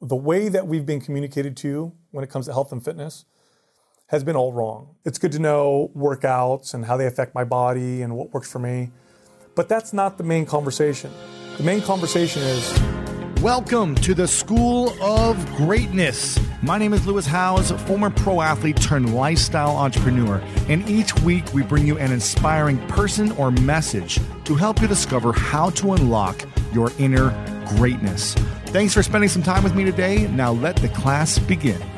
the 0.00 0.16
way 0.16 0.48
that 0.48 0.68
we've 0.68 0.86
been 0.86 1.00
communicated 1.00 1.56
to 1.56 1.92
when 2.12 2.22
it 2.22 2.30
comes 2.30 2.46
to 2.46 2.52
health 2.52 2.70
and 2.70 2.84
fitness 2.84 3.24
has 4.06 4.22
been 4.22 4.36
all 4.36 4.52
wrong. 4.52 4.94
It's 5.04 5.18
good 5.18 5.32
to 5.32 5.40
know 5.40 5.90
workouts 5.96 6.72
and 6.72 6.84
how 6.84 6.96
they 6.96 7.06
affect 7.06 7.34
my 7.34 7.42
body 7.42 8.02
and 8.02 8.16
what 8.16 8.32
works 8.32 8.50
for 8.50 8.60
me, 8.60 8.90
but 9.56 9.68
that's 9.68 9.92
not 9.92 10.16
the 10.16 10.22
main 10.22 10.46
conversation. 10.46 11.12
The 11.56 11.64
main 11.64 11.82
conversation 11.82 12.42
is 12.42 12.80
Welcome 13.42 13.96
to 13.96 14.14
the 14.14 14.28
School 14.28 14.90
of 15.02 15.44
Greatness. 15.56 16.38
My 16.62 16.78
name 16.78 16.92
is 16.92 17.04
Lewis 17.04 17.26
Howes, 17.26 17.72
former 17.82 18.10
pro 18.10 18.40
athlete 18.40 18.80
turned 18.80 19.14
lifestyle 19.14 19.76
entrepreneur, 19.76 20.40
and 20.68 20.88
each 20.88 21.12
week 21.22 21.52
we 21.52 21.64
bring 21.64 21.86
you 21.86 21.98
an 21.98 22.12
inspiring 22.12 22.78
person 22.86 23.32
or 23.32 23.50
message 23.50 24.20
to 24.44 24.54
help 24.54 24.80
you 24.80 24.86
discover 24.86 25.32
how 25.32 25.70
to 25.70 25.94
unlock 25.94 26.40
your 26.72 26.92
inner 26.98 27.30
greatness. 27.76 28.36
Thanks 28.68 28.92
for 28.92 29.02
spending 29.02 29.30
some 29.30 29.42
time 29.42 29.64
with 29.64 29.74
me 29.74 29.82
today. 29.84 30.28
Now 30.28 30.52
let 30.52 30.76
the 30.76 30.90
class 30.90 31.38
begin. 31.38 31.97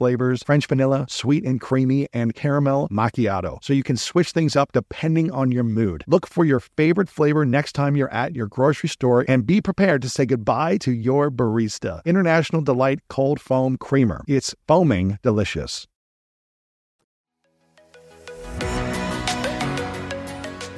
flavors 0.01 0.41
French 0.41 0.65
vanilla, 0.65 1.05
sweet 1.07 1.43
and 1.43 1.61
creamy, 1.61 2.07
and 2.11 2.33
caramel 2.33 2.87
macchiato. 2.89 3.63
So 3.63 3.71
you 3.71 3.83
can 3.83 3.97
switch 3.97 4.31
things 4.31 4.55
up 4.55 4.71
depending 4.71 5.29
on 5.29 5.51
your 5.51 5.63
mood. 5.63 6.03
Look 6.07 6.25
for 6.25 6.43
your 6.43 6.59
favorite 6.59 7.07
flavor 7.07 7.45
next 7.45 7.73
time 7.73 7.95
you're 7.95 8.11
at 8.11 8.35
your 8.35 8.47
grocery 8.47 8.89
store 8.89 9.23
and 9.27 9.45
be 9.45 9.61
prepared 9.61 10.01
to 10.01 10.09
say 10.09 10.25
goodbye 10.25 10.77
to 10.77 10.91
your 10.91 11.29
barista. 11.29 12.03
International 12.03 12.63
Delight 12.63 13.01
Cold 13.09 13.39
Foam 13.39 13.77
Creamer. 13.77 14.23
It's 14.27 14.55
foaming 14.67 15.19
delicious. 15.21 15.85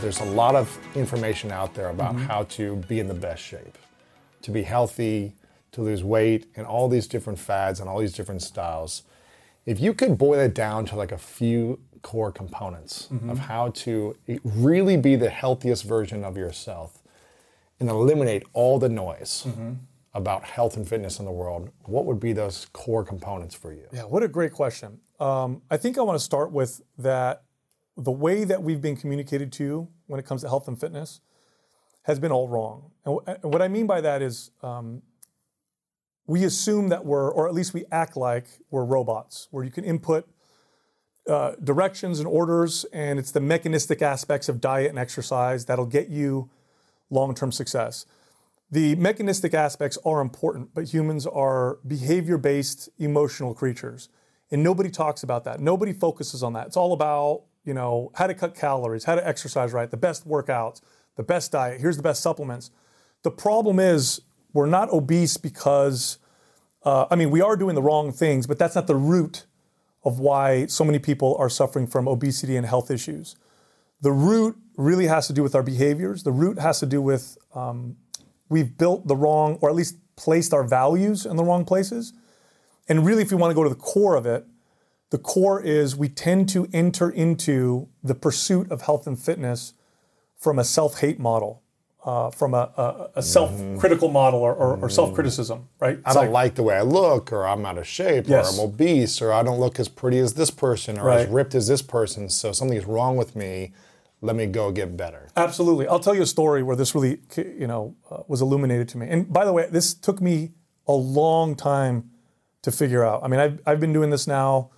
There's 0.02 0.20
a 0.20 0.26
lot 0.26 0.56
of 0.56 0.78
information 0.96 1.50
out 1.50 1.74
there 1.76 1.88
about 1.88 2.16
mm-hmm. 2.16 2.26
how 2.26 2.44
to 2.44 2.76
be 2.90 3.00
in 3.00 3.08
the 3.08 3.14
best 3.14 3.42
shape, 3.42 3.78
to 4.42 4.52
be 4.52 4.64
healthy, 4.64 5.32
to 5.72 5.82
lose 5.82 6.04
weight, 6.04 6.48
and 6.58 6.68
all 6.68 6.90
these 6.90 7.08
different 7.08 7.40
fads 7.40 7.80
and 7.80 7.88
all 7.88 8.00
these 8.00 8.12
different 8.12 8.42
styles. 8.42 9.04
If 9.66 9.80
you 9.80 9.94
could 9.94 10.18
boil 10.18 10.40
it 10.40 10.54
down 10.54 10.86
to 10.88 10.96
like 10.96 11.12
a 11.12 11.18
few 11.18 11.80
core 12.02 12.32
components 12.32 13.08
of 13.30 13.40
how 13.40 13.70
to 13.70 14.16
really 14.44 14.98
be 14.98 15.16
the 15.16 15.30
healthiest 15.30 15.84
version 15.86 16.24
of 16.24 16.36
yourself 16.36 17.02
and 17.80 17.90
eliminate 17.90 18.44
all 18.54 18.78
the 18.78 18.90
noise 18.90 19.48
about 20.14 20.44
health 20.44 20.76
and 20.78 20.88
fitness 20.88 21.18
in 21.20 21.26
the 21.26 21.32
world, 21.32 21.70
what 21.86 22.06
would 22.06 22.20
be 22.20 22.34
those 22.34 22.68
core 22.74 23.04
components 23.04 23.56
for 23.56 23.74
you? 23.74 23.88
Yeah, 23.92 24.04
what 24.04 24.22
a 24.22 24.28
great 24.28 24.52
question. 24.52 25.00
Um, 25.20 25.62
I 25.72 25.78
think 25.78 25.98
I 25.98 26.02
want 26.02 26.20
to 26.20 26.24
start 26.24 26.52
with 26.52 26.82
that 26.98 27.44
the 27.98 28.12
way 28.12 28.44
that 28.44 28.62
we've 28.62 28.82
been 28.82 28.96
communicated 28.98 29.52
to 29.54 29.88
when 30.08 30.20
it 30.20 30.26
comes 30.26 30.42
to 30.42 30.50
health 30.50 30.68
and 30.68 30.80
fitness 30.80 31.22
has 32.04 32.20
been 32.20 32.32
all 32.32 32.48
wrong. 32.48 32.92
And, 33.06 33.16
wh- 33.26 33.30
and 33.30 33.54
what 33.54 33.62
I 33.62 33.68
mean 33.70 33.88
by 33.88 34.02
that 34.02 34.22
is 34.22 34.52
um, 34.62 35.02
we 36.28 36.44
assume 36.44 36.90
that 36.90 37.06
we're, 37.06 37.30
or 37.30 37.48
at 37.48 37.54
least 37.54 37.74
we 37.74 37.86
act 37.92 38.16
like 38.16 38.46
we're 38.72 38.86
robots, 38.86 39.48
where 39.52 39.64
you 39.64 39.72
can 39.72 39.84
input 39.84 40.28
uh, 41.28 41.54
directions 41.64 42.20
and 42.20 42.28
orders, 42.28 42.86
and 42.94 43.20
it's 43.20 43.32
the 43.32 43.40
mechanistic 43.40 44.02
aspects 44.02 44.50
of 44.50 44.60
diet 44.60 44.90
and 44.90 45.00
exercise 45.00 45.66
that'll 45.66 45.86
get 45.86 46.10
you 46.10 46.50
long 47.10 47.34
term 47.36 47.52
success. 47.52 48.06
The 48.72 48.96
mechanistic 48.96 49.54
aspects 49.54 49.98
are 50.06 50.20
important, 50.20 50.74
but 50.74 50.86
humans 50.86 51.28
are 51.28 51.78
behavior 51.86 52.38
based 52.38 52.90
emotional 52.98 53.54
creatures. 53.54 54.10
And 54.52 54.64
nobody 54.64 54.90
talks 54.90 55.24
about 55.24 55.44
that. 55.46 55.60
Nobody 55.60 55.94
focuses 55.94 56.44
on 56.44 56.54
that. 56.54 56.68
It's 56.68 56.78
all 56.78 56.94
about, 56.94 57.44
you 57.64 57.74
know, 57.74 58.12
how 58.16 58.28
to 58.28 58.34
cut 58.34 58.56
calories, 58.56 59.04
how 59.04 59.16
to 59.16 59.28
exercise 59.28 59.74
right, 59.74 59.90
the 59.90 59.98
best 59.98 60.28
workouts, 60.28 60.82
the 61.16 61.24
best 61.24 61.52
diet, 61.52 61.82
here's 61.82 61.98
the 61.98 62.04
best 62.04 62.22
supplements. 62.22 62.72
The 63.24 63.32
problem 63.32 63.80
is 63.80 64.22
we're 64.54 64.68
not 64.68 64.92
obese 64.92 65.38
because, 65.38 66.20
uh, 66.84 67.08
I 67.10 67.16
mean, 67.16 67.32
we 67.32 67.42
are 67.42 67.58
doing 67.58 67.76
the 67.76 67.82
wrong 67.82 68.12
things, 68.12 68.48
but 68.48 68.60
that's 68.60 68.76
not 68.76 68.88
the 68.88 68.96
root 68.96 69.46
of 70.04 70.20
why 70.20 70.66
so 70.68 70.84
many 70.84 71.00
people 71.00 71.36
are 71.40 71.50
suffering 71.50 71.88
from 71.88 72.08
obesity 72.08 72.56
and 72.56 72.66
health 72.66 72.92
issues. 72.92 73.36
The 74.02 74.12
root 74.12 74.58
really 74.78 75.08
has 75.08 75.28
to 75.28 75.34
do 75.34 75.44
with 75.44 75.56
our 75.56 75.64
behaviors. 75.64 76.24
The 76.24 76.32
root 76.32 76.60
has 76.60 76.80
to 76.82 76.86
do 76.86 77.02
with 77.02 77.38
um, 77.56 77.98
we've 78.50 78.78
built 78.78 79.08
the 79.08 79.16
wrong, 79.16 79.58
or 79.62 79.70
at 79.70 79.76
least 79.76 79.98
placed 80.16 80.54
our 80.54 80.64
values 80.64 81.26
in 81.26 81.38
the 81.38 81.44
wrong 81.44 81.66
places. 81.66 82.14
And 82.88 83.06
really, 83.06 83.24
if 83.24 83.32
we 83.32 83.38
want 83.38 83.52
to 83.52 83.56
go 83.56 83.64
to 83.64 83.70
the 83.70 83.76
core 83.76 84.16
of 84.16 84.26
it, 84.26 84.46
the 85.10 85.18
core 85.18 85.62
is 85.62 85.96
we 85.96 86.10
tend 86.10 86.50
to 86.50 86.68
enter 86.74 87.10
into 87.10 87.88
the 88.04 88.16
pursuit 88.16 88.72
of 88.72 88.82
health 88.82 89.08
and 89.08 89.18
fitness 89.18 89.74
from 90.38 90.60
a 90.60 90.64
self 90.64 91.00
hate 91.00 91.20
model, 91.20 91.63
uh, 92.06 92.30
from 92.30 92.54
a, 92.54 92.70
a, 92.78 93.10
a 93.16 93.22
self 93.24 93.52
critical 93.80 94.10
model 94.10 94.40
or, 94.42 94.54
or, 94.54 94.78
or 94.78 94.90
self 94.90 95.14
criticism, 95.14 95.68
right? 95.80 96.00
I 96.06 96.14
don't 96.14 96.32
like 96.32 96.56
the 96.56 96.64
way 96.64 96.76
I 96.76 96.82
look, 96.82 97.32
or 97.32 97.48
I'm 97.48 97.66
out 97.66 97.78
of 97.78 97.88
shape, 97.88 98.26
Yes. 98.28 98.58
or 98.58 98.62
I'm 98.64 98.70
obese, 98.70 99.22
or 99.22 99.32
I 99.32 99.42
don't 99.44 99.60
look 99.60 99.80
as 99.80 99.88
pretty 99.88 100.20
as 100.20 100.34
this 100.34 100.52
person, 100.52 101.00
or 101.00 101.10
as 101.10 101.30
ripped 101.30 101.56
as 101.56 101.68
this 101.68 101.82
person. 101.82 102.30
So 102.30 102.52
something's 102.52 102.86
wrong 102.86 103.16
with 103.16 103.36
me. 103.36 103.72
Let 104.22 104.36
me 104.38 104.46
go 104.46 104.72
get 104.72 104.96
better. 104.96 105.30
Absolutely. 105.36 105.88
I'll 105.88 106.00
tell 106.00 106.16
you 106.16 106.22
a 106.22 106.26
story 106.26 106.64
where 106.64 106.76
this 106.78 106.96
really, 106.96 107.20
you 107.38 107.68
know, 107.68 107.96
uh, 108.10 108.24
was 108.28 108.42
illuminated 108.42 108.88
to 108.90 108.98
me. 108.98 109.08
And 109.10 109.32
by 109.32 109.44
the 109.44 109.52
way, 109.52 109.68
this 109.70 109.94
took 109.94 110.22
me 110.22 110.52
a 110.88 110.94
long 110.94 111.56
time 111.56 112.10
to 112.62 112.72
figure 112.72 113.04
out. 113.04 113.22
I 113.24 113.28
mean, 113.28 113.40
I've, 113.42 113.60
I've 113.66 113.80
been 113.82 113.92
doing 113.92 114.10
this 114.12 114.26
now 114.26 114.72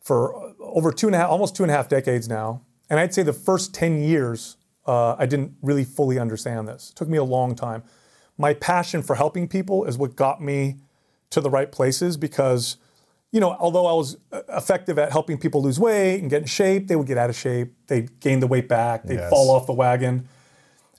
for 0.00 0.52
over 0.58 0.90
two 0.90 1.06
and 1.06 1.14
a 1.14 1.18
half, 1.18 1.28
almost 1.30 1.54
two 1.54 1.62
and 1.62 1.70
a 1.70 1.74
half 1.74 1.88
decades 1.88 2.28
now. 2.28 2.62
And 2.90 2.98
I'd 2.98 3.14
say 3.14 3.22
the 3.22 3.32
first 3.32 3.72
10 3.72 4.02
years 4.02 4.56
uh, 4.86 5.14
I 5.18 5.26
didn't 5.26 5.54
really 5.62 5.84
fully 5.84 6.18
understand 6.18 6.68
this. 6.68 6.90
It 6.90 6.96
took 6.96 7.08
me 7.08 7.18
a 7.18 7.24
long 7.24 7.54
time. 7.54 7.82
My 8.38 8.54
passion 8.54 9.02
for 9.02 9.14
helping 9.16 9.46
people 9.48 9.84
is 9.84 9.96
what 9.98 10.16
got 10.16 10.40
me 10.42 10.76
to 11.30 11.40
the 11.40 11.50
right 11.50 11.70
places 11.70 12.16
because, 12.16 12.76
you 13.30 13.40
know, 13.40 13.56
although 13.60 13.86
I 13.86 13.92
was 13.92 14.16
uh, 14.32 14.42
effective 14.48 14.98
at 14.98 15.12
helping 15.12 15.38
people 15.38 15.62
lose 15.62 15.78
weight 15.78 16.20
and 16.20 16.28
get 16.28 16.42
in 16.42 16.48
shape, 16.48 16.88
they 16.88 16.96
would 16.96 17.06
get 17.06 17.18
out 17.18 17.30
of 17.30 17.36
shape, 17.36 17.72
they'd 17.86 18.18
gain 18.20 18.40
the 18.40 18.46
weight 18.46 18.68
back, 18.68 19.04
they'd 19.04 19.14
Yes. 19.16 19.30
fall 19.30 19.50
off 19.50 19.66
the 19.66 19.72
wagon. 19.72 20.28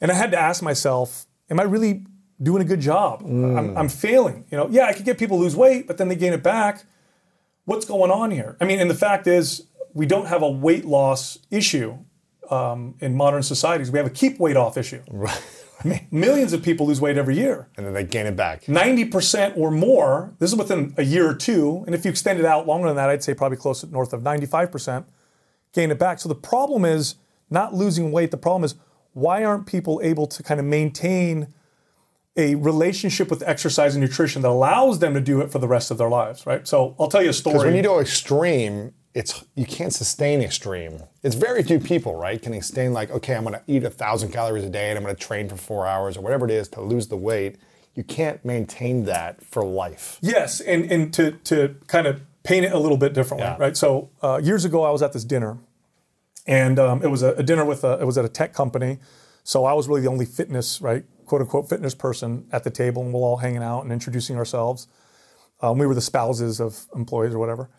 And 0.02 0.12
I 0.12 0.16
had 0.16 0.32
to 0.32 0.40
ask 0.40 0.62
myself, 0.64 1.26
am 1.50 1.60
I 1.60 1.64
really 1.64 2.06
doing 2.42 2.62
a 2.62 2.66
good 2.66 2.80
job? 2.82 3.22
I'm, 3.24 3.78
I'm 3.78 3.90
failing. 3.90 4.46
You 4.50 4.58
know, 4.58 4.68
yeah, 4.70 4.86
I 4.86 4.94
could 4.94 5.06
get 5.06 5.18
people 5.18 5.40
lose 5.40 5.56
weight, 5.56 5.88
but 5.88 5.98
then 5.98 6.08
they 6.08 6.16
gain 6.16 6.34
it 6.34 6.44
back. 6.44 6.84
What's 7.66 7.86
going 7.86 8.12
on 8.12 8.32
here? 8.32 8.58
I 8.60 8.66
mean, 8.66 8.80
and 8.80 8.90
the 8.90 8.96
fact 8.96 9.28
is, 9.28 9.68
we 9.94 10.06
don't 10.06 10.26
have 10.26 10.42
a 10.42 10.50
weight 10.50 10.86
loss 10.86 11.38
issue 11.52 11.98
um, 12.54 12.96
in 13.00 13.16
modern 13.16 13.44
societies. 13.44 13.92
We 13.92 13.98
have 13.98 14.06
a 14.06 14.12
keep 14.12 14.40
weight 14.40 14.58
off 14.58 14.78
issue. 14.78 15.02
Right. 15.86 16.10
Millions 16.14 16.54
of 16.54 16.64
people 16.64 16.88
lose 16.88 17.02
weight 17.02 17.18
every 17.18 17.36
year. 17.36 17.68
And 17.76 17.86
then 17.86 17.94
they 17.94 18.06
gain 18.06 18.26
it 18.26 18.38
back. 18.38 18.64
90% 18.66 19.58
or 19.58 19.70
more, 19.70 20.34
this 20.40 20.50
is 20.50 20.58
within 20.58 20.94
a 20.96 21.04
year 21.04 21.30
or 21.30 21.36
two, 21.36 21.84
and 21.86 21.94
if 21.94 22.06
you 22.06 22.12
extend 22.12 22.40
it 22.40 22.46
out 22.46 22.66
longer 22.66 22.88
than 22.88 22.96
that, 22.96 23.10
I'd 23.10 23.22
say 23.22 23.34
probably 23.34 23.58
close 23.58 23.82
to 23.82 23.88
north 23.88 24.14
of 24.14 24.22
95%, 24.22 25.04
gain 25.74 25.92
it 25.92 26.00
back. 26.00 26.22
So 26.22 26.30
the 26.30 26.36
problem 26.36 26.86
is 26.86 27.16
not 27.50 27.74
losing 27.74 28.14
weight. 28.14 28.32
The 28.32 28.38
problem 28.38 28.64
is 28.64 28.76
why 29.12 29.44
aren't 29.44 29.66
people 29.66 30.00
able 30.02 30.26
to 30.28 30.42
kind 30.42 30.58
of 30.58 30.66
maintain 30.66 31.48
a 32.38 32.56
relationship 32.56 33.30
with 33.30 33.44
exercise 33.44 33.94
and 33.94 34.02
nutrition 34.02 34.42
that 34.44 34.48
allows 34.48 35.00
them 35.00 35.14
to 35.16 35.20
do 35.20 35.42
it 35.42 35.52
for 35.52 35.60
the 35.60 35.68
rest 35.68 35.92
of 35.92 35.98
their 35.98 36.10
lives, 36.10 36.46
right? 36.46 36.66
So 36.66 36.96
I'll 36.98 37.10
tell 37.10 37.22
you 37.22 37.30
a 37.30 37.34
story. 37.34 37.56
Because 37.56 37.66
when 37.66 37.76
you 37.76 37.84
go 37.84 38.00
extreme, 38.00 38.94
it's 39.14 39.46
you 39.56 39.66
can't 39.66 39.94
sustain 39.94 40.42
extreme. 40.42 41.00
It's 41.22 41.36
very 41.36 41.62
few 41.64 41.80
people, 41.80 42.16
right, 42.16 42.42
can 42.42 42.54
sustain 42.62 42.94
like, 42.94 43.12
okay, 43.12 43.36
I'm 43.36 43.44
gonna 43.44 43.62
eat 43.68 43.84
a 43.84 43.90
thousand 43.90 44.32
calories 44.32 44.64
a 44.64 44.70
day 44.70 44.90
and 44.90 44.98
I'm 44.98 45.04
gonna 45.04 45.16
train 45.16 45.48
for 45.50 45.56
four 45.58 45.86
hours 45.88 46.18
or 46.18 46.22
whatever 46.22 46.46
it 46.46 46.52
is 46.52 46.68
to 46.70 46.82
lose 46.82 47.08
the 47.08 47.18
weight. 47.18 47.58
You 47.96 48.04
can't 48.04 48.44
maintain 48.44 49.06
that 49.06 49.44
for 49.44 49.64
life. 49.64 50.18
Yes, 50.22 50.60
and 50.62 50.92
and 50.92 51.14
to 51.14 51.34
to 51.44 51.76
kind 51.88 52.08
of 52.08 52.22
paint 52.44 52.66
it 52.66 52.72
a 52.74 52.80
little 52.80 52.98
bit 52.98 53.14
differently, 53.14 53.46
Yeah. 53.48 53.58
right? 53.60 53.78
So 53.78 54.10
uh, 54.22 54.40
years 54.44 54.66
ago, 54.66 54.84
I 54.84 54.90
was 54.90 55.02
at 55.04 55.14
this 55.14 55.24
dinner, 55.24 55.60
and 56.48 56.80
um, 56.80 57.04
it 57.04 57.08
was 57.12 57.22
a, 57.24 57.34
a 57.36 57.44
dinner 57.44 57.64
with 57.66 57.84
a 57.84 58.00
it 58.02 58.06
was 58.06 58.18
at 58.18 58.26
a 58.26 58.30
tech 58.30 58.54
company, 58.54 58.98
so 59.44 59.66
I 59.66 59.74
was 59.74 59.88
really 59.88 60.02
the 60.02 60.10
only 60.10 60.26
fitness, 60.26 60.82
right, 60.82 61.06
quote 61.26 61.42
unquote 61.42 61.70
fitness 61.70 61.94
person 61.94 62.48
at 62.52 62.64
the 62.64 62.72
table, 62.72 63.04
and 63.04 63.14
we're 63.14 63.22
all 63.22 63.38
hanging 63.38 63.62
out 63.64 63.82
and 63.84 63.92
introducing 63.94 64.38
ourselves. 64.38 64.88
Um, 65.62 65.78
we 65.78 65.86
were 65.86 65.96
the 65.96 66.02
spouses 66.02 66.60
of 66.60 66.86
employees 66.96 67.34
or 67.34 67.40
whatever, 67.40 67.70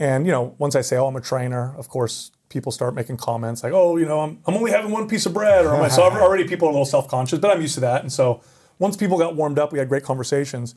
and 0.00 0.26
you 0.26 0.32
know, 0.32 0.56
once 0.58 0.74
I 0.74 0.80
say, 0.80 0.96
"Oh, 0.96 1.06
I'm 1.06 1.14
a 1.14 1.20
trainer," 1.20 1.74
of 1.76 1.88
course, 1.88 2.32
people 2.48 2.72
start 2.72 2.94
making 2.94 3.18
comments 3.18 3.62
like, 3.62 3.72
"Oh, 3.72 3.96
you 3.98 4.06
know, 4.06 4.20
I'm, 4.20 4.40
I'm 4.46 4.54
only 4.54 4.72
having 4.72 4.90
one 4.90 5.06
piece 5.06 5.26
of 5.26 5.34
bread," 5.34 5.66
or 5.66 5.88
so 5.90 6.02
already 6.22 6.48
people 6.48 6.66
are 6.66 6.70
a 6.70 6.74
little 6.74 6.86
self 6.86 7.06
conscious, 7.06 7.38
but 7.38 7.54
I'm 7.54 7.60
used 7.60 7.74
to 7.74 7.80
that, 7.80 8.02
and 8.02 8.12
so 8.12 8.42
once 8.80 8.96
people 8.96 9.18
got 9.18 9.36
warmed 9.36 9.58
up, 9.58 9.72
we 9.72 9.78
had 9.78 9.88
great 9.88 10.02
conversations. 10.02 10.74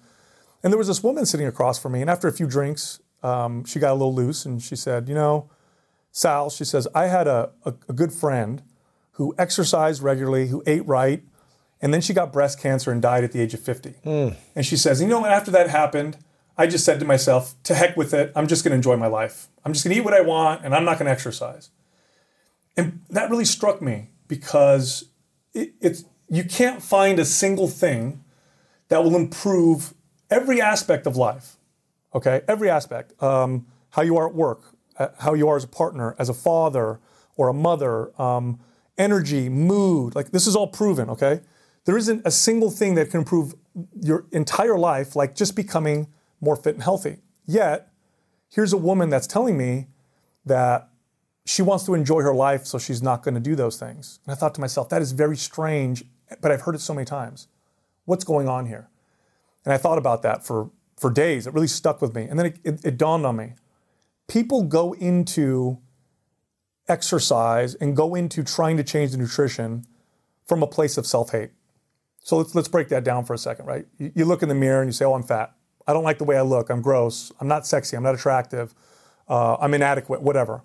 And 0.62 0.72
there 0.72 0.78
was 0.78 0.88
this 0.88 1.02
woman 1.02 1.26
sitting 1.26 1.48
across 1.48 1.80
from 1.80 1.94
me, 1.94 2.02
and 2.02 2.10
after 2.10 2.28
a 2.28 2.32
few 2.34 2.48
drinks, 2.48 3.00
um, 3.24 3.64
she 3.66 3.80
got 3.80 3.92
a 3.92 3.96
little 3.96 4.14
loose, 4.14 4.46
and 4.46 4.62
she 4.62 4.76
said, 4.76 5.08
"You 5.08 5.16
know, 5.16 5.50
Sal," 6.12 6.50
she 6.50 6.66
says, 6.66 6.88
"I 6.94 7.08
had 7.08 7.28
a, 7.28 7.52
a, 7.66 7.74
a 7.90 7.94
good 7.94 8.12
friend 8.12 8.62
who 9.14 9.34
exercised 9.38 10.02
regularly, 10.02 10.48
who 10.48 10.62
ate 10.68 10.86
right, 10.86 11.24
and 11.82 11.94
then 11.94 12.02
she 12.02 12.14
got 12.14 12.34
breast 12.34 12.60
cancer 12.60 12.92
and 12.92 13.02
died 13.02 13.24
at 13.24 13.32
the 13.32 13.40
age 13.40 13.54
of 13.54 13.62
50." 13.62 13.96
And 14.56 14.66
she 14.66 14.76
says, 14.76 15.02
"You 15.02 15.08
know, 15.08 15.26
after 15.26 15.50
that 15.52 15.70
happened, 15.70 16.18
I 16.58 16.68
just 16.68 16.86
said 16.86 17.00
to 17.00 17.06
myself, 17.06 17.56
to 17.64 17.74
heck 17.74 17.98
with 17.98 18.14
it. 18.14 18.32
I'm 18.36 18.48
just 18.48 18.64
going 18.64 18.72
to 18.72 18.76
enjoy 18.76 18.96
my 18.96 19.08
life. 19.08 19.48
I'm 19.66 19.74
just 19.74 19.84
going 19.84 19.94
to 19.94 20.00
eat 20.00 20.06
what 20.06 20.14
I 20.14 20.22
want, 20.22 20.64
and 20.64 20.76
I'm 20.76 20.86
not 20.86 21.00
going 21.00 21.06
to 21.06 21.12
exercise." 21.12 21.70
And 22.76 23.02
that 23.10 23.30
really 23.30 23.46
struck 23.46 23.82
me 23.82 24.10
because 24.28 25.06
it, 25.54 25.74
it's 25.82 26.06
you 26.30 26.44
can't 26.44 26.82
find 26.82 27.20
a 27.20 27.26
single 27.26 27.68
thing 27.68 28.24
that 28.90 29.04
will 29.04 29.16
improve 29.16 29.94
every 30.30 30.62
aspect 30.62 31.06
of 31.08 31.16
life. 31.16 31.58
Okay, 32.16 32.42
every 32.48 32.70
aspect. 32.70 33.22
Um, 33.22 33.66
how 33.92 34.02
you 34.02 34.18
are 34.18 34.28
at 34.28 34.36
work, 34.36 34.76
uh, 34.98 35.10
how 35.20 35.34
you 35.34 35.48
are 35.48 35.56
as 35.56 35.64
a 35.64 35.68
partner, 35.68 36.16
as 36.20 36.30
a 36.30 36.34
father 36.34 37.00
or 37.36 37.48
a 37.48 37.54
mother, 37.54 38.20
um, 38.22 38.60
energy, 38.98 39.50
mood. 39.50 40.16
Like 40.16 40.32
this 40.32 40.48
is 40.48 40.56
all 40.56 40.68
proven. 40.68 41.10
Okay, 41.10 41.42
there 41.86 41.98
isn't 41.98 42.22
a 42.26 42.32
single 42.32 42.72
thing 42.72 42.96
that 42.96 43.10
can 43.10 43.20
improve 43.20 43.56
your 44.00 44.26
entire 44.32 44.78
life, 44.78 45.16
like 45.16 45.36
just 45.36 45.56
becoming 45.56 46.08
more 46.44 46.56
fit 46.56 46.76
and 46.76 46.84
healthy. 46.84 47.18
Yet, 47.46 47.90
here's 48.50 48.74
a 48.74 48.78
woman 48.78 49.10
that's 49.10 49.28
telling 49.28 49.58
me 49.58 49.88
that 50.46 50.90
she 51.46 51.62
wants 51.62 51.86
to 51.86 51.94
enjoy 51.94 52.22
her 52.22 52.34
life, 52.34 52.66
so 52.66 52.78
she's 52.78 53.02
not 53.02 53.24
going 53.24 53.34
to 53.34 53.40
do 53.40 53.56
those 53.56 53.78
things. 53.78 54.20
And 54.26 54.32
I 54.32 54.36
thought 54.36 54.56
to 54.56 54.62
myself, 54.62 54.90
that 54.90 55.02
is 55.02 55.12
very 55.12 55.36
strange, 55.36 56.06
but 56.42 56.52
I've 56.52 56.62
heard 56.62 56.76
it 56.76 56.82
so 56.82 56.94
many 56.94 57.06
times. 57.06 57.48
What's 58.06 58.24
going 58.24 58.48
on 58.48 58.66
here? 58.66 58.90
And 59.66 59.74
I 59.74 59.78
thought 59.78 59.98
about 59.98 60.22
that 60.24 60.46
for, 60.46 60.72
for 60.98 61.10
days. 61.10 61.48
It 61.48 61.54
really 61.54 61.68
stuck 61.68 62.02
with 62.02 62.16
me. 62.16 62.24
And 62.24 62.38
then 62.40 62.46
it, 62.48 62.60
it, 62.64 62.86
it 62.86 62.98
dawned 62.98 63.26
on 63.26 63.36
me. 63.36 63.54
People 64.28 64.64
go 64.64 64.94
into 64.94 65.80
exercise 66.88 67.76
and 67.76 67.96
go 67.96 68.16
into 68.16 68.44
trying 68.44 68.78
to 68.78 68.84
change 68.84 69.12
the 69.12 69.18
nutrition 69.18 69.86
from 70.46 70.64
a 70.64 70.68
place 70.68 70.98
of 70.98 71.06
self 71.06 71.32
hate. 71.32 71.52
So 72.20 72.38
let's, 72.38 72.56
let's 72.56 72.68
break 72.68 72.88
that 72.90 73.04
down 73.04 73.26
for 73.26 73.34
a 73.34 73.38
second, 73.38 73.66
right? 73.66 73.86
You, 73.98 74.12
you 74.16 74.26
look 74.26 74.44
in 74.44 74.50
the 74.50 74.56
mirror 74.56 74.82
and 74.82 74.88
you 74.88 74.94
say, 74.94 75.06
oh, 75.06 75.14
I'm 75.14 75.24
fat. 75.24 75.54
I 75.88 75.94
don't 75.94 76.04
like 76.04 76.18
the 76.18 76.24
way 76.24 76.38
I 76.38 76.42
look. 76.42 76.70
I'm 76.70 76.82
gross. 76.82 77.32
I'm 77.40 77.48
not 77.48 77.68
sexy. 77.68 77.96
I'm 77.98 78.04
not 78.04 78.16
attractive. 78.16 78.74
Uh, 79.28 79.56
I'm 79.60 79.74
inadequate, 79.74 80.22
whatever. 80.22 80.64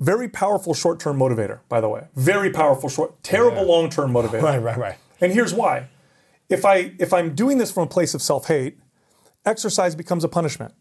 Very 0.00 0.28
powerful 0.28 0.74
short 0.74 1.00
term 1.00 1.18
motivator, 1.18 1.60
by 1.68 1.80
the 1.80 1.88
way. 1.88 2.08
Very 2.14 2.50
powerful 2.50 2.88
short, 2.88 3.22
terrible 3.22 3.64
long 3.64 3.88
term 3.88 4.12
motivator. 4.12 4.42
Right, 4.42 4.58
right, 4.62 4.76
right. 4.76 4.98
And 5.20 5.32
here's 5.32 5.54
why. 5.54 5.88
If 6.48 6.64
I 6.64 6.92
if 6.98 7.12
I'm 7.12 7.34
doing 7.34 7.58
this 7.58 7.72
from 7.72 7.84
a 7.84 7.86
place 7.86 8.14
of 8.14 8.20
self-hate, 8.22 8.78
exercise 9.44 9.94
becomes 9.94 10.22
a 10.22 10.28
punishment. 10.28 10.74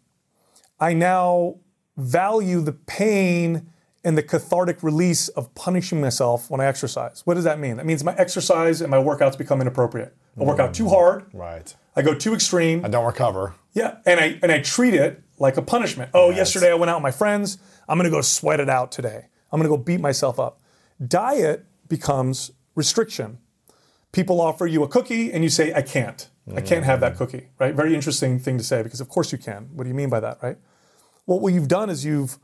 I 0.79 0.93
now 0.93 1.55
value 1.95 2.59
the 2.61 2.73
pain 2.73 3.71
and 4.03 4.17
the 4.17 4.21
cathartic 4.23 4.83
release 4.83 5.29
of 5.29 5.53
punishing 5.55 6.01
myself 6.01 6.51
when 6.51 6.59
I 6.61 6.65
exercise. 6.65 7.21
What 7.25 7.35
does 7.35 7.45
that 7.45 7.57
mean? 7.57 7.77
That 7.77 7.85
means 7.85 8.03
my 8.03 8.13
exercise 8.15 8.81
and 8.81 8.91
my 8.91 8.97
workouts 8.97 9.37
become 9.37 9.61
inappropriate. 9.61 10.15
I 10.39 10.43
work 10.43 10.59
out 10.59 10.73
too 10.73 10.89
hard, 10.89 11.25
Right. 11.33 11.73
I 11.95 12.01
go 12.01 12.13
too 12.13 12.33
extreme, 12.33 12.83
I 12.83 12.89
don't 12.89 13.05
recover. 13.05 13.55
yeah, 13.73 13.97
and 14.05 14.19
I 14.19 14.39
and 14.41 14.51
I 14.51 14.59
treat 14.59 14.93
it 14.93 15.21
like 15.39 15.57
a 15.57 15.61
punishment. 15.61 16.11
Oh, 16.13 16.29
yesterday 16.29 16.71
I 16.71 16.75
went 16.75 16.89
out 16.89 16.97
with 16.97 17.03
my 17.03 17.11
friends. 17.11 17.57
I'm 17.87 17.97
going 17.97 18.09
to 18.09 18.15
go 18.15 18.21
sweat 18.21 18.59
it 18.59 18.69
out 18.69 18.91
today. 18.91 19.27
I'm 19.51 19.59
going 19.59 19.69
to 19.69 19.77
go 19.77 19.81
beat 19.81 19.99
myself 20.01 20.39
up. 20.39 20.59
Diet 21.05 21.65
becomes 21.87 22.51
restriction. 22.75 23.37
People 24.11 24.39
offer 24.41 24.65
you 24.65 24.83
a 24.83 24.87
cookie 24.87 25.31
and 25.31 25.43
you 25.43 25.49
say, 25.49 25.73
"I 25.73 25.81
can't. 25.81 26.29
I 26.55 26.61
can't 26.61 26.85
have 26.85 26.99
that 26.99 27.15
cookie." 27.17 27.49
Right? 27.59 27.73
Very 27.73 27.95
interesting 27.95 28.39
thing 28.39 28.57
to 28.57 28.63
say 28.63 28.83
because 28.83 29.01
of 29.01 29.09
course 29.09 29.31
you 29.31 29.37
can. 29.37 29.69
What 29.73 29.83
do 29.83 29.89
you 29.89 29.95
mean 29.95 30.09
by 30.09 30.19
that, 30.19 30.37
right? 30.43 30.57
Well, 31.25 31.39
what 31.39 31.53
you've 31.53 31.67
done 31.67 31.89
is 31.89 32.05
you've 32.05 32.37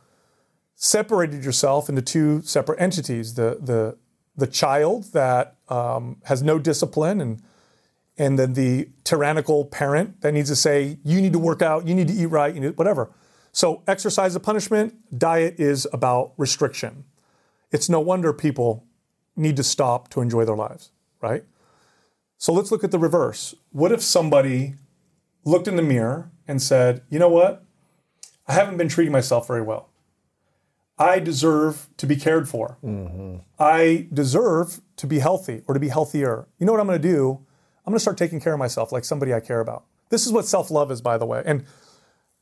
separated 0.76 1.44
yourself 1.46 1.90
into 1.90 2.02
two 2.02 2.42
separate 2.44 2.82
entities: 2.82 3.36
the 3.36 3.58
the 3.62 3.98
the 4.36 4.48
child 4.48 5.12
that 5.14 5.58
um, 5.70 6.18
has 6.26 6.42
no 6.42 6.58
discipline 6.58 7.22
and 7.22 7.42
and 8.18 8.38
then 8.38 8.54
the 8.54 8.90
tyrannical 9.04 9.66
parent 9.66 10.22
that 10.22 10.34
needs 10.34 10.50
to 10.50 10.56
say, 10.56 10.98
you 11.04 11.22
need 11.22 11.34
to 11.34 11.40
work 11.40 11.62
out, 11.62 11.88
you 11.88 11.96
need 11.96 12.08
to 12.08 12.14
eat 12.14 12.28
right, 12.28 12.54
you 12.54 12.62
need 12.62 12.78
whatever. 12.78 13.12
So 13.52 13.84
exercise 13.88 14.32
is 14.32 14.36
a 14.36 14.40
punishment, 14.40 14.96
diet 15.18 15.60
is 15.60 15.88
about 15.92 16.34
restriction. 16.38 17.06
It's 17.72 17.90
no 17.90 18.00
wonder 18.00 18.34
people 18.34 18.86
need 19.36 19.56
to 19.58 19.64
stop 19.64 20.10
to 20.10 20.22
enjoy 20.22 20.46
their 20.46 20.56
lives, 20.56 20.92
right? 21.22 21.44
So 22.38 22.54
let's 22.54 22.72
look 22.72 22.84
at 22.84 22.92
the 22.92 23.00
reverse. 23.00 23.56
What 23.72 23.92
if 23.92 24.02
somebody 24.02 24.76
looked 25.44 25.68
in 25.68 25.76
the 25.76 25.82
mirror 25.82 26.32
and 26.48 26.62
said, 26.62 27.02
you 27.10 27.20
know 27.20 27.30
what? 27.30 27.64
I 28.48 28.54
haven't 28.54 28.78
been 28.78 28.90
treating 28.90 29.12
myself 29.12 29.48
very 29.48 29.62
well. 29.62 29.90
I 30.98 31.20
deserve 31.20 31.88
to 31.98 32.06
be 32.06 32.16
cared 32.16 32.48
for. 32.48 32.78
Mm-hmm. 32.84 33.38
I 33.58 34.08
deserve 34.14 34.82
to 34.98 35.08
be 35.08 35.20
healthy 35.20 35.64
or 35.68 35.74
to 35.74 35.80
be 35.80 35.88
healthier. 35.88 36.48
You 36.60 36.66
know 36.66 36.72
what 36.74 36.82
I'm 36.82 36.88
going 36.88 37.02
to 37.02 37.08
do? 37.08 37.46
I'm 37.86 37.92
going 37.92 37.98
to 37.98 38.02
start 38.02 38.18
taking 38.18 38.40
care 38.40 38.54
of 38.54 38.60
myself 38.60 38.92
like 38.92 39.04
somebody 39.06 39.34
I 39.34 39.40
care 39.40 39.60
about. 39.60 39.86
This 40.10 40.26
is 40.26 40.32
what 40.32 40.46
self 40.46 40.70
love 40.70 40.92
is, 40.92 41.02
by 41.02 41.18
the 41.18 41.26
way. 41.26 41.42
And 41.46 41.66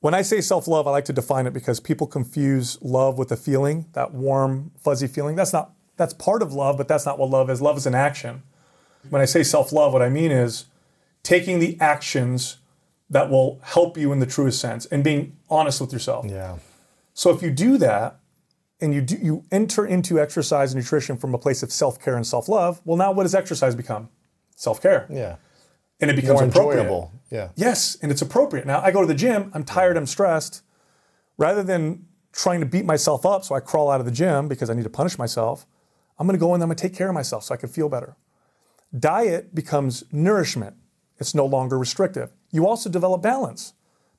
when 0.01 0.13
I 0.13 0.21
say 0.21 0.41
self 0.41 0.67
love, 0.67 0.87
I 0.87 0.91
like 0.91 1.05
to 1.05 1.13
define 1.13 1.47
it 1.47 1.53
because 1.53 1.79
people 1.79 2.07
confuse 2.07 2.77
love 2.81 3.17
with 3.17 3.31
a 3.31 3.37
feeling, 3.37 3.85
that 3.93 4.13
warm, 4.13 4.71
fuzzy 4.77 5.07
feeling. 5.07 5.35
That's 5.35 5.53
not, 5.53 5.71
that's 5.97 6.13
part 6.13 6.41
of 6.41 6.53
love, 6.53 6.77
but 6.77 6.87
that's 6.87 7.05
not 7.05 7.19
what 7.19 7.29
love 7.29 7.49
is. 7.49 7.61
Love 7.61 7.77
is 7.77 7.85
an 7.85 7.95
action. 7.95 8.43
When 9.09 9.21
I 9.21 9.25
say 9.25 9.43
self 9.43 9.71
love, 9.71 9.93
what 9.93 10.01
I 10.01 10.09
mean 10.09 10.31
is 10.31 10.65
taking 11.23 11.59
the 11.59 11.77
actions 11.79 12.57
that 13.09 13.29
will 13.29 13.59
help 13.63 13.97
you 13.97 14.11
in 14.11 14.19
the 14.19 14.25
truest 14.25 14.59
sense 14.59 14.85
and 14.87 15.03
being 15.03 15.37
honest 15.49 15.81
with 15.81 15.91
yourself. 15.91 16.25
Yeah. 16.27 16.57
So 17.13 17.31
if 17.31 17.41
you 17.41 17.51
do 17.51 17.77
that 17.77 18.19
and 18.79 18.93
you 18.93 19.01
do, 19.01 19.17
you 19.21 19.43
enter 19.51 19.85
into 19.85 20.19
exercise 20.19 20.73
and 20.73 20.81
nutrition 20.81 21.17
from 21.17 21.33
a 21.33 21.37
place 21.37 21.63
of 21.63 21.71
self-care 21.71 22.15
and 22.15 22.25
self-love, 22.25 22.81
well 22.85 22.97
now 22.97 23.11
what 23.11 23.23
does 23.23 23.35
exercise 23.35 23.75
become? 23.75 24.09
Self-care. 24.59 25.07
Yeah. 25.09 25.37
And 26.01 26.11
it 26.11 26.15
becomes 26.17 26.41
More 26.41 26.49
appropriate. 26.49 26.81
enjoyable. 26.81 27.13
Yeah. 27.31 27.49
Yes, 27.55 27.97
and 28.01 28.11
it's 28.11 28.21
appropriate. 28.21 28.67
Now 28.67 28.81
I 28.81 28.91
go 28.91 28.99
to 28.99 29.07
the 29.07 29.13
gym, 29.15 29.51
I'm 29.53 29.63
tired, 29.63 29.95
I'm 29.95 30.05
stressed. 30.05 30.63
Rather 31.37 31.63
than 31.63 32.05
trying 32.33 32.59
to 32.59 32.65
beat 32.65 32.83
myself 32.83 33.25
up 33.25 33.45
so 33.45 33.55
I 33.55 33.61
crawl 33.61 33.89
out 33.89 34.01
of 34.01 34.05
the 34.05 34.11
gym 34.11 34.49
because 34.49 34.69
I 34.69 34.73
need 34.73 34.83
to 34.83 34.89
punish 34.89 35.17
myself, 35.17 35.65
I'm 36.17 36.27
going 36.27 36.37
to 36.37 36.39
go 36.45 36.53
in, 36.55 36.61
I'm 36.61 36.67
going 36.67 36.75
to 36.75 36.81
take 36.81 36.93
care 36.93 37.07
of 37.07 37.13
myself 37.13 37.45
so 37.45 37.53
I 37.53 37.57
can 37.57 37.69
feel 37.69 37.87
better. 37.87 38.17
Diet 38.97 39.55
becomes 39.55 40.03
nourishment. 40.11 40.75
It's 41.19 41.33
no 41.33 41.45
longer 41.45 41.77
restrictive. 41.79 42.31
You 42.51 42.67
also 42.67 42.89
develop 42.89 43.21
balance 43.21 43.73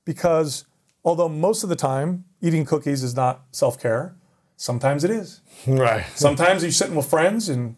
because 0.06 0.64
although 1.04 1.28
most 1.28 1.62
of 1.62 1.68
the 1.68 1.76
time 1.76 2.24
eating 2.40 2.64
cookies 2.64 3.02
is 3.02 3.14
not 3.14 3.42
self-care, 3.52 4.14
sometimes 4.56 5.04
it 5.04 5.10
is. 5.10 5.42
Right. 5.66 6.06
Sometimes 6.14 6.62
you're 6.62 6.72
sitting 6.72 6.94
with 6.94 7.10
friends 7.10 7.50
and 7.50 7.76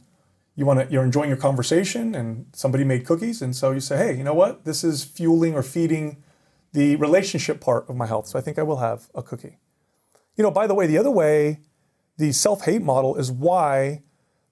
you 0.54 0.66
want 0.66 0.80
to 0.80 0.92
you're 0.92 1.04
enjoying 1.04 1.28
your 1.28 1.38
conversation 1.38 2.14
and 2.14 2.46
somebody 2.52 2.84
made 2.84 3.06
cookies 3.06 3.42
and 3.42 3.56
so 3.56 3.70
you 3.72 3.80
say, 3.80 3.96
"Hey, 3.96 4.16
you 4.16 4.24
know 4.24 4.34
what? 4.34 4.64
This 4.64 4.84
is 4.84 5.04
fueling 5.04 5.54
or 5.54 5.62
feeding 5.62 6.22
the 6.72 6.96
relationship 6.96 7.60
part 7.60 7.88
of 7.88 7.96
my 7.96 8.06
health. 8.06 8.26
So 8.28 8.38
I 8.38 8.42
think 8.42 8.58
I 8.58 8.62
will 8.62 8.78
have 8.78 9.08
a 9.14 9.22
cookie." 9.22 9.58
You 10.36 10.44
know, 10.44 10.50
by 10.50 10.66
the 10.66 10.74
way, 10.74 10.86
the 10.86 10.98
other 10.98 11.10
way 11.10 11.60
the 12.18 12.32
self-hate 12.32 12.82
model 12.82 13.16
is 13.16 13.30
why 13.30 14.02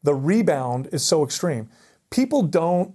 the 0.03 0.15
rebound 0.15 0.89
is 0.93 1.05
so 1.05 1.23
extreme. 1.25 1.69
People 2.11 2.43
don't 2.43 2.95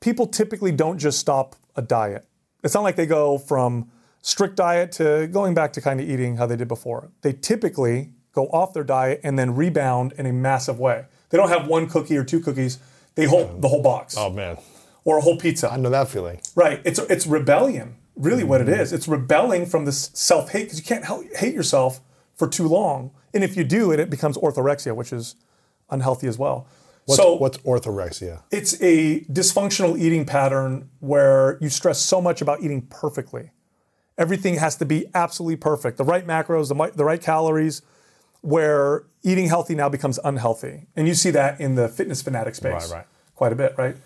people 0.00 0.26
typically 0.26 0.72
don't 0.72 0.98
just 0.98 1.18
stop 1.18 1.56
a 1.76 1.82
diet. 1.82 2.26
It's 2.62 2.74
not 2.74 2.82
like 2.82 2.96
they 2.96 3.06
go 3.06 3.38
from 3.38 3.90
strict 4.22 4.56
diet 4.56 4.92
to 4.92 5.28
going 5.28 5.54
back 5.54 5.72
to 5.74 5.80
kind 5.80 6.00
of 6.00 6.08
eating 6.08 6.36
how 6.36 6.46
they 6.46 6.56
did 6.56 6.68
before. 6.68 7.10
They 7.22 7.32
typically 7.32 8.10
go 8.32 8.46
off 8.48 8.72
their 8.72 8.84
diet 8.84 9.20
and 9.22 9.38
then 9.38 9.54
rebound 9.54 10.12
in 10.18 10.26
a 10.26 10.32
massive 10.32 10.78
way. 10.78 11.06
They 11.34 11.38
don't 11.38 11.48
have 11.48 11.66
one 11.66 11.88
cookie 11.88 12.16
or 12.16 12.22
two 12.22 12.38
cookies. 12.38 12.78
They 13.16 13.24
hold 13.24 13.60
the 13.60 13.66
whole 13.66 13.82
box 13.82 14.14
Oh 14.16 14.30
man, 14.30 14.56
or 15.04 15.18
a 15.18 15.20
whole 15.20 15.36
pizza. 15.36 15.68
I 15.68 15.76
know 15.76 15.90
that 15.90 16.06
feeling. 16.06 16.40
Right. 16.54 16.80
It's 16.84 17.00
it's 17.00 17.26
rebellion. 17.26 17.96
Really, 18.14 18.44
what 18.44 18.60
it 18.60 18.68
mm-hmm. 18.68 18.80
is. 18.80 18.92
It's 18.92 19.08
rebelling 19.08 19.66
from 19.66 19.84
this 19.84 20.12
self 20.14 20.52
hate 20.52 20.66
because 20.66 20.78
you 20.78 20.84
can't 20.84 21.04
help, 21.04 21.24
hate 21.34 21.52
yourself 21.52 22.00
for 22.36 22.46
too 22.46 22.68
long. 22.68 23.10
And 23.34 23.42
if 23.42 23.56
you 23.56 23.64
do 23.64 23.90
it, 23.90 23.98
it 23.98 24.10
becomes 24.10 24.36
orthorexia, 24.38 24.94
which 24.94 25.12
is 25.12 25.34
unhealthy 25.90 26.28
as 26.28 26.38
well. 26.38 26.68
What's, 27.06 27.20
so 27.20 27.34
what's 27.34 27.58
orthorexia? 27.58 28.42
it's 28.52 28.80
a 28.80 29.22
dysfunctional 29.22 29.98
eating 29.98 30.24
pattern 30.24 30.88
where 31.00 31.58
you 31.60 31.68
stress 31.68 31.98
so 31.98 32.20
much 32.20 32.42
about 32.42 32.62
eating 32.62 32.82
perfectly. 32.82 33.50
Everything 34.16 34.58
has 34.58 34.76
to 34.76 34.84
be 34.84 35.06
absolutely 35.16 35.56
perfect. 35.56 35.96
The 35.98 36.04
right 36.04 36.24
macros, 36.24 36.68
the, 36.68 36.96
the 36.96 37.04
right 37.04 37.20
calories, 37.20 37.82
where 38.44 39.04
eating 39.22 39.48
healthy 39.48 39.74
now 39.74 39.88
becomes 39.88 40.18
unhealthy. 40.22 40.86
And 40.94 41.08
you 41.08 41.14
see 41.14 41.30
that 41.30 41.60
in 41.60 41.76
the 41.76 41.88
fitness 41.88 42.20
fanatic 42.20 42.54
space 42.54 42.90
Right, 42.90 42.98
right. 42.98 43.06
quite 43.34 43.52
a 43.52 43.56
bit, 43.56 43.74
right? 43.78 43.96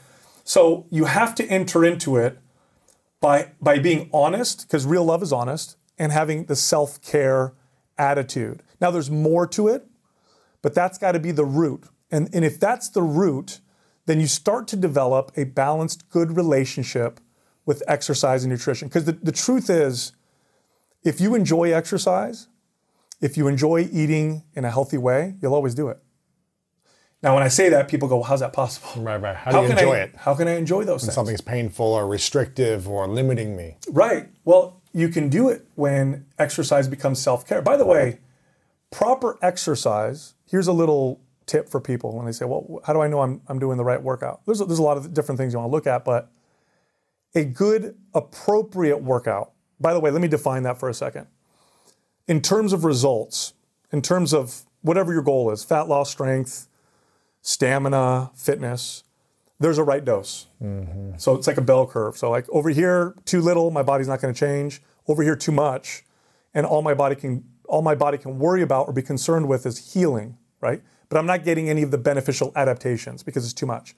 So 0.44 0.86
you 0.90 1.06
have 1.06 1.34
to 1.34 1.44
enter 1.46 1.84
into 1.84 2.16
it 2.16 2.38
by 3.20 3.50
by 3.60 3.80
being 3.80 4.08
honest, 4.12 4.62
because 4.62 4.86
real 4.86 5.04
love 5.04 5.22
is 5.24 5.32
honest, 5.32 5.76
and 5.98 6.12
having 6.12 6.44
the 6.44 6.54
self-care 6.54 7.52
attitude. 7.98 8.62
Now 8.80 8.92
there's 8.92 9.10
more 9.10 9.44
to 9.48 9.66
it, 9.66 9.86
but 10.62 10.72
that's 10.72 10.98
got 10.98 11.12
to 11.12 11.18
be 11.18 11.32
the 11.32 11.44
root. 11.44 11.84
And, 12.12 12.30
and 12.32 12.44
if 12.44 12.60
that's 12.60 12.88
the 12.88 13.02
root, 13.02 13.60
then 14.06 14.20
you 14.20 14.28
start 14.28 14.68
to 14.68 14.76
develop 14.76 15.32
a 15.36 15.44
balanced, 15.44 16.08
good 16.10 16.36
relationship 16.36 17.20
with 17.66 17.82
exercise 17.88 18.44
and 18.44 18.52
nutrition. 18.52 18.88
Because 18.88 19.04
the, 19.04 19.12
the 19.12 19.32
truth 19.32 19.68
is, 19.68 20.12
if 21.02 21.20
you 21.20 21.34
enjoy 21.34 21.72
exercise, 21.72 22.46
if 23.20 23.36
you 23.36 23.48
enjoy 23.48 23.88
eating 23.92 24.44
in 24.54 24.64
a 24.64 24.70
healthy 24.70 24.98
way, 24.98 25.34
you'll 25.40 25.54
always 25.54 25.74
do 25.74 25.88
it. 25.88 25.98
Now, 27.20 27.34
when 27.34 27.42
I 27.42 27.48
say 27.48 27.68
that, 27.70 27.88
people 27.88 28.08
go, 28.08 28.16
well, 28.16 28.24
how's 28.24 28.40
that 28.40 28.52
possible? 28.52 29.02
Right, 29.02 29.20
right. 29.20 29.34
How 29.34 29.50
do 29.50 29.66
you 29.66 29.72
enjoy 29.72 29.94
I, 29.94 30.00
it? 30.02 30.16
How 30.16 30.34
can 30.34 30.46
I 30.46 30.56
enjoy 30.56 30.84
those 30.84 31.02
when 31.02 31.08
things? 31.08 31.14
Something's 31.14 31.40
painful 31.40 31.86
or 31.86 32.06
restrictive 32.06 32.88
or 32.88 33.08
limiting 33.08 33.56
me. 33.56 33.76
Right. 33.88 34.28
Well, 34.44 34.80
you 34.92 35.08
can 35.08 35.28
do 35.28 35.48
it 35.48 35.66
when 35.74 36.26
exercise 36.38 36.86
becomes 36.86 37.20
self 37.20 37.46
care. 37.46 37.60
By 37.60 37.76
the 37.76 37.84
way, 37.84 38.20
proper 38.90 39.36
exercise, 39.42 40.34
here's 40.48 40.68
a 40.68 40.72
little 40.72 41.20
tip 41.46 41.68
for 41.68 41.80
people 41.80 42.14
when 42.14 42.26
they 42.26 42.32
say, 42.32 42.44
well, 42.44 42.80
how 42.84 42.92
do 42.92 43.00
I 43.00 43.08
know 43.08 43.20
I'm, 43.20 43.40
I'm 43.48 43.58
doing 43.58 43.78
the 43.78 43.84
right 43.84 44.02
workout? 44.02 44.42
There's 44.46 44.60
a, 44.60 44.64
there's 44.64 44.78
a 44.78 44.82
lot 44.82 44.96
of 44.96 45.12
different 45.12 45.38
things 45.38 45.52
you 45.52 45.58
want 45.58 45.70
to 45.70 45.74
look 45.74 45.86
at, 45.88 46.04
but 46.04 46.30
a 47.34 47.44
good, 47.44 47.96
appropriate 48.14 49.02
workout, 49.02 49.52
by 49.80 49.92
the 49.92 50.00
way, 50.00 50.10
let 50.10 50.22
me 50.22 50.28
define 50.28 50.62
that 50.64 50.78
for 50.78 50.88
a 50.88 50.94
second. 50.94 51.26
In 52.28 52.40
terms 52.40 52.72
of 52.72 52.84
results, 52.84 53.54
in 53.90 54.02
terms 54.02 54.32
of 54.32 54.62
whatever 54.82 55.12
your 55.12 55.22
goal 55.22 55.50
is 55.50 55.64
fat 55.64 55.88
loss, 55.88 56.10
strength, 56.10 56.68
stamina, 57.42 58.30
fitness, 58.34 59.02
there's 59.58 59.78
a 59.78 59.82
right 59.82 60.04
dose. 60.04 60.46
Mm-hmm. 60.62 61.16
So 61.16 61.34
it's 61.34 61.46
like 61.46 61.56
a 61.56 61.62
bell 61.62 61.86
curve. 61.86 62.16
So 62.16 62.30
like 62.30 62.48
over 62.50 62.70
here, 62.70 63.14
too 63.24 63.40
little, 63.40 63.70
my 63.70 63.82
body's 63.82 64.06
not 64.06 64.20
going 64.20 64.32
to 64.32 64.38
change. 64.38 64.80
Over 65.08 65.22
here, 65.22 65.34
too 65.34 65.52
much, 65.52 66.04
and 66.52 66.66
all 66.66 66.82
my 66.82 66.92
body 66.92 67.16
can 67.16 67.44
all 67.66 67.82
my 67.82 67.94
body 67.94 68.18
can 68.18 68.38
worry 68.38 68.62
about 68.62 68.88
or 68.88 68.92
be 68.92 69.02
concerned 69.02 69.48
with 69.48 69.66
is 69.66 69.92
healing, 69.92 70.36
right? 70.60 70.82
But 71.08 71.18
I'm 71.18 71.26
not 71.26 71.44
getting 71.44 71.68
any 71.68 71.82
of 71.82 71.90
the 71.90 71.98
beneficial 71.98 72.52
adaptations 72.56 73.22
because 73.22 73.44
it's 73.44 73.54
too 73.54 73.66
much. 73.66 73.94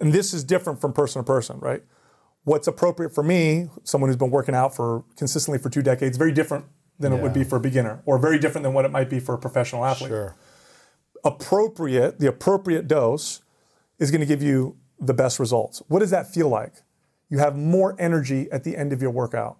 And 0.00 0.12
this 0.12 0.32
is 0.32 0.44
different 0.44 0.80
from 0.80 0.92
person 0.92 1.20
to 1.20 1.26
person, 1.26 1.58
right? 1.58 1.82
What's 2.44 2.66
appropriate 2.66 3.14
for 3.14 3.22
me, 3.22 3.68
someone 3.84 4.08
who's 4.08 4.16
been 4.16 4.30
working 4.30 4.54
out 4.54 4.74
for 4.74 5.04
consistently 5.16 5.58
for 5.58 5.70
two 5.70 5.82
decades, 5.82 6.16
very 6.16 6.32
different 6.32 6.64
than 7.00 7.12
it 7.12 7.20
would 7.22 7.32
be 7.32 7.42
for 7.42 7.56
a 7.56 7.60
beginner, 7.60 8.02
or 8.04 8.18
very 8.18 8.38
different 8.38 8.62
than 8.62 8.74
what 8.74 8.84
it 8.84 8.90
might 8.92 9.08
be 9.10 9.18
for 9.18 9.34
a 9.34 9.38
professional 9.38 9.84
athlete 9.84 10.10
Sure. 10.10 10.36
appropriate, 11.24 12.18
the 12.18 12.26
appropriate 12.28 12.86
dose 12.86 13.40
is 13.98 14.10
going 14.10 14.20
to 14.20 14.26
give 14.26 14.42
you 14.42 14.76
the 14.98 15.14
best 15.14 15.38
results. 15.40 15.82
What 15.88 16.00
does 16.00 16.10
that 16.10 16.32
feel 16.32 16.48
like? 16.48 16.74
You 17.28 17.38
have 17.38 17.56
more 17.56 17.96
energy 17.98 18.48
at 18.52 18.64
the 18.64 18.76
end 18.76 18.92
of 18.92 19.00
your 19.00 19.10
workout 19.10 19.58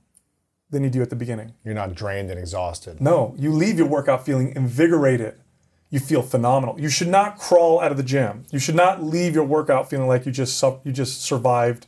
than 0.70 0.84
you 0.84 0.90
do 0.90 1.02
at 1.02 1.10
the 1.10 1.16
beginning. 1.16 1.54
You're 1.64 1.74
not 1.74 1.94
drained 1.94 2.30
and 2.30 2.38
exhausted. 2.38 3.00
No, 3.00 3.34
you 3.38 3.52
leave 3.52 3.78
your 3.78 3.88
workout 3.88 4.24
feeling 4.24 4.52
invigorated. 4.54 5.34
You 5.88 5.98
feel 5.98 6.22
phenomenal. 6.22 6.78
You 6.80 6.88
should 6.88 7.08
not 7.08 7.38
crawl 7.38 7.80
out 7.80 7.90
of 7.90 7.96
the 7.96 8.02
gym. 8.04 8.44
You 8.50 8.58
should 8.60 8.76
not 8.76 9.02
leave 9.02 9.34
your 9.34 9.44
workout 9.44 9.90
feeling 9.90 10.06
like 10.06 10.24
you 10.26 10.30
just 10.32 10.56
su- 10.58 10.78
you 10.84 10.92
just 10.92 11.22
survived 11.22 11.86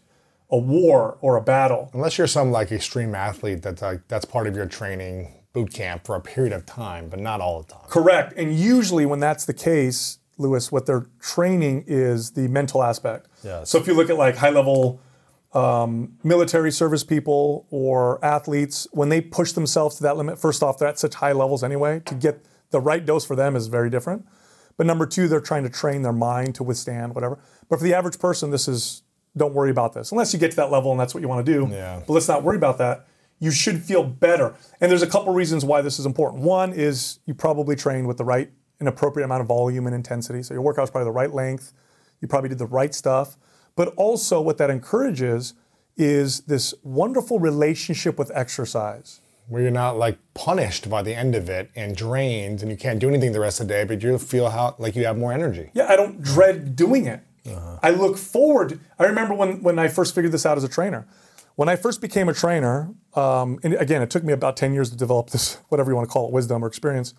a 0.51 0.59
war 0.59 1.19
or 1.21 1.37
a 1.37 1.41
battle. 1.41 1.89
Unless 1.95 2.19
you're 2.19 2.27
some 2.27 2.51
like 2.51 2.73
extreme 2.73 3.15
athlete 3.15 3.63
that's 3.63 3.81
like 3.81 4.09
that's 4.09 4.25
part 4.25 4.47
of 4.49 4.57
your 4.57 4.67
training 4.67 5.33
boot 5.53 5.73
camp 5.73 6.07
for 6.07 6.17
a 6.17 6.21
period 6.21 6.53
of 6.53 6.65
time, 6.67 7.09
but 7.09 7.21
not 7.21 7.41
all 7.41 7.63
the 7.63 7.73
time. 7.73 7.85
Correct. 7.89 8.33
And 8.37 8.59
usually, 8.59 9.07
when 9.07 9.21
that's 9.21 9.45
the 9.45 9.55
case, 9.55 10.19
Lewis, 10.39 10.73
what 10.73 10.87
they're 10.87 11.07
training 11.21 11.85
is 11.87 12.33
the 12.33 12.49
mental 12.49 12.83
aspect. 12.83 13.29
Yes. 13.45 13.71
So 13.71 13.79
if 13.79 13.87
you 13.87 13.95
look 13.95 14.11
at 14.11 14.17
like 14.17 14.37
high 14.37 14.51
level 14.51 15.01
um, 15.53 16.15
military 16.25 16.73
service 16.73 17.05
people 17.05 17.67
or 17.71 18.25
athletes, 18.25 18.87
when 18.93 19.09
they 19.09 19.21
push 19.21 19.53
themselves 19.53 19.97
to 19.97 20.03
that 20.05 20.17
limit, 20.17 20.39
first 20.39 20.63
off, 20.63 20.79
they're 20.79 20.89
at 20.89 20.99
such 20.99 21.15
high 21.15 21.33
levels 21.33 21.63
anyway. 21.63 22.01
To 22.07 22.15
get 22.15 22.45
the 22.71 22.81
right 22.81 23.05
dose 23.05 23.25
for 23.25 23.37
them 23.37 23.55
is 23.55 23.67
very 23.67 23.91
different. 23.91 24.27
But 24.79 24.87
number 24.87 25.07
two, 25.07 25.29
they're 25.29 25.41
trying 25.41 25.65
to 25.65 25.69
train 25.69 26.03
their 26.03 26.15
mind 26.15 26.55
to 26.57 26.65
withstand 26.65 27.15
whatever. 27.15 27.39
But 27.69 27.79
for 27.79 27.85
the 27.85 27.95
average 27.95 28.19
person, 28.19 28.51
this 28.51 28.67
is 28.67 29.03
don't 29.37 29.55
worry 29.55 29.71
about 29.71 29.95
this 29.95 30.13
unless 30.13 30.35
you 30.35 30.39
get 30.39 30.51
to 30.51 30.57
that 30.57 30.71
level 30.71 30.91
and 30.91 31.01
that's 31.01 31.15
what 31.15 31.23
you 31.23 31.29
want 31.29 31.45
to 31.45 31.53
do. 31.53 31.69
Yeah. 31.73 32.03
But 32.07 32.13
let's 32.13 32.29
not 32.29 32.43
worry 32.43 32.57
about 32.57 32.79
that. 32.79 33.07
You 33.43 33.51
should 33.51 33.83
feel 33.83 34.05
better. 34.05 34.55
And 34.81 34.89
there's 34.89 35.03
a 35.03 35.07
couple 35.09 35.35
reasons 35.35 35.65
why 35.65 35.83
this 35.83 35.99
is 35.99 36.07
important. 36.07 36.45
One 36.45 36.73
is 36.73 37.19
you 37.27 37.35
probably 37.35 37.75
trained 37.75 38.07
with 38.07 38.17
the 38.17 38.25
right 38.25 38.49
and 38.79 38.89
appropriate 38.89 39.25
amount 39.25 39.41
of 39.41 39.49
volume 39.49 39.89
and 39.89 39.97
intensity. 39.97 40.45
So 40.45 40.55
your 40.55 40.63
workout's 40.63 40.93
probably 40.93 41.07
the 41.07 41.11
right 41.11 41.35
length. 41.35 41.73
You 42.21 42.29
probably 42.29 42.51
did 42.51 42.61
the 42.61 42.67
right 42.67 42.95
stuff. 42.95 43.37
But 43.75 43.89
also 43.97 44.41
what 44.41 44.59
that 44.59 44.71
encourages 44.71 45.55
is 45.97 46.43
this 46.43 46.73
wonderful 46.85 47.41
relationship 47.41 48.17
with 48.17 48.31
exercise. 48.33 49.21
Where 49.49 49.61
you're 49.61 49.73
not 49.73 49.99
like 49.99 50.19
punished 50.35 50.89
by 50.89 51.03
the 51.03 51.17
end 51.17 51.35
of 51.35 51.51
it 51.51 51.69
and 51.75 51.97
drained 51.97 52.63
and 52.63 52.71
you 52.71 52.77
can't 52.77 53.01
do 53.01 53.09
anything 53.09 53.33
the 53.33 53.41
rest 53.41 53.61
of 53.61 53.67
the 53.67 53.75
day, 53.75 53.83
but 53.83 54.05
you 54.05 54.19
feel 54.19 54.51
how 54.51 54.77
like 54.79 54.95
you 54.95 55.05
have 55.05 55.19
more 55.19 55.33
energy. 55.33 55.73
Yeah, 55.75 55.89
I 55.89 55.97
don't 55.97 56.23
dread 56.23 56.77
doing 56.77 57.07
it. 57.07 57.21
Uh-huh. 57.45 57.79
I 57.83 57.91
look 57.91 58.19
forward. 58.19 58.79
I 59.01 59.05
remember 59.07 59.35
when, 59.35 59.65
when 59.65 59.81
I 59.81 59.89
first 59.89 60.15
figured 60.15 60.33
this 60.33 60.47
out 60.47 60.57
as 60.57 60.63
a 60.63 60.69
trainer. 60.69 61.09
When 61.55 61.69
I 61.69 61.77
first 61.77 62.01
became 62.01 62.29
a 62.29 62.35
trainer, 62.35 62.95
um, 63.15 63.59
and 63.63 63.75
again, 63.75 64.03
it 64.03 64.11
took 64.11 64.25
me 64.25 64.33
about 64.33 64.57
10 64.57 64.73
years 64.73 64.91
to 64.91 64.97
develop 64.97 65.31
this, 65.31 65.55
whatever 65.69 65.91
you 65.91 65.97
want 65.97 66.09
to 66.09 66.13
call 66.13 66.27
it, 66.29 66.33
wisdom 66.33 66.65
or 66.65 66.67
experience. 66.67 67.15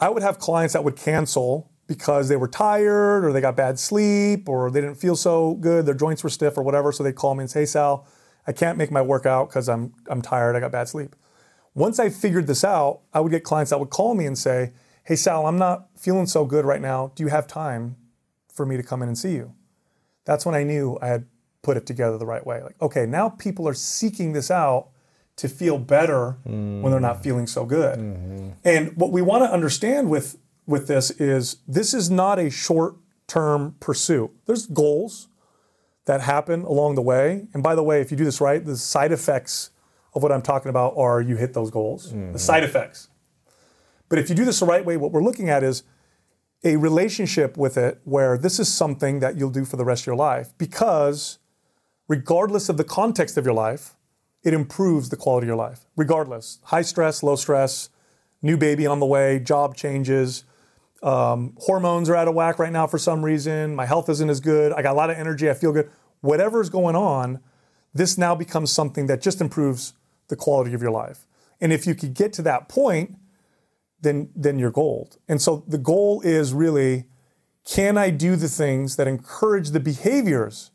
I 0.00 0.08
would 0.08 0.22
have 0.22 0.38
clients 0.38 0.72
that 0.72 0.84
would 0.84 0.96
cancel 0.96 1.70
because 1.86 2.28
they 2.28 2.36
were 2.36 2.48
tired 2.48 3.24
or 3.24 3.32
they 3.32 3.40
got 3.40 3.56
bad 3.56 3.78
sleep 3.78 4.48
or 4.48 4.70
they 4.70 4.80
didn't 4.80 4.96
feel 4.96 5.16
so 5.16 5.54
good, 5.54 5.84
their 5.84 5.94
joints 5.94 6.24
were 6.24 6.30
stiff 6.30 6.56
or 6.56 6.62
whatever. 6.62 6.90
So 6.92 7.02
they'd 7.02 7.14
call 7.14 7.34
me 7.34 7.42
and 7.42 7.50
say, 7.50 7.60
hey, 7.60 7.66
Sal, 7.66 8.06
I 8.46 8.52
can't 8.52 8.78
make 8.78 8.90
my 8.90 9.02
workout 9.02 9.48
because 9.48 9.68
I'm, 9.68 9.92
I'm 10.08 10.22
tired, 10.22 10.56
I 10.56 10.60
got 10.60 10.72
bad 10.72 10.88
sleep. 10.88 11.14
Once 11.74 11.98
I 11.98 12.08
figured 12.08 12.46
this 12.46 12.64
out, 12.64 13.00
I 13.12 13.20
would 13.20 13.30
get 13.30 13.44
clients 13.44 13.70
that 13.70 13.78
would 13.78 13.90
call 13.90 14.14
me 14.14 14.26
and 14.26 14.36
say, 14.36 14.72
hey, 15.04 15.16
Sal, 15.16 15.46
I'm 15.46 15.58
not 15.58 15.88
feeling 15.96 16.26
so 16.26 16.44
good 16.44 16.64
right 16.64 16.80
now. 16.80 17.12
Do 17.14 17.22
you 17.22 17.28
have 17.28 17.46
time 17.46 17.96
for 18.52 18.64
me 18.66 18.76
to 18.76 18.82
come 18.82 19.02
in 19.02 19.08
and 19.08 19.18
see 19.18 19.32
you? 19.32 19.54
That's 20.24 20.46
when 20.46 20.54
I 20.54 20.62
knew 20.62 20.98
I 21.02 21.08
had 21.08 21.26
put 21.62 21.76
it 21.76 21.86
together 21.86 22.18
the 22.18 22.26
right 22.26 22.44
way. 22.46 22.62
Like, 22.62 22.80
okay, 22.82 23.06
now 23.06 23.28
people 23.28 23.66
are 23.68 23.74
seeking 23.74 24.32
this 24.32 24.50
out 24.50 24.88
to 25.36 25.48
feel 25.48 25.78
better 25.78 26.36
when 26.44 26.82
they're 26.90 27.00
not 27.00 27.22
feeling 27.22 27.46
so 27.46 27.64
good. 27.64 27.98
Mm-hmm. 27.98 28.50
And 28.64 28.96
what 28.96 29.12
we 29.12 29.22
want 29.22 29.44
to 29.44 29.50
understand 29.50 30.10
with 30.10 30.38
with 30.66 30.86
this 30.86 31.10
is 31.12 31.56
this 31.66 31.94
is 31.94 32.10
not 32.10 32.38
a 32.38 32.50
short-term 32.50 33.76
pursuit. 33.80 34.30
There's 34.46 34.66
goals 34.66 35.28
that 36.04 36.20
happen 36.20 36.62
along 36.62 36.94
the 36.94 37.02
way. 37.02 37.46
And 37.54 37.62
by 37.62 37.74
the 37.74 37.82
way, 37.82 38.00
if 38.00 38.10
you 38.10 38.16
do 38.16 38.24
this 38.24 38.40
right, 38.40 38.64
the 38.64 38.76
side 38.76 39.12
effects 39.12 39.70
of 40.14 40.22
what 40.22 40.32
I'm 40.32 40.42
talking 40.42 40.68
about 40.68 40.94
are 40.96 41.20
you 41.20 41.36
hit 41.36 41.54
those 41.54 41.70
goals. 41.70 42.10
The 42.10 42.16
mm-hmm. 42.16 42.36
side 42.36 42.64
effects. 42.64 43.08
But 44.08 44.18
if 44.18 44.28
you 44.28 44.34
do 44.34 44.44
this 44.44 44.60
the 44.60 44.66
right 44.66 44.84
way, 44.84 44.96
what 44.96 45.10
we're 45.10 45.22
looking 45.22 45.48
at 45.48 45.62
is 45.62 45.84
a 46.64 46.76
relationship 46.76 47.56
with 47.56 47.76
it 47.76 48.00
where 48.04 48.36
this 48.38 48.60
is 48.60 48.72
something 48.72 49.20
that 49.20 49.36
you'll 49.36 49.50
do 49.50 49.64
for 49.64 49.76
the 49.76 49.84
rest 49.84 50.02
of 50.02 50.06
your 50.06 50.16
life 50.16 50.52
because 50.58 51.38
regardless 52.08 52.68
of 52.68 52.76
the 52.76 52.84
context 52.84 53.36
of 53.36 53.44
your 53.44 53.54
life, 53.54 53.96
it 54.42 54.54
improves 54.54 55.08
the 55.08 55.16
quality 55.16 55.44
of 55.44 55.48
your 55.48 55.56
life. 55.56 55.84
Regardless, 55.96 56.58
high 56.64 56.82
stress, 56.82 57.22
low 57.22 57.36
stress, 57.36 57.88
new 58.42 58.56
baby 58.56 58.86
on 58.86 59.00
the 59.00 59.06
way, 59.06 59.38
job 59.38 59.76
changes, 59.76 60.44
um, 61.02 61.56
hormones 61.58 62.08
are 62.08 62.16
out 62.16 62.28
of 62.28 62.34
whack 62.34 62.58
right 62.58 62.72
now 62.72 62.86
for 62.86 62.98
some 62.98 63.24
reason, 63.24 63.74
my 63.74 63.86
health 63.86 64.08
isn't 64.08 64.30
as 64.30 64.40
good, 64.40 64.72
I 64.72 64.82
got 64.82 64.92
a 64.92 64.96
lot 64.96 65.10
of 65.10 65.16
energy, 65.16 65.50
I 65.50 65.54
feel 65.54 65.72
good. 65.72 65.90
Whatever's 66.20 66.70
going 66.70 66.94
on, 66.94 67.40
this 67.92 68.16
now 68.16 68.34
becomes 68.34 68.70
something 68.70 69.06
that 69.06 69.20
just 69.20 69.40
improves 69.40 69.94
the 70.28 70.36
quality 70.36 70.74
of 70.74 70.80
your 70.80 70.92
life. 70.92 71.26
And 71.60 71.72
if 71.72 71.86
you 71.86 71.94
could 71.94 72.14
get 72.14 72.32
to 72.34 72.42
that 72.42 72.68
point, 72.68 73.16
then 74.00 74.30
then 74.34 74.58
you're 74.58 74.70
gold. 74.70 75.18
And 75.28 75.40
so 75.40 75.64
the 75.66 75.78
goal 75.78 76.20
is 76.22 76.52
really 76.52 77.04
can 77.64 77.96
I 77.96 78.10
do 78.10 78.34
the 78.34 78.48
things 78.48 78.96
that 78.96 79.06
encourage 79.06 79.70
the 79.70 79.78
behaviors 79.78 80.71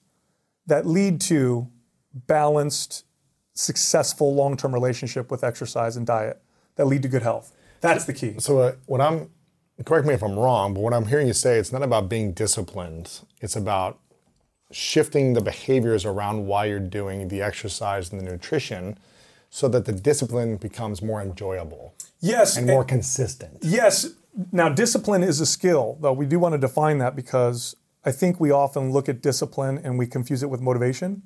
that 0.67 0.85
lead 0.85 1.19
to 1.21 1.67
balanced, 2.13 3.05
successful 3.53 4.35
long-term 4.35 4.73
relationship 4.73 5.31
with 5.31 5.43
exercise 5.43 5.97
and 5.97 6.05
diet 6.05 6.41
that 6.75 6.85
lead 6.85 7.01
to 7.01 7.07
good 7.07 7.23
health? 7.23 7.53
That's 7.81 8.05
the 8.05 8.13
key. 8.13 8.35
So 8.39 8.59
uh, 8.59 8.71
what 8.85 9.01
I'm 9.01 9.29
correct 9.85 10.07
me 10.07 10.13
if 10.13 10.23
I'm 10.23 10.37
wrong, 10.37 10.73
but 10.73 10.81
what 10.81 10.93
I'm 10.93 11.05
hearing 11.05 11.27
you 11.27 11.33
say 11.33 11.57
it's 11.59 11.71
not 11.71 11.83
about 11.83 12.09
being 12.09 12.33
disciplined. 12.33 13.19
It's 13.41 13.55
about 13.55 13.99
shifting 14.71 15.33
the 15.33 15.41
behaviors 15.41 16.05
around 16.05 16.45
why 16.45 16.65
you're 16.65 16.79
doing 16.79 17.29
the 17.29 17.41
exercise 17.41 18.11
and 18.11 18.19
the 18.19 18.25
nutrition 18.25 18.97
so 19.49 19.67
that 19.69 19.85
the 19.85 19.93
discipline 19.93 20.57
becomes 20.57 21.01
more 21.01 21.21
enjoyable. 21.21 21.93
Yes, 22.19 22.57
and 22.57 22.67
more 22.67 22.81
and, 22.81 22.89
consistent. 22.89 23.59
Yes. 23.61 24.09
Now, 24.51 24.69
discipline 24.69 25.23
is 25.23 25.39
a 25.39 25.45
skill, 25.45 25.97
though 26.01 26.13
we 26.13 26.25
do 26.25 26.37
want 26.37 26.53
to 26.53 26.57
define 26.57 26.97
that 26.97 27.15
because 27.15 27.75
I 28.07 28.11
think 28.13 28.39
we 28.39 28.51
often 28.51 28.93
look 28.93 29.09
at 29.09 29.21
discipline 29.21 29.81
and 29.83 29.97
we 29.99 30.07
confuse 30.07 30.41
it 30.41 30.49
with 30.49 30.61
motivation. 30.61 31.23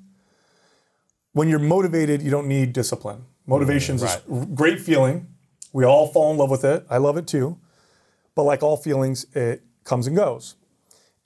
When 1.32 1.48
you're 1.48 1.60
motivated, 1.60 2.20
you 2.20 2.30
don't 2.32 2.48
need 2.48 2.72
discipline. 2.72 3.24
Motivation 3.46 3.94
is 3.94 4.02
mm, 4.02 4.06
right. 4.06 4.42
a 4.42 4.46
great 4.46 4.80
feeling. 4.80 5.28
We 5.72 5.84
all 5.84 6.08
fall 6.08 6.32
in 6.32 6.38
love 6.38 6.50
with 6.50 6.64
it. 6.64 6.84
I 6.90 6.96
love 6.96 7.16
it 7.16 7.28
too. 7.28 7.56
But 8.34 8.42
like 8.42 8.64
all 8.64 8.76
feelings, 8.76 9.26
it 9.32 9.62
comes 9.84 10.08
and 10.08 10.16
goes. 10.16 10.56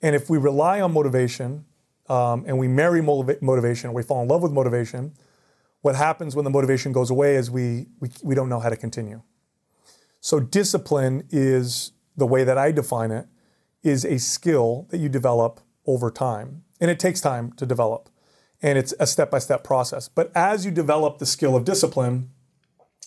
And 0.03 0.15
if 0.15 0.29
we 0.29 0.37
rely 0.37 0.79
on 0.79 0.93
motivation 0.93 1.65
um, 2.07 2.45
and 2.45 2.59
we 2.59 2.67
marry 2.67 3.01
motiva- 3.01 3.41
motivation, 3.41 3.93
we 3.93 4.03
fall 4.03 4.21
in 4.21 4.27
love 4.27 4.43
with 4.43 4.51
motivation, 4.51 5.13
what 5.81 5.95
happens 5.95 6.35
when 6.35 6.45
the 6.45 6.51
motivation 6.51 6.91
goes 6.91 7.09
away 7.09 7.35
is 7.35 7.49
we, 7.49 7.87
we, 7.99 8.11
we 8.21 8.35
don't 8.35 8.47
know 8.47 8.59
how 8.59 8.69
to 8.69 8.77
continue. 8.77 9.23
So 10.19 10.39
discipline 10.39 11.23
is 11.31 11.93
the 12.15 12.27
way 12.27 12.43
that 12.43 12.59
I 12.59 12.71
define 12.71 13.09
it 13.09 13.25
is 13.87 14.05
a 14.05 14.19
skill 14.19 14.87
that 14.89 14.97
you 14.97 15.09
develop 15.09 15.61
over 15.85 16.11
time. 16.11 16.63
And 16.79 16.91
it 16.91 16.99
takes 16.99 17.21
time 17.21 17.53
to 17.53 17.65
develop. 17.65 18.09
And 18.61 18.77
it's 18.77 18.93
a 18.99 19.07
step-by-step 19.07 19.63
process. 19.63 20.09
But 20.09 20.31
as 20.35 20.65
you 20.65 20.71
develop 20.71 21.19
the 21.19 21.25
skill 21.25 21.55
of 21.55 21.63
discipline, 21.63 22.29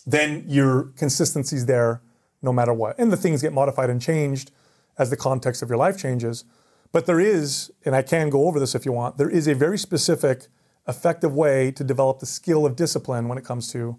then 0.05 0.45
your 0.47 0.91
consistency 0.95 1.55
is 1.57 1.65
there 1.65 2.01
no 2.41 2.51
matter 2.51 2.73
what. 2.73 2.97
And 2.97 3.11
the 3.11 3.17
things 3.17 3.41
get 3.41 3.53
modified 3.53 3.89
and 3.89 4.01
changed 4.01 4.51
as 4.97 5.09
the 5.09 5.17
context 5.17 5.61
of 5.61 5.69
your 5.69 5.77
life 5.77 5.97
changes. 5.97 6.45
But 6.91 7.05
there 7.05 7.19
is, 7.19 7.71
and 7.85 7.95
I 7.95 8.01
can 8.01 8.29
go 8.29 8.47
over 8.47 8.59
this 8.59 8.75
if 8.75 8.85
you 8.85 8.91
want, 8.91 9.17
there 9.17 9.29
is 9.29 9.47
a 9.47 9.55
very 9.55 9.77
specific, 9.77 10.47
effective 10.87 11.33
way 11.33 11.71
to 11.71 11.83
develop 11.83 12.19
the 12.19 12.25
skill 12.25 12.65
of 12.65 12.75
discipline 12.75 13.27
when 13.27 13.37
it 13.37 13.45
comes 13.45 13.71
to 13.71 13.97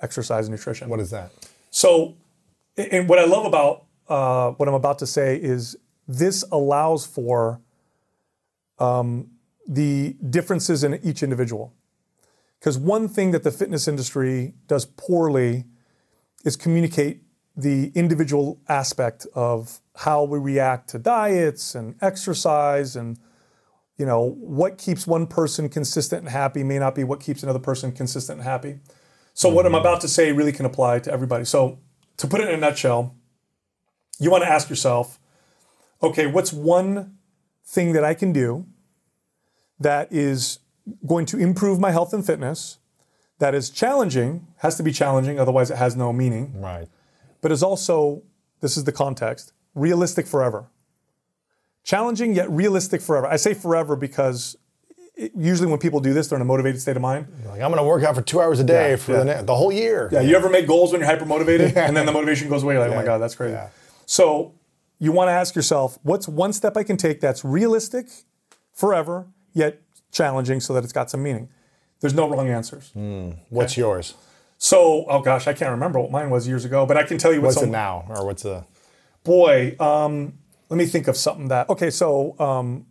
exercise 0.00 0.46
and 0.46 0.54
nutrition. 0.54 0.88
What 0.88 1.00
is 1.00 1.10
that? 1.10 1.32
So, 1.70 2.14
and 2.76 3.08
what 3.08 3.18
I 3.18 3.24
love 3.24 3.46
about 3.46 3.86
uh, 4.08 4.50
what 4.52 4.68
I'm 4.68 4.74
about 4.74 4.98
to 5.00 5.06
say 5.06 5.36
is 5.36 5.76
this 6.08 6.42
allows 6.50 7.06
for 7.06 7.60
um, 8.78 9.30
the 9.68 10.16
differences 10.30 10.82
in 10.82 10.98
each 11.04 11.22
individual. 11.22 11.74
Because 12.58 12.78
one 12.78 13.08
thing 13.08 13.30
that 13.32 13.44
the 13.44 13.52
fitness 13.52 13.86
industry 13.86 14.54
does 14.66 14.86
poorly 14.86 15.66
is 16.44 16.56
communicate 16.56 17.22
the 17.56 17.92
individual 17.94 18.60
aspect 18.68 19.26
of 19.34 19.80
how 19.96 20.24
we 20.24 20.38
react 20.38 20.88
to 20.90 20.98
diets 20.98 21.74
and 21.74 21.96
exercise 22.00 22.94
and 22.94 23.18
you 23.96 24.06
know 24.06 24.36
what 24.38 24.78
keeps 24.78 25.08
one 25.08 25.26
person 25.26 25.68
consistent 25.68 26.22
and 26.22 26.28
happy 26.28 26.62
may 26.62 26.78
not 26.78 26.94
be 26.94 27.02
what 27.02 27.18
keeps 27.18 27.42
another 27.42 27.58
person 27.58 27.90
consistent 27.90 28.38
and 28.38 28.48
happy 28.48 28.78
so 29.34 29.48
mm-hmm. 29.48 29.56
what 29.56 29.66
i'm 29.66 29.72
mm-hmm. 29.72 29.80
about 29.80 30.00
to 30.00 30.06
say 30.06 30.30
really 30.30 30.52
can 30.52 30.64
apply 30.64 31.00
to 31.00 31.12
everybody 31.12 31.44
so 31.44 31.80
to 32.16 32.28
put 32.28 32.40
it 32.40 32.48
in 32.48 32.54
a 32.54 32.58
nutshell 32.58 33.16
you 34.20 34.30
want 34.30 34.44
to 34.44 34.48
ask 34.48 34.70
yourself 34.70 35.18
okay 36.02 36.26
what's 36.26 36.52
one 36.52 37.16
thing 37.64 37.92
that 37.92 38.04
i 38.04 38.14
can 38.14 38.32
do 38.32 38.66
that 39.80 40.12
is 40.12 40.58
going 41.06 41.26
to 41.26 41.38
improve 41.38 41.78
my 41.78 41.90
health 41.90 42.12
and 42.12 42.24
fitness 42.24 42.78
that 43.38 43.54
is 43.54 43.70
challenging 43.70 44.46
has 44.58 44.76
to 44.76 44.82
be 44.82 44.92
challenging 44.92 45.38
otherwise 45.38 45.70
it 45.70 45.76
has 45.76 45.96
no 45.96 46.12
meaning 46.12 46.60
right 46.60 46.88
but 47.40 47.52
is 47.52 47.62
also, 47.62 48.22
this 48.60 48.76
is 48.76 48.84
the 48.84 48.92
context, 48.92 49.52
realistic 49.74 50.26
forever. 50.26 50.66
Challenging 51.84 52.34
yet 52.34 52.50
realistic 52.50 53.00
forever. 53.00 53.26
I 53.26 53.36
say 53.36 53.54
forever 53.54 53.96
because 53.96 54.56
it, 55.16 55.32
usually 55.36 55.68
when 55.68 55.78
people 55.78 56.00
do 56.00 56.12
this, 56.12 56.28
they're 56.28 56.36
in 56.36 56.42
a 56.42 56.44
motivated 56.44 56.80
state 56.80 56.96
of 56.96 57.02
mind. 57.02 57.26
like, 57.46 57.60
I'm 57.60 57.70
going 57.70 57.76
to 57.76 57.84
work 57.84 58.02
out 58.02 58.14
for 58.14 58.22
two 58.22 58.40
hours 58.40 58.60
a 58.60 58.64
day 58.64 58.90
yeah, 58.90 58.96
for 58.96 59.12
yeah. 59.12 59.38
The, 59.38 59.42
the, 59.44 59.54
whole 59.54 59.72
year. 59.72 60.08
Yeah, 60.12 60.20
you 60.20 60.36
ever 60.36 60.50
make 60.50 60.66
goals 60.66 60.92
when 60.92 61.00
you're 61.00 61.08
hyper 61.08 61.24
motivated 61.24 61.76
and 61.76 61.96
then 61.96 62.06
the 62.06 62.12
motivation 62.12 62.48
goes 62.48 62.62
away? 62.62 62.74
You're 62.74 62.82
like, 62.82 62.92
oh 62.92 62.96
my 62.96 63.04
God, 63.04 63.18
that's 63.18 63.34
crazy. 63.34 63.58
So 64.04 64.54
you 64.98 65.12
want 65.12 65.28
to 65.28 65.32
ask 65.32 65.54
yourself, 65.54 65.98
what's 66.02 66.28
one 66.28 66.52
step 66.52 66.76
I 66.76 66.82
can 66.82 66.96
take 66.96 67.20
that's 67.20 67.44
realistic 67.44 68.08
forever, 68.72 69.26
yet 69.52 69.80
challenging 70.10 70.60
so 70.60 70.74
that 70.74 70.84
it's 70.84 70.92
got 70.92 71.10
some 71.10 71.22
meaning? 71.22 71.48
There's 72.00 72.14
no 72.14 72.28
wrong 72.28 72.48
answers. 72.48 72.92
Mm. 72.96 73.38
What's 73.48 73.74
okay? 73.74 73.80
yours? 73.80 74.14
So, 74.58 75.04
oh 75.08 75.20
gosh, 75.20 75.46
I 75.46 75.52
can't 75.52 75.70
remember 75.70 76.00
what 76.00 76.10
mine 76.10 76.30
was 76.30 76.48
years 76.48 76.64
ago, 76.64 76.84
but 76.84 76.96
I 76.96 77.04
can 77.04 77.18
tell 77.18 77.32
you 77.32 77.40
what's, 77.40 77.56
what's 77.56 77.68
it 77.68 77.70
now, 77.70 78.04
or 78.08 78.26
what's 78.26 78.42
the 78.42 78.64
boy. 79.22 79.76
Um, 79.78 80.38
let 80.68 80.76
me 80.76 80.86
think 80.86 81.06
of 81.06 81.16
something 81.16 81.48
that. 81.48 81.68
Okay, 81.70 81.90
so 81.90 82.38
um, 82.40 82.86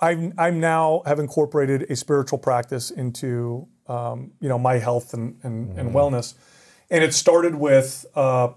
I'm 0.00 0.34
I'm 0.36 0.58
now 0.58 1.02
have 1.06 1.18
incorporated 1.18 1.90
a 1.90 1.96
spiritual 1.96 2.38
practice 2.38 2.90
into 2.90 3.68
um, 3.86 4.32
you 4.40 4.48
know 4.48 4.58
my 4.58 4.78
health 4.78 5.14
and 5.14 5.38
and, 5.42 5.70
mm. 5.70 5.78
and, 5.78 5.94
wellness, 5.94 6.34
and 6.90 7.04
it 7.04 7.14
started 7.14 7.54
with 7.54 8.04
uh, 8.14 8.48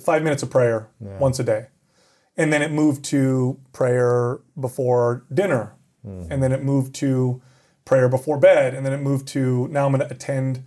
five 0.00 0.22
minutes 0.22 0.42
of 0.42 0.50
prayer 0.50 0.88
yeah. 1.00 1.18
once 1.18 1.38
a 1.38 1.44
day, 1.44 1.66
and 2.36 2.52
then 2.52 2.62
it 2.62 2.70
moved 2.70 3.04
to 3.06 3.58
prayer 3.72 4.40
before 4.58 5.24
dinner, 5.32 5.74
mm. 6.06 6.26
and 6.30 6.42
then 6.42 6.52
it 6.52 6.62
moved 6.62 6.94
to 6.96 7.40
prayer 7.84 8.08
before 8.08 8.38
bed, 8.38 8.74
and 8.74 8.84
then 8.84 8.92
it 8.92 9.00
moved 9.00 9.28
to 9.28 9.68
now 9.68 9.86
I'm 9.86 9.92
going 9.92 10.06
to 10.06 10.14
attend 10.14 10.62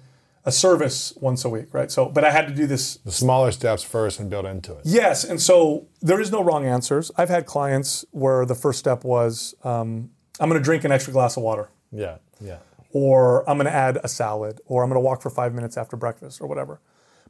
a 0.45 0.51
service 0.51 1.13
once 1.19 1.43
a 1.43 1.49
week, 1.49 1.73
right? 1.73 1.91
So, 1.91 2.05
but 2.05 2.23
I 2.23 2.31
had 2.31 2.47
to 2.47 2.53
do 2.53 2.65
this. 2.65 2.95
The 3.03 3.11
smaller 3.11 3.51
steps 3.51 3.83
first 3.83 4.17
and 4.17 4.29
build 4.29 4.45
into 4.45 4.73
it. 4.77 4.81
Yes, 4.85 5.25
and 5.25 5.41
so 5.41 5.87
there 6.01 6.21
is 6.21 6.31
no 6.31 6.41
wrong 6.41 6.65
answers. 6.65 7.11
I've 7.17 7.27
had 7.27 7.45
clients 7.45 8.05
where 8.11 8.45
the 8.45 8.55
first 8.55 8.79
step 8.79 9.03
was, 9.03 9.55
um, 9.65 10.09
I'm 10.39 10.47
going 10.47 10.61
to 10.61 10.63
drink 10.63 10.85
an 10.85 10.91
extra 10.93 11.11
glass 11.11 11.35
of 11.35 11.43
water. 11.43 11.69
Yeah, 11.91 12.19
yeah. 12.39 12.59
Or 12.93 13.47
I'm 13.49 13.57
going 13.57 13.65
to 13.67 13.73
add 13.73 13.99
a 14.03 14.07
salad, 14.07 14.61
or 14.65 14.83
I'm 14.83 14.89
going 14.89 14.95
to 14.95 15.05
walk 15.05 15.21
for 15.21 15.29
five 15.29 15.53
minutes 15.53 15.75
after 15.75 15.97
breakfast, 15.97 16.39
or 16.39 16.47
whatever. 16.47 16.79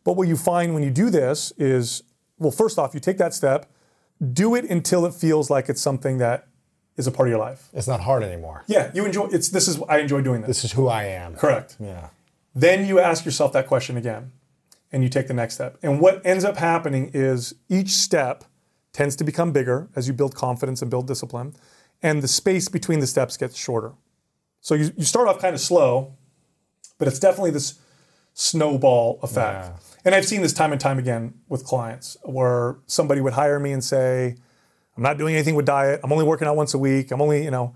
But 0.04 0.13
what 0.15 0.28
you 0.28 0.38
find 0.38 0.76
when 0.76 0.84
you 0.84 0.91
do 0.91 1.10
this 1.10 1.52
is, 1.58 2.04
well, 2.38 2.52
first 2.52 2.78
off, 2.78 2.93
you 2.93 3.00
take 3.00 3.17
that 3.17 3.34
step, 3.34 3.71
do 4.34 4.56
it 4.56 4.65
until 4.65 5.06
it 5.06 5.13
feels 5.13 5.49
like 5.49 5.69
it's 5.69 5.82
something 5.82 6.17
that 6.17 6.47
is 6.95 7.08
a 7.08 7.12
part 7.12 7.27
of 7.27 7.32
your 7.32 7.39
life. 7.39 7.69
It's 7.73 7.88
not 7.88 8.01
hard 8.01 8.23
anymore. 8.23 8.63
Yeah, 8.67 8.91
you 8.93 9.06
enjoy. 9.06 9.27
It's 9.27 9.49
this 9.49 9.67
is 9.67 9.82
I 9.88 9.99
enjoy 9.99 10.21
doing 10.21 10.41
this. 10.41 10.47
This 10.47 10.63
is 10.65 10.71
who 10.71 10.88
I 10.88 11.03
am. 11.06 11.36
Correct. 11.36 11.77
Yeah. 11.80 12.10
Then 12.56 12.88
you 12.88 12.99
ask 12.99 13.23
yourself 13.23 13.53
that 13.53 13.67
question 13.67 13.97
again 13.97 14.32
and 14.91 15.03
you 15.03 15.10
take 15.10 15.27
the 15.27 15.34
next 15.34 15.56
step. 15.56 15.77
And 15.84 15.99
what 15.99 16.25
ends 16.25 16.43
up 16.43 16.58
happening 16.58 17.12
is 17.13 17.53
each 17.69 17.89
step 17.89 18.45
tends 18.93 19.15
to 19.17 19.23
become 19.23 19.51
bigger 19.51 19.89
as 19.95 20.08
you 20.08 20.13
build 20.13 20.34
confidence 20.34 20.82
and 20.82 20.89
build 20.89 21.08
discipline, 21.08 21.53
and 22.01 22.23
the 22.23 22.27
space 22.27 22.67
between 22.67 22.99
the 22.99 23.08
steps 23.08 23.38
gets 23.38 23.56
shorter. 23.56 23.93
So 24.62 24.73
you, 24.73 24.91
you 24.97 25.03
start 25.03 25.27
off 25.27 25.39
kind 25.39 25.53
of 25.53 25.62
slow, 25.62 26.15
but 26.97 27.08
it's 27.08 27.19
definitely 27.19 27.51
this 27.51 27.80
snowball 28.39 29.19
effect. 29.23 29.65
Yeah. 29.65 29.73
And 30.06 30.13
I've 30.13 30.26
seen 30.26 30.43
this 30.43 30.54
time 30.54 30.71
and 30.71 30.80
time 30.80 31.00
again 31.00 31.34
with 31.50 31.63
clients 31.65 32.17
where 32.21 32.78
somebody 32.86 33.19
would 33.19 33.34
hire 33.34 33.60
me 33.60 33.71
and 33.71 33.84
say, 33.84 34.36
I'm 34.95 35.02
not 35.02 35.17
doing 35.17 35.34
anything 35.34 35.56
with 35.56 35.65
diet. 35.65 36.02
I'm 36.04 36.12
only 36.12 36.23
working 36.23 36.47
out 36.47 36.56
once 36.56 36.76
a 36.76 36.78
week. 36.78 37.12
I'm 37.12 37.19
only, 37.19 37.43
you 37.43 37.50
know, 37.50 37.76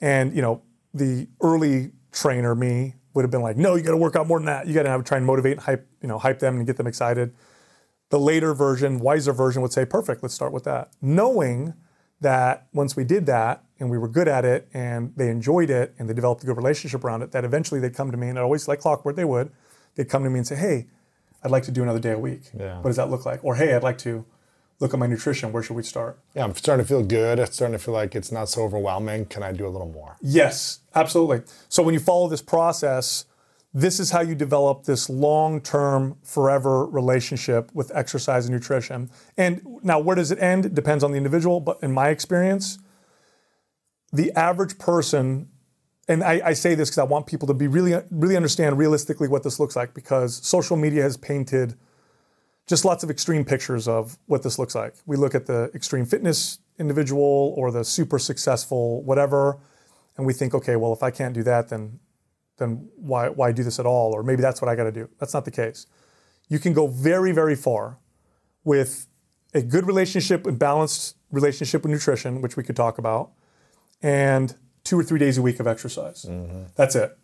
and, 0.00 0.34
you 0.34 0.42
know, 0.42 0.62
the 0.92 1.28
early 1.40 1.92
trainer, 2.10 2.56
me, 2.56 2.94
would 3.14 3.22
have 3.22 3.30
been 3.30 3.40
like, 3.40 3.56
no, 3.56 3.76
you 3.76 3.84
got 3.84 3.92
to 3.92 3.96
work 3.96 4.16
out 4.16 4.26
more 4.26 4.40
than 4.40 4.46
that. 4.46 4.66
You 4.66 4.74
got 4.74 4.82
to 4.82 4.88
have 4.88 5.04
try 5.04 5.16
and 5.16 5.24
motivate 5.24 5.52
and 5.52 5.60
hype, 5.60 5.88
you 6.02 6.08
know, 6.08 6.18
hype 6.18 6.40
them 6.40 6.56
and 6.56 6.66
get 6.66 6.76
them 6.76 6.88
excited. 6.88 7.32
The 8.08 8.18
later 8.18 8.52
version, 8.52 8.98
wiser 8.98 9.32
version 9.32 9.62
would 9.62 9.72
say, 9.72 9.84
perfect, 9.84 10.24
let's 10.24 10.34
start 10.34 10.52
with 10.52 10.64
that. 10.64 10.90
Knowing 11.00 11.74
that 12.20 12.66
once 12.72 12.96
we 12.96 13.04
did 13.04 13.26
that 13.26 13.64
and 13.78 13.88
we 13.88 13.96
were 13.96 14.08
good 14.08 14.26
at 14.26 14.44
it 14.44 14.68
and 14.74 15.12
they 15.16 15.28
enjoyed 15.28 15.70
it 15.70 15.94
and 15.98 16.08
they 16.08 16.14
developed 16.14 16.42
a 16.42 16.46
good 16.46 16.56
relationship 16.56 17.04
around 17.04 17.22
it, 17.22 17.30
that 17.30 17.44
eventually 17.44 17.80
they'd 17.80 17.94
come 17.94 18.10
to 18.10 18.16
me 18.16 18.28
and 18.28 18.38
always 18.38 18.66
like 18.66 18.80
clockwork 18.80 19.14
they 19.14 19.24
would, 19.24 19.52
they'd 19.94 20.08
come 20.08 20.24
to 20.24 20.30
me 20.30 20.38
and 20.38 20.46
say, 20.46 20.56
hey, 20.56 20.86
I'd 21.42 21.50
like 21.50 21.62
to 21.64 21.70
do 21.70 21.82
another 21.82 21.98
day 21.98 22.12
a 22.12 22.18
week. 22.18 22.50
Yeah. 22.58 22.76
What 22.76 22.86
does 22.86 22.96
that 22.96 23.10
look 23.10 23.24
like? 23.24 23.42
Or 23.44 23.54
hey, 23.54 23.74
I'd 23.74 23.82
like 23.82 23.98
to 23.98 24.24
look 24.78 24.94
at 24.94 25.00
my 25.00 25.06
nutrition. 25.06 25.52
Where 25.52 25.62
should 25.62 25.76
we 25.76 25.82
start? 25.82 26.18
Yeah, 26.34 26.44
I'm 26.44 26.54
starting 26.54 26.84
to 26.84 26.88
feel 26.88 27.02
good. 27.02 27.38
I'm 27.38 27.46
starting 27.46 27.78
to 27.78 27.82
feel 27.82 27.94
like 27.94 28.14
it's 28.14 28.32
not 28.32 28.48
so 28.48 28.62
overwhelming. 28.62 29.26
Can 29.26 29.42
I 29.42 29.52
do 29.52 29.66
a 29.66 29.68
little 29.68 29.88
more? 29.88 30.16
Yes, 30.20 30.80
absolutely. 30.94 31.42
So 31.68 31.82
when 31.82 31.94
you 31.94 32.00
follow 32.00 32.28
this 32.28 32.42
process, 32.42 33.24
this 33.72 34.00
is 34.00 34.10
how 34.10 34.20
you 34.20 34.34
develop 34.34 34.84
this 34.84 35.08
long-term, 35.08 36.16
forever 36.24 36.86
relationship 36.86 37.70
with 37.72 37.92
exercise 37.94 38.46
and 38.46 38.54
nutrition. 38.54 39.10
And 39.36 39.62
now, 39.82 40.00
where 40.00 40.16
does 40.16 40.32
it 40.32 40.40
end? 40.40 40.66
It 40.66 40.74
depends 40.74 41.04
on 41.04 41.12
the 41.12 41.16
individual. 41.16 41.60
But 41.60 41.78
in 41.80 41.92
my 41.92 42.08
experience, 42.08 42.78
the 44.12 44.32
average 44.32 44.78
person, 44.78 45.50
and 46.08 46.24
I, 46.24 46.40
I 46.44 46.52
say 46.54 46.74
this 46.74 46.90
because 46.90 46.98
I 46.98 47.04
want 47.04 47.26
people 47.26 47.46
to 47.48 47.54
be 47.54 47.68
really, 47.68 47.94
really 48.10 48.36
understand 48.36 48.78
realistically 48.78 49.28
what 49.28 49.42
this 49.42 49.60
looks 49.60 49.76
like, 49.76 49.94
because 49.94 50.44
social 50.46 50.76
media 50.76 51.02
has 51.02 51.16
painted 51.16 51.74
just 52.66 52.84
lots 52.84 53.02
of 53.02 53.10
extreme 53.10 53.44
pictures 53.44 53.88
of 53.88 54.18
what 54.26 54.42
this 54.42 54.58
looks 54.58 54.74
like. 54.74 54.94
We 55.04 55.16
look 55.16 55.34
at 55.34 55.46
the 55.46 55.70
extreme 55.74 56.06
fitness 56.06 56.58
individual 56.78 57.54
or 57.56 57.70
the 57.70 57.84
super 57.84 58.18
successful 58.18 59.02
whatever, 59.02 59.58
and 60.16 60.26
we 60.26 60.32
think, 60.32 60.54
okay, 60.54 60.76
well, 60.76 60.92
if 60.92 61.02
I 61.02 61.10
can't 61.10 61.34
do 61.34 61.42
that, 61.44 61.68
then 61.68 62.00
then 62.58 62.88
why 62.96 63.28
why 63.28 63.52
do 63.52 63.62
this 63.64 63.78
at 63.78 63.86
all? 63.86 64.12
Or 64.12 64.22
maybe 64.22 64.42
that's 64.42 64.60
what 64.60 64.68
I 64.68 64.76
got 64.76 64.84
to 64.84 64.92
do. 64.92 65.08
That's 65.18 65.34
not 65.34 65.44
the 65.44 65.50
case. 65.50 65.86
You 66.48 66.58
can 66.58 66.72
go 66.72 66.86
very, 66.86 67.32
very 67.32 67.56
far 67.56 67.98
with 68.64 69.06
a 69.54 69.62
good 69.62 69.86
relationship 69.86 70.46
and 70.46 70.58
balanced 70.58 71.16
relationship 71.30 71.82
with 71.82 71.92
nutrition, 71.92 72.40
which 72.40 72.56
we 72.56 72.62
could 72.62 72.76
talk 72.76 72.98
about, 72.98 73.30
and 74.02 74.54
two 74.90 74.98
or 74.98 75.04
three 75.04 75.20
days 75.20 75.38
a 75.38 75.42
week 75.42 75.60
of 75.60 75.68
exercise. 75.68 76.26
Mm-hmm. 76.28 76.64
That's 76.74 76.96
it. 76.96 77.16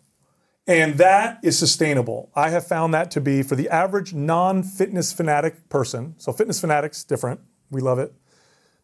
And 0.69 0.99
that 0.99 1.41
is 1.43 1.59
sustainable. 1.59 2.31
I 2.37 2.51
have 2.51 2.65
found 2.65 2.95
that 2.95 3.11
to 3.13 3.21
be 3.21 3.43
for 3.43 3.57
the 3.57 3.69
average 3.69 4.15
non 4.15 4.63
fitness 4.63 5.13
fanatic 5.13 5.69
person. 5.69 6.15
So, 6.19 6.33
fitness 6.33 6.61
fanatics, 6.61 7.03
different. 7.03 7.41
We 7.73 7.81
love 7.81 7.99
it. 7.99 8.15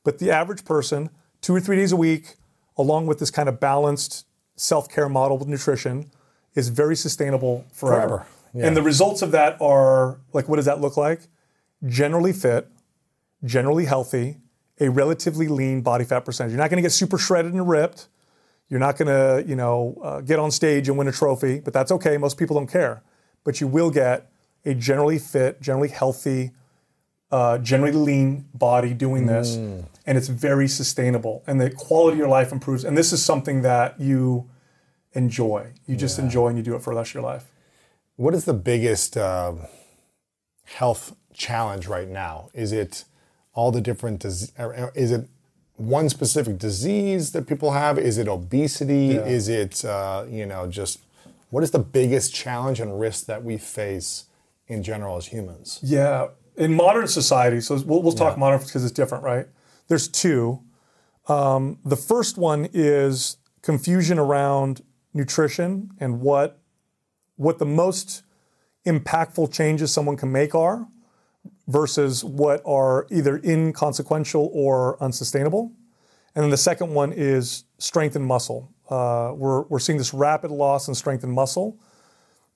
But 0.02 0.18
the 0.18 0.32
average 0.32 0.64
person, 0.64 1.10
two 1.40 1.54
or 1.54 1.60
three 1.60 1.76
days 1.76 1.92
a 1.92 1.96
week, 1.96 2.34
along 2.76 3.06
with 3.06 3.20
this 3.20 3.30
kind 3.30 3.48
of 3.48 3.60
balanced 3.60 4.26
self 4.56 4.88
care 4.88 5.08
model 5.08 5.38
with 5.38 5.46
nutrition, 5.46 6.10
is 6.56 6.68
very 6.68 6.96
sustainable 6.96 7.64
forever. 7.72 8.08
Forever, 8.08 8.26
yeah. 8.52 8.66
And 8.66 8.76
the 8.76 8.82
results 8.82 9.22
of 9.22 9.30
that 9.30 9.60
are 9.60 10.18
like, 10.32 10.48
what 10.48 10.56
does 10.56 10.66
that 10.66 10.80
look 10.80 10.96
like? 10.96 11.20
Generally 11.86 12.32
fit, 12.32 12.68
generally 13.44 13.84
healthy, 13.84 14.38
a 14.80 14.90
relatively 14.90 15.46
lean 15.46 15.82
body 15.82 16.04
fat 16.04 16.24
percentage. 16.24 16.50
You're 16.50 16.58
not 16.58 16.70
going 16.70 16.82
to 16.82 16.82
get 16.82 16.92
super 16.92 17.16
shredded 17.16 17.52
and 17.52 17.68
ripped. 17.68 18.08
You're 18.72 18.80
not 18.80 18.96
going 18.96 19.08
to, 19.08 19.46
you 19.46 19.54
know, 19.54 19.98
uh, 20.02 20.20
get 20.22 20.38
on 20.38 20.50
stage 20.50 20.88
and 20.88 20.96
win 20.96 21.06
a 21.06 21.12
trophy, 21.12 21.60
but 21.60 21.74
that's 21.74 21.92
okay. 21.92 22.16
Most 22.16 22.38
people 22.38 22.56
don't 22.56 22.68
care. 22.70 23.02
But 23.44 23.60
you 23.60 23.66
will 23.66 23.90
get 23.90 24.32
a 24.64 24.72
generally 24.72 25.18
fit, 25.18 25.60
generally 25.60 25.90
healthy, 25.90 26.52
uh, 27.30 27.58
generally 27.58 27.92
lean 27.92 28.46
body 28.54 28.94
doing 28.94 29.26
this, 29.26 29.56
and 30.06 30.16
it's 30.16 30.28
very 30.28 30.68
sustainable. 30.68 31.44
And 31.46 31.60
the 31.60 31.68
quality 31.68 32.14
of 32.14 32.18
your 32.20 32.28
life 32.28 32.50
improves. 32.50 32.82
And 32.82 32.96
this 32.96 33.12
is 33.12 33.22
something 33.22 33.60
that 33.60 34.00
you 34.00 34.48
enjoy. 35.12 35.74
You 35.86 35.94
just 35.94 36.18
enjoy, 36.18 36.48
and 36.48 36.56
you 36.56 36.64
do 36.64 36.74
it 36.74 36.80
for 36.80 36.94
the 36.94 37.00
rest 37.00 37.10
of 37.10 37.16
your 37.16 37.24
life. 37.24 37.44
What 38.16 38.32
is 38.32 38.46
the 38.46 38.54
biggest 38.54 39.18
uh, 39.18 39.52
health 40.64 41.14
challenge 41.34 41.88
right 41.88 42.08
now? 42.08 42.48
Is 42.54 42.72
it 42.72 43.04
all 43.52 43.70
the 43.70 43.82
different 43.82 44.20
disease? 44.20 44.54
Is 44.94 45.10
it 45.10 45.28
one 45.76 46.08
specific 46.08 46.58
disease 46.58 47.32
that 47.32 47.46
people 47.46 47.72
have? 47.72 47.98
Is 47.98 48.18
it 48.18 48.28
obesity? 48.28 49.14
Yeah. 49.14 49.24
Is 49.24 49.48
it 49.48 49.84
uh, 49.84 50.24
you 50.28 50.46
know 50.46 50.66
just 50.66 51.00
what 51.50 51.62
is 51.62 51.70
the 51.70 51.78
biggest 51.78 52.34
challenge 52.34 52.80
and 52.80 52.98
risk 52.98 53.26
that 53.26 53.44
we 53.44 53.58
face 53.58 54.24
in 54.68 54.82
general 54.82 55.16
as 55.16 55.26
humans? 55.26 55.78
Yeah, 55.82 56.28
in 56.56 56.74
modern 56.74 57.08
society, 57.08 57.60
so 57.60 57.80
we'll, 57.84 58.02
we'll 58.02 58.12
talk 58.12 58.38
modern 58.38 58.60
because 58.60 58.84
it's 58.84 58.92
different, 58.92 59.24
right? 59.24 59.46
There's 59.88 60.08
two. 60.08 60.60
Um, 61.28 61.78
the 61.84 61.96
first 61.96 62.36
one 62.36 62.68
is 62.72 63.36
confusion 63.62 64.18
around 64.18 64.82
nutrition 65.14 65.90
and 66.00 66.20
what 66.20 66.58
what 67.36 67.58
the 67.58 67.66
most 67.66 68.22
impactful 68.86 69.52
changes 69.52 69.92
someone 69.92 70.16
can 70.16 70.30
make 70.30 70.54
are 70.54 70.86
versus 71.68 72.24
what 72.24 72.60
are 72.64 73.06
either 73.10 73.40
inconsequential 73.44 74.50
or 74.52 75.02
unsustainable. 75.02 75.72
And 76.34 76.42
then 76.42 76.50
the 76.50 76.56
second 76.56 76.94
one 76.94 77.12
is 77.12 77.64
strength 77.78 78.16
and 78.16 78.24
muscle. 78.24 78.72
Uh, 78.88 79.32
we're, 79.34 79.62
we're 79.62 79.78
seeing 79.78 79.98
this 79.98 80.12
rapid 80.12 80.50
loss 80.50 80.88
in 80.88 80.94
strength 80.94 81.24
and 81.24 81.32
muscle 81.32 81.78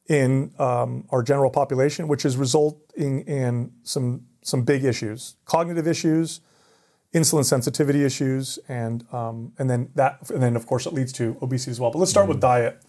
in 0.09 0.53
um, 0.59 1.05
our 1.11 1.23
general 1.23 1.51
population, 1.51 2.09
which 2.09 2.25
is 2.25 2.37
resulting 2.37 3.21
in 3.23 3.73
some 3.83 4.27
some 4.42 4.62
big 4.62 4.85
issues, 4.85 5.35
cognitive 5.45 5.88
issues, 5.88 6.40
insulin 7.12 7.45
sensitivity 7.45 8.05
issues, 8.05 8.59
and 8.69 9.05
um, 9.12 9.53
and 9.59 9.69
then 9.69 9.90
that 9.95 10.31
and 10.31 10.42
then 10.42 10.55
of 10.55 10.66
course 10.66 10.87
it 10.87 10.92
leads 10.92 11.12
to 11.12 11.37
obesity 11.42 11.71
as 11.73 11.81
well. 11.81 11.90
But 11.90 11.99
let's 11.99 12.11
start 12.11 12.29
with 12.29 12.40
diet. 12.40 12.81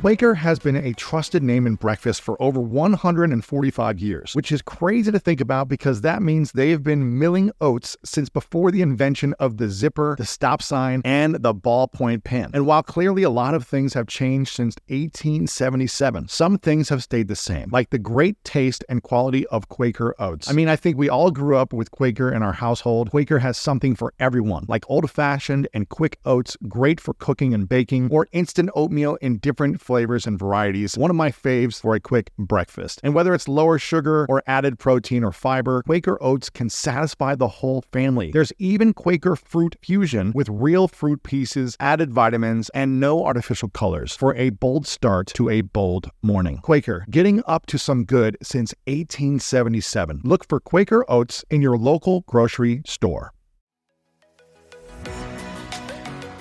Quaker 0.00 0.32
has 0.32 0.58
been 0.58 0.76
a 0.76 0.94
trusted 0.94 1.42
name 1.42 1.66
in 1.66 1.74
breakfast 1.74 2.22
for 2.22 2.40
over 2.40 2.58
145 2.58 3.98
years, 3.98 4.34
which 4.34 4.50
is 4.50 4.62
crazy 4.62 5.12
to 5.12 5.18
think 5.18 5.42
about 5.42 5.68
because 5.68 6.00
that 6.00 6.22
means 6.22 6.52
they 6.52 6.70
have 6.70 6.82
been 6.82 7.18
milling 7.18 7.52
oats 7.60 7.98
since 8.02 8.30
before 8.30 8.70
the 8.70 8.80
invention 8.80 9.34
of 9.38 9.58
the 9.58 9.68
zipper, 9.68 10.16
the 10.16 10.24
stop 10.24 10.62
sign, 10.62 11.02
and 11.04 11.34
the 11.34 11.52
ballpoint 11.52 12.24
pen. 12.24 12.50
And 12.54 12.64
while 12.64 12.82
clearly 12.82 13.24
a 13.24 13.28
lot 13.28 13.52
of 13.52 13.66
things 13.66 13.92
have 13.92 14.06
changed 14.06 14.54
since 14.54 14.74
1877, 14.88 16.28
some 16.28 16.56
things 16.56 16.88
have 16.88 17.02
stayed 17.02 17.28
the 17.28 17.36
same, 17.36 17.68
like 17.70 17.90
the 17.90 17.98
great 17.98 18.42
taste 18.42 18.82
and 18.88 19.02
quality 19.02 19.46
of 19.48 19.68
Quaker 19.68 20.14
oats. 20.18 20.48
I 20.48 20.54
mean, 20.54 20.68
I 20.68 20.76
think 20.76 20.96
we 20.96 21.10
all 21.10 21.30
grew 21.30 21.58
up 21.58 21.74
with 21.74 21.90
Quaker 21.90 22.32
in 22.32 22.42
our 22.42 22.54
household. 22.54 23.10
Quaker 23.10 23.40
has 23.40 23.58
something 23.58 23.94
for 23.94 24.14
everyone, 24.18 24.64
like 24.66 24.88
old 24.88 25.10
fashioned 25.10 25.68
and 25.74 25.90
quick 25.90 26.18
oats, 26.24 26.56
great 26.68 27.00
for 27.00 27.12
cooking 27.12 27.52
and 27.52 27.68
baking, 27.68 28.08
or 28.10 28.28
instant 28.32 28.70
oatmeal 28.74 29.16
in 29.16 29.36
different 29.36 29.78
flavors 29.90 30.24
and 30.24 30.38
varieties. 30.38 30.96
One 30.96 31.10
of 31.10 31.16
my 31.16 31.32
faves 31.32 31.80
for 31.80 31.96
a 31.96 32.00
quick 32.00 32.30
breakfast. 32.38 33.00
And 33.02 33.12
whether 33.12 33.34
it's 33.34 33.48
lower 33.48 33.76
sugar 33.76 34.24
or 34.28 34.40
added 34.46 34.78
protein 34.78 35.24
or 35.24 35.32
fiber, 35.32 35.82
Quaker 35.82 36.16
oats 36.22 36.48
can 36.48 36.70
satisfy 36.70 37.34
the 37.34 37.48
whole 37.48 37.82
family. 37.90 38.30
There's 38.30 38.52
even 38.60 38.92
Quaker 38.92 39.34
fruit 39.34 39.74
fusion 39.82 40.30
with 40.32 40.48
real 40.48 40.86
fruit 40.86 41.24
pieces, 41.24 41.76
added 41.80 42.12
vitamins, 42.12 42.68
and 42.68 43.00
no 43.00 43.24
artificial 43.26 43.68
colors 43.68 44.14
for 44.14 44.32
a 44.36 44.50
bold 44.50 44.86
start 44.86 45.26
to 45.34 45.50
a 45.50 45.62
bold 45.62 46.08
morning. 46.22 46.58
Quaker, 46.58 47.04
getting 47.10 47.42
up 47.48 47.66
to 47.66 47.76
some 47.76 48.04
good 48.04 48.36
since 48.40 48.72
1877. 48.86 50.20
Look 50.22 50.48
for 50.48 50.60
Quaker 50.60 51.04
oats 51.08 51.44
in 51.50 51.62
your 51.62 51.76
local 51.76 52.20
grocery 52.28 52.82
store. 52.86 53.32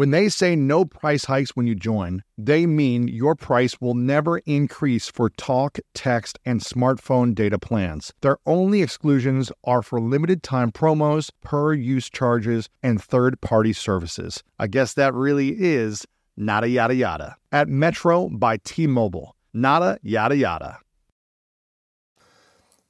When 0.00 0.12
they 0.12 0.30
say 0.30 0.56
no 0.56 0.86
price 0.86 1.26
hikes 1.26 1.54
when 1.54 1.66
you 1.66 1.74
join, 1.74 2.22
they 2.38 2.64
mean 2.64 3.06
your 3.06 3.34
price 3.34 3.82
will 3.82 3.92
never 3.94 4.38
increase 4.46 5.08
for 5.08 5.28
talk, 5.28 5.78
text, 5.92 6.38
and 6.46 6.62
smartphone 6.62 7.34
data 7.34 7.58
plans. 7.58 8.14
Their 8.22 8.38
only 8.46 8.80
exclusions 8.80 9.52
are 9.62 9.82
for 9.82 10.00
limited 10.00 10.42
time 10.42 10.72
promos, 10.72 11.28
per 11.42 11.74
use 11.74 12.08
charges, 12.08 12.70
and 12.82 12.98
third 12.98 13.42
party 13.42 13.74
services. 13.74 14.42
I 14.58 14.68
guess 14.68 14.94
that 14.94 15.12
really 15.12 15.54
is 15.58 16.06
nada 16.34 16.70
yada 16.70 16.94
yada. 16.94 17.36
At 17.52 17.68
Metro 17.68 18.30
by 18.30 18.56
T 18.56 18.86
Mobile. 18.86 19.36
Nada 19.52 19.98
yada 20.02 20.34
yada 20.34 20.78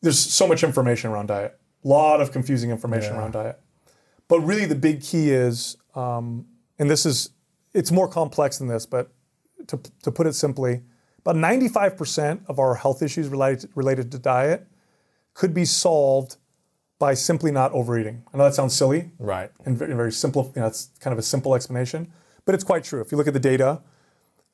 there's 0.01 0.21
so 0.21 0.47
much 0.47 0.63
information 0.63 1.11
around 1.11 1.27
diet, 1.27 1.59
a 1.85 1.89
lot 1.89 2.21
of 2.21 2.31
confusing 2.31 2.71
information 2.71 3.15
yeah. 3.15 3.19
around 3.19 3.33
diet. 3.33 3.61
But 4.29 4.43
really, 4.43 4.65
the 4.65 4.77
big 4.77 5.03
key 5.03 5.33
is, 5.33 5.77
um, 5.97 6.47
and 6.81 6.91
this 6.91 7.07
is, 7.07 7.31
it's 7.75 7.93
more 7.93 8.09
complex 8.09 8.59
than 8.59 8.67
this, 8.67 8.87
but 8.87 9.13
to, 9.69 9.79
to 10.03 10.11
put 10.11 10.27
it 10.27 10.33
simply, 10.33 10.83
about 11.19 11.37
95% 11.37 12.41
of 12.49 12.59
our 12.59 12.75
health 12.75 13.03
issues 13.03 13.29
related, 13.29 13.71
related 13.75 14.11
to 14.13 14.19
diet 14.19 14.67
could 15.35 15.53
be 15.55 15.67
solved 15.67 16.37
by 16.99 17.15
simply 17.15 17.53
not 17.53 17.71
overeating. 17.73 18.25
I 18.33 18.39
know 18.39 18.45
that 18.45 18.55
sounds 18.55 18.75
silly, 18.75 19.11
right? 19.19 19.51
And 19.65 19.77
very, 19.77 19.95
very 19.95 20.13
simple. 20.13 20.53
You 20.57 20.63
know, 20.63 20.69
it's 20.69 20.91
kind 21.01 21.13
of 21.13 21.19
a 21.19 21.23
simple 21.23 21.55
explanation, 21.55 22.13
but 22.45 22.55
it's 22.55 22.65
quite 22.65 22.83
true. 22.83 23.01
If 23.01 23.13
you 23.13 23.19
look 23.19 23.29
at 23.29 23.35
the 23.35 23.41
data, 23.41 23.83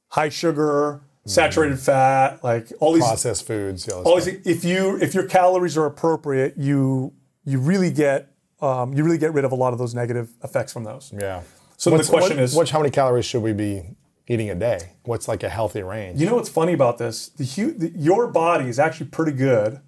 high 0.09 0.29
sugar, 0.29 1.03
saturated 1.25 1.79
fat, 1.79 2.43
like 2.43 2.73
all 2.81 2.93
these 2.93 3.03
processed 3.05 3.47
foods. 3.47 3.89
all 3.89 4.17
these, 4.17 4.29
if 4.47 4.65
you 4.65 4.97
if 5.01 5.15
your 5.15 5.25
calories 5.25 5.77
are 5.77 5.87
appropriate, 5.87 6.57
you 6.57 7.13
you 7.45 7.59
really 7.59 7.91
get 7.91 8.33
um, 8.61 8.93
you 8.93 9.05
really 9.05 9.19
get 9.19 9.33
rid 9.33 9.45
of 9.45 9.53
a 9.53 9.57
lot 9.57 9.73
of 9.73 9.79
those 9.79 9.95
negative 9.95 10.31
effects 10.43 10.73
from 10.73 10.85
those. 10.85 11.13
Yeah. 11.17 11.43
So 11.77 11.91
the 11.91 12.05
question 12.05 12.37
what, 12.37 12.45
is, 12.45 12.55
which 12.55 12.71
how 12.71 12.79
many 12.79 12.91
calories 12.91 13.25
should 13.25 13.43
we 13.43 13.53
be 13.53 13.83
eating 14.27 14.51
a 14.51 14.55
day? 14.55 14.93
What's 15.05 15.29
like 15.29 15.43
a 15.43 15.49
healthy 15.49 15.83
range? 15.83 16.21
You 16.21 16.27
know 16.27 16.35
what's 16.35 16.49
funny 16.49 16.73
about 16.73 16.99
this? 16.99 17.29
The, 17.29 17.45
the 17.77 17.93
your 17.95 18.27
body 18.29 18.69
is 18.69 18.79
actually 18.79 19.07
pretty 19.07 19.33
good 19.33 19.81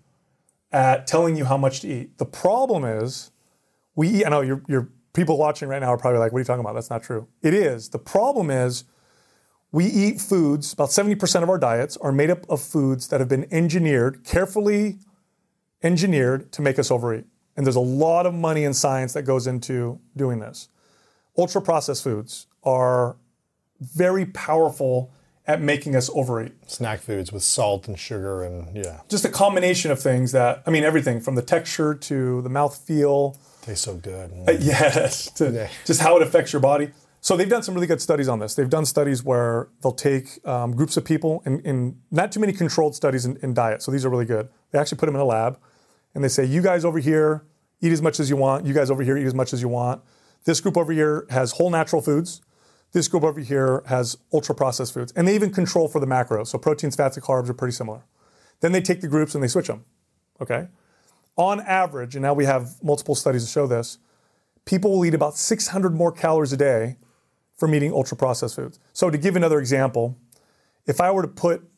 at 0.71 1.07
telling 1.07 1.37
you 1.37 1.47
how 1.47 1.57
much 1.57 1.81
to 1.81 1.89
eat. 1.89 2.19
The 2.19 2.27
problem 2.27 2.85
is, 2.85 3.31
we 3.95 4.09
eat. 4.09 4.27
I 4.27 4.29
know 4.31 4.43
your 4.43 4.63
your 4.69 4.89
people 5.15 5.39
watching 5.39 5.69
right 5.69 5.81
now 5.81 5.89
are 5.89 5.99
probably 5.99 6.21
like, 6.21 6.33
"What 6.33 6.39
are 6.39 6.41
you 6.41 6.47
talking 6.47 6.61
about? 6.61 6.75
That's 6.75 6.91
not 6.91 7.03
true." 7.03 7.27
It 7.43 7.55
is. 7.55 7.89
The 7.89 7.99
problem 7.99 8.51
is 8.51 8.85
we 9.71 9.85
eat 9.87 10.21
foods, 10.21 10.73
about 10.73 10.89
70% 10.89 11.43
of 11.43 11.51
our 11.51 11.59
diets 11.59 11.97
are 11.99 12.13
made 12.13 12.31
up 12.31 12.49
of 12.49 12.63
foods 12.63 13.09
that 13.09 13.21
have 13.21 13.29
been 13.29 13.47
engineered, 13.53 14.25
carefully 14.25 14.99
engineered 15.83 16.51
to 16.53 16.63
make 16.63 16.79
us 16.79 16.91
overeat. 16.91 17.27
And 17.57 17.67
there's 17.67 17.77
a 17.77 17.81
lot 17.81 18.25
of 18.25 18.33
money 18.35 18.65
and 18.65 18.75
science 18.75 19.13
that 19.13 19.23
goes 19.23 19.47
into 19.47 20.01
doing 20.17 20.39
this. 20.39 20.69
Ultra 21.39 21.63
processed 21.63 22.03
foods 22.03 22.49
are 22.65 23.17
very 23.81 24.27
powerful 24.27 25.13
at 25.47 25.63
making 25.63 25.97
us 25.97 26.11
overeat. 26.13 26.53
Snack 26.67 27.01
foods 27.01 27.33
with 27.33 27.43
salt 27.43 27.89
and 27.89 27.99
sugar 27.99 28.43
and 28.43 28.77
yeah. 28.77 29.01
Just 29.09 29.25
a 29.25 29.31
combination 29.31 29.91
of 29.91 30.01
things 30.01 30.33
that, 30.33 30.63
I 30.67 30.71
mean, 30.71 30.85
everything 30.85 31.21
from 31.21 31.37
the 31.37 31.43
texture 31.43 31.95
to 31.95 32.43
the 32.43 32.51
mouth 32.51 32.77
feel. 32.77 33.39
Tastes 33.63 33.85
so 33.85 33.95
good. 33.95 34.31
Uh, 34.47 34.53
yes, 34.61 35.31
to 35.33 35.51
yeah. 35.51 35.69
just 35.87 36.01
how 36.01 36.17
it 36.17 36.23
affects 36.23 36.53
your 36.53 36.61
body. 36.61 36.91
So 37.21 37.37
they've 37.37 37.49
done 37.49 37.63
some 37.63 37.75
really 37.75 37.87
good 37.87 38.03
studies 38.03 38.29
on 38.29 38.39
this. 38.39 38.55
They've 38.55 38.69
done 38.69 38.85
studies 38.85 39.25
where 39.25 39.69
they'll 39.83 39.93
take 39.93 40.47
um, 40.47 40.73
groups 40.73 40.97
of 40.97 41.05
people 41.05 41.43
in, 41.47 41.61
in, 41.61 42.01
not 42.11 42.31
too 42.31 42.41
many 42.41 42.53
controlled 42.53 42.95
studies 42.95 43.25
in, 43.25 43.37
in, 43.43 43.55
diet. 43.55 43.83
So 43.83 43.91
these 43.91 44.05
are 44.05 44.11
really 44.11 44.25
good. 44.25 44.49
They 44.71 44.79
actually 44.79 44.99
put 44.99 45.07
them 45.07 45.15
in 45.15 45.21
a 45.21 45.25
lab, 45.25 45.59
and 46.15 46.23
they 46.23 46.29
say, 46.29 46.45
"You 46.45 46.63
guys 46.63 46.85
over 46.85 46.99
here 47.01 47.45
eat 47.81 47.91
as 47.91 48.01
much 48.01 48.21
as 48.21 48.31
you 48.31 48.37
want. 48.37 48.67
You 48.67 48.73
guys 48.73 48.91
over 48.91 49.03
here 49.03 49.17
eat 49.17 49.27
as 49.27 49.35
much 49.35 49.53
as 49.53 49.61
you 49.61 49.69
want. 49.69 50.03
This 50.45 50.61
group 50.61 50.77
over 50.77 50.93
here 50.93 51.27
has 51.31 51.53
whole 51.53 51.71
natural 51.71 52.03
foods. 52.03 52.41
This 52.93 53.09
group 53.09 53.23
over 53.23 53.41
here 53.41 53.83
has 53.87 54.17
ultra 54.33 54.55
processed 54.55 54.95
foods, 54.95 55.13
and 55.13 55.29
they 55.29 55.35
even 55.35 55.53
control 55.53 55.89
for 55.89 56.01
the 56.01 56.07
macros. 56.07 56.49
So 56.49 56.59
proteins, 56.59 56.97
fats, 56.97 57.17
and 57.17 57.25
carbs 57.25 57.49
are 57.49 57.55
pretty 57.55 57.75
similar. 57.75 58.03
Then 58.61 58.73
they 58.73 58.81
take 58.81 59.01
the 59.01 59.09
groups 59.09 59.35
and 59.35 59.45
they 59.45 59.49
switch 59.49 59.67
them. 59.67 59.85
Okay, 60.41 60.69
on 61.37 61.61
average, 61.61 62.15
and 62.15 62.23
now 62.23 62.35
we 62.35 62.45
have 62.45 62.83
multiple 62.83 63.15
studies 63.15 63.45
to 63.45 63.51
show 63.51 63.67
this. 63.67 63.99
People 64.65 64.93
will 64.93 65.05
eat 65.05 65.15
about 65.15 65.37
600 65.37 65.95
more 65.95 66.13
calories 66.13 66.53
a 66.53 66.57
day 66.57 66.97
from 67.57 67.75
eating 67.75 67.93
ultra 67.93 68.17
processed 68.17 68.57
foods. 68.57 68.79
So, 68.93 69.11
to 69.11 69.19
give 69.19 69.37
another 69.37 69.59
example, 69.59 70.17
if 70.87 71.01
I 71.01 71.11
were 71.11 71.23
to 71.23 71.29
put 71.29 71.69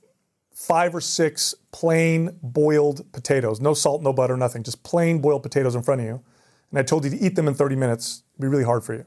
five 0.52 0.94
or 0.94 1.00
six 1.00 1.54
plain 1.72 2.38
boiled 2.42 3.10
potatoes, 3.12 3.60
no 3.60 3.74
salt, 3.74 4.02
no 4.02 4.12
butter, 4.12 4.36
nothing, 4.36 4.62
just 4.62 4.82
plain 4.82 5.20
boiled 5.20 5.42
potatoes 5.42 5.74
in 5.74 5.82
front 5.82 6.00
of 6.02 6.06
you, 6.06 6.22
and 6.70 6.78
I 6.78 6.82
told 6.82 7.04
you 7.04 7.10
to 7.10 7.18
eat 7.18 7.34
them 7.34 7.48
in 7.48 7.54
30 7.54 7.76
minutes, 7.76 8.22
it'd 8.40 8.50
be 8.50 8.52
really 8.52 8.64
hard 8.64 8.82
for 8.82 8.94
you. 8.94 9.04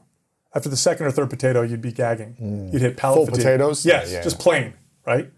After 0.54 0.68
the 0.68 0.76
second 0.76 1.06
or 1.06 1.10
third 1.10 1.30
potato, 1.30 1.62
you'd 1.62 1.82
be 1.82 1.92
gagging. 1.92 2.36
Mm. 2.40 2.72
You'd 2.72 2.82
hit 2.82 2.96
palate 2.96 3.16
Full 3.16 3.26
fatigue. 3.26 3.42
potatoes? 3.42 3.84
Yes, 3.84 4.10
yeah, 4.10 4.18
yeah, 4.18 4.22
just 4.22 4.38
plain, 4.38 4.74
right? 5.04 5.30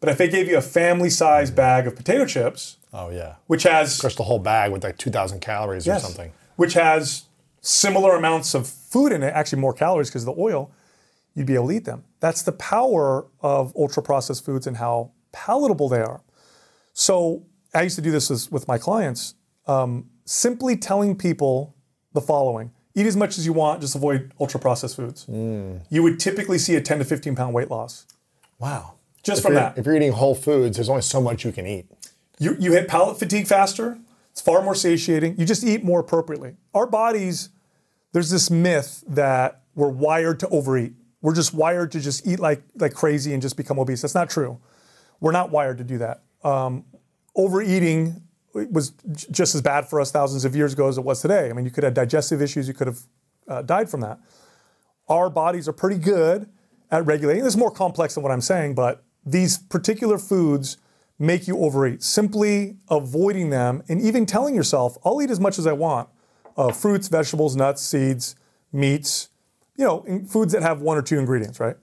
But 0.00 0.08
if 0.08 0.18
they 0.18 0.28
gave 0.28 0.48
you 0.48 0.56
a 0.56 0.62
family 0.62 1.10
size 1.10 1.50
mm. 1.50 1.56
bag 1.56 1.86
of 1.86 1.94
potato 1.96 2.24
chips, 2.24 2.78
oh 2.92 3.10
yeah, 3.10 3.34
which 3.46 3.64
has 3.64 4.00
crush 4.00 4.16
the 4.16 4.22
whole 4.22 4.38
bag 4.38 4.72
with 4.72 4.82
like 4.82 4.96
2,000 4.96 5.40
calories 5.40 5.86
yes, 5.86 6.02
or 6.02 6.06
something, 6.06 6.32
which 6.56 6.72
has 6.72 7.24
similar 7.60 8.16
amounts 8.16 8.54
of 8.54 8.66
food 8.66 9.12
in 9.12 9.22
it, 9.22 9.32
actually 9.34 9.60
more 9.60 9.74
calories 9.74 10.08
because 10.08 10.26
of 10.26 10.34
the 10.34 10.40
oil, 10.40 10.70
you'd 11.34 11.46
be 11.46 11.54
able 11.54 11.68
to 11.68 11.74
eat 11.74 11.84
them. 11.84 12.04
That's 12.20 12.42
the 12.42 12.52
power 12.52 13.26
of 13.40 13.74
ultra 13.76 14.02
processed 14.02 14.44
foods 14.44 14.66
and 14.66 14.78
how 14.78 15.10
palatable 15.32 15.88
they 15.88 16.00
are. 16.00 16.22
So 16.94 17.44
I 17.74 17.82
used 17.82 17.96
to 17.96 18.02
do 18.02 18.10
this 18.10 18.50
with 18.50 18.66
my 18.68 18.78
clients, 18.78 19.34
um, 19.66 20.10
simply 20.24 20.76
telling 20.76 21.16
people 21.16 21.74
the 22.14 22.20
following 22.20 22.70
eat 22.94 23.06
as 23.06 23.16
much 23.16 23.38
as 23.38 23.46
you 23.46 23.52
want, 23.52 23.80
just 23.80 23.94
avoid 23.94 24.32
ultra 24.40 24.60
processed 24.60 24.96
foods. 24.96 25.26
Mm. 25.26 25.80
You 25.90 26.02
would 26.02 26.20
typically 26.20 26.58
see 26.58 26.76
a 26.76 26.80
10 26.80 26.98
to 27.00 27.04
15 27.04 27.34
pound 27.34 27.54
weight 27.54 27.70
loss. 27.70 28.06
Wow. 28.58 28.94
Just 29.22 29.38
if 29.38 29.44
from 29.44 29.54
that. 29.54 29.76
If 29.78 29.86
you're 29.86 29.96
eating 29.96 30.12
whole 30.12 30.34
foods, 30.34 30.76
there's 30.76 30.88
only 30.88 31.02
so 31.02 31.20
much 31.20 31.44
you 31.44 31.52
can 31.52 31.66
eat. 31.66 31.86
You, 32.38 32.56
you 32.58 32.72
hit 32.72 32.88
palate 32.88 33.18
fatigue 33.18 33.46
faster. 33.46 33.98
It's 34.30 34.40
far 34.40 34.62
more 34.62 34.74
satiating. 34.74 35.38
You 35.38 35.46
just 35.46 35.64
eat 35.64 35.84
more 35.84 36.00
appropriately. 36.00 36.56
Our 36.74 36.86
bodies, 36.86 37.50
there's 38.12 38.30
this 38.30 38.50
myth 38.50 39.04
that 39.06 39.62
we're 39.74 39.88
wired 39.88 40.40
to 40.40 40.48
overeat. 40.48 40.94
We're 41.22 41.34
just 41.34 41.54
wired 41.54 41.92
to 41.92 42.00
just 42.00 42.26
eat 42.26 42.38
like 42.38 42.62
like 42.74 42.92
crazy 42.92 43.32
and 43.32 43.40
just 43.40 43.56
become 43.56 43.78
obese. 43.78 44.02
That's 44.02 44.14
not 44.14 44.28
true. 44.28 44.58
We're 45.20 45.32
not 45.32 45.50
wired 45.50 45.78
to 45.78 45.84
do 45.84 45.98
that. 45.98 46.22
Um, 46.42 46.84
overeating 47.34 48.23
was 48.54 48.92
just 49.30 49.54
as 49.54 49.62
bad 49.62 49.88
for 49.88 50.00
us 50.00 50.10
thousands 50.10 50.44
of 50.44 50.54
years 50.54 50.72
ago 50.72 50.88
as 50.88 50.96
it 50.96 51.04
was 51.04 51.20
today. 51.20 51.50
I 51.50 51.52
mean, 51.52 51.64
you 51.64 51.70
could 51.70 51.84
have 51.84 51.94
digestive 51.94 52.40
issues. 52.40 52.68
You 52.68 52.74
could 52.74 52.86
have 52.86 53.00
uh, 53.48 53.62
died 53.62 53.90
from 53.90 54.00
that. 54.00 54.20
Our 55.08 55.28
bodies 55.28 55.68
are 55.68 55.72
pretty 55.72 55.98
good 55.98 56.48
at 56.90 57.04
regulating. 57.04 57.42
This 57.42 57.54
is 57.54 57.58
more 57.58 57.70
complex 57.70 58.14
than 58.14 58.22
what 58.22 58.32
I'm 58.32 58.40
saying, 58.40 58.74
but 58.74 59.02
these 59.26 59.58
particular 59.58 60.18
foods 60.18 60.78
make 61.18 61.48
you 61.48 61.58
overeat. 61.58 62.02
Simply 62.02 62.76
avoiding 62.90 63.50
them 63.50 63.82
and 63.88 64.00
even 64.00 64.26
telling 64.26 64.54
yourself, 64.54 64.96
I'll 65.04 65.20
eat 65.20 65.30
as 65.30 65.40
much 65.40 65.58
as 65.58 65.66
I 65.66 65.72
want 65.72 66.08
uh, 66.56 66.72
fruits, 66.72 67.08
vegetables, 67.08 67.56
nuts, 67.56 67.82
seeds, 67.82 68.36
meats, 68.72 69.28
you 69.76 69.84
know, 69.84 70.04
foods 70.28 70.52
that 70.52 70.62
have 70.62 70.80
one 70.80 70.96
or 70.96 71.02
two 71.02 71.18
ingredients, 71.18 71.58
right? 71.58 71.76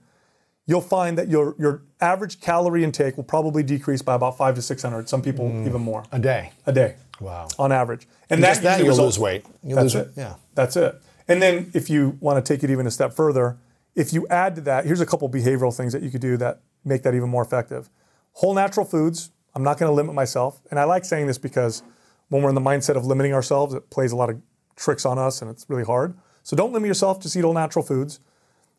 You'll 0.66 0.80
find 0.80 1.18
that 1.18 1.28
your, 1.28 1.56
your 1.58 1.82
average 2.00 2.40
calorie 2.40 2.84
intake 2.84 3.16
will 3.16 3.24
probably 3.24 3.62
decrease 3.62 4.00
by 4.00 4.14
about 4.14 4.36
five 4.36 4.54
to 4.54 4.62
600, 4.62 5.08
some 5.08 5.20
people 5.20 5.48
mm. 5.48 5.66
even 5.66 5.80
more. 5.80 6.04
A 6.12 6.18
day? 6.18 6.52
A 6.66 6.72
day. 6.72 6.96
Wow. 7.20 7.48
On 7.58 7.72
average. 7.72 8.06
And, 8.30 8.38
and 8.38 8.44
that, 8.44 8.62
that 8.62 8.84
you'll 8.84 8.96
lose 8.96 9.18
weight. 9.18 9.44
You'll 9.64 9.76
that's 9.76 9.94
lose 9.94 10.06
it. 10.06 10.12
Yeah. 10.16 10.34
That's 10.54 10.76
it. 10.76 11.00
And 11.28 11.42
then 11.42 11.70
if 11.74 11.90
you 11.90 12.16
want 12.20 12.44
to 12.44 12.54
take 12.54 12.62
it 12.62 12.70
even 12.70 12.86
a 12.86 12.90
step 12.90 13.12
further, 13.12 13.58
if 13.94 14.12
you 14.12 14.26
add 14.28 14.54
to 14.56 14.60
that, 14.62 14.86
here's 14.86 15.00
a 15.00 15.06
couple 15.06 15.28
behavioral 15.28 15.76
things 15.76 15.92
that 15.92 16.02
you 16.02 16.10
could 16.10 16.20
do 16.20 16.36
that 16.38 16.60
make 16.84 17.02
that 17.02 17.14
even 17.14 17.28
more 17.28 17.42
effective. 17.42 17.90
Whole 18.32 18.54
natural 18.54 18.86
foods, 18.86 19.30
I'm 19.54 19.62
not 19.62 19.78
going 19.78 19.90
to 19.90 19.94
limit 19.94 20.14
myself. 20.14 20.60
And 20.70 20.80
I 20.80 20.84
like 20.84 21.04
saying 21.04 21.26
this 21.26 21.38
because 21.38 21.82
when 22.28 22.42
we're 22.42 22.48
in 22.48 22.54
the 22.54 22.60
mindset 22.60 22.96
of 22.96 23.04
limiting 23.04 23.34
ourselves, 23.34 23.74
it 23.74 23.90
plays 23.90 24.12
a 24.12 24.16
lot 24.16 24.30
of 24.30 24.40
tricks 24.76 25.04
on 25.04 25.18
us 25.18 25.42
and 25.42 25.50
it's 25.50 25.66
really 25.68 25.84
hard. 25.84 26.16
So 26.42 26.56
don't 26.56 26.72
limit 26.72 26.88
yourself, 26.88 27.20
just 27.20 27.36
eat 27.36 27.44
all 27.44 27.52
natural 27.52 27.84
foods. 27.84 28.20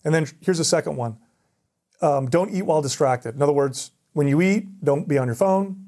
And 0.04 0.13
then 0.13 0.28
here's 0.41 0.58
the 0.58 0.65
second 0.65 0.96
one 0.96 1.17
um, 2.04 2.30
don't 2.30 2.54
eat 2.54 2.63
while 2.63 2.82
distracted. 2.82 3.36
In 3.36 3.42
other 3.42 3.54
words, 3.54 3.92
when 4.13 4.28
you 4.28 4.42
eat, 4.42 4.84
don't 4.84 5.08
be 5.08 5.18
on 5.18 5.28
your 5.28 5.36
phone, 5.36 5.86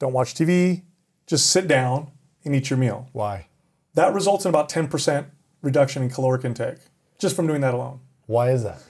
don't 0.00 0.12
watch 0.12 0.34
TV, 0.34 0.82
just 1.26 1.50
sit 1.50 1.68
down 1.68 2.10
and 2.44 2.54
eat 2.54 2.70
your 2.70 2.78
meal. 2.78 3.08
Why? 3.12 3.48
That 3.94 4.12
results 4.12 4.44
in 4.44 4.48
about 4.48 4.68
10% 4.68 5.26
reduction 5.62 6.02
in 6.02 6.10
caloric 6.10 6.44
intake 6.44 6.78
just 7.18 7.36
from 7.36 7.46
doing 7.46 7.60
that 7.60 7.74
alone. 7.74 8.00
Why 8.26 8.50
is 8.50 8.64
that? 8.64 8.82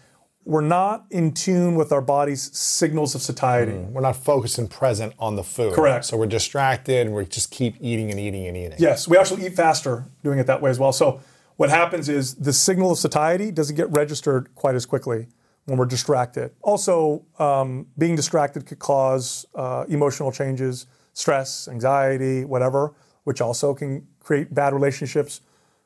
we're 0.44 0.60
not 0.60 1.06
in 1.10 1.32
tune 1.32 1.74
with 1.74 1.90
our 1.90 2.02
body's 2.02 2.56
signals 2.56 3.14
of 3.14 3.22
satiety. 3.22 3.72
Mm, 3.72 3.92
we're 3.92 4.02
not 4.02 4.16
focused 4.16 4.58
and 4.58 4.70
present 4.70 5.14
on 5.18 5.36
the 5.36 5.42
food. 5.42 5.72
Correct. 5.72 6.04
So 6.04 6.16
we're 6.16 6.26
distracted 6.26 7.06
and 7.06 7.16
we 7.16 7.24
just 7.24 7.50
keep 7.50 7.76
eating 7.80 8.10
and 8.10 8.20
eating 8.20 8.46
and 8.46 8.56
eating. 8.56 8.76
Yes, 8.78 9.08
we 9.08 9.16
actually 9.16 9.46
eat 9.46 9.54
faster 9.54 10.04
doing 10.22 10.38
it 10.38 10.46
that 10.46 10.60
way 10.60 10.70
as 10.70 10.78
well. 10.78 10.92
So 10.92 11.20
what 11.56 11.70
happens 11.70 12.08
is 12.08 12.34
the 12.34 12.52
signal 12.52 12.92
of 12.92 12.98
satiety 12.98 13.50
doesn't 13.50 13.76
get 13.76 13.90
registered 13.90 14.54
quite 14.54 14.74
as 14.74 14.84
quickly 14.84 15.28
when 15.66 15.78
we're 15.78 15.86
distracted. 15.86 16.52
Also, 16.62 17.24
um, 17.38 17.86
being 17.96 18.16
distracted 18.16 18.66
could 18.66 18.78
cause 18.78 19.46
uh, 19.54 19.84
emotional 19.88 20.30
changes, 20.30 20.86
stress, 21.12 21.68
anxiety, 21.68 22.44
whatever, 22.44 22.94
which 23.24 23.40
also 23.40 23.74
can 23.74 24.06
create 24.20 24.52
bad 24.52 24.72
relationships 24.72 25.40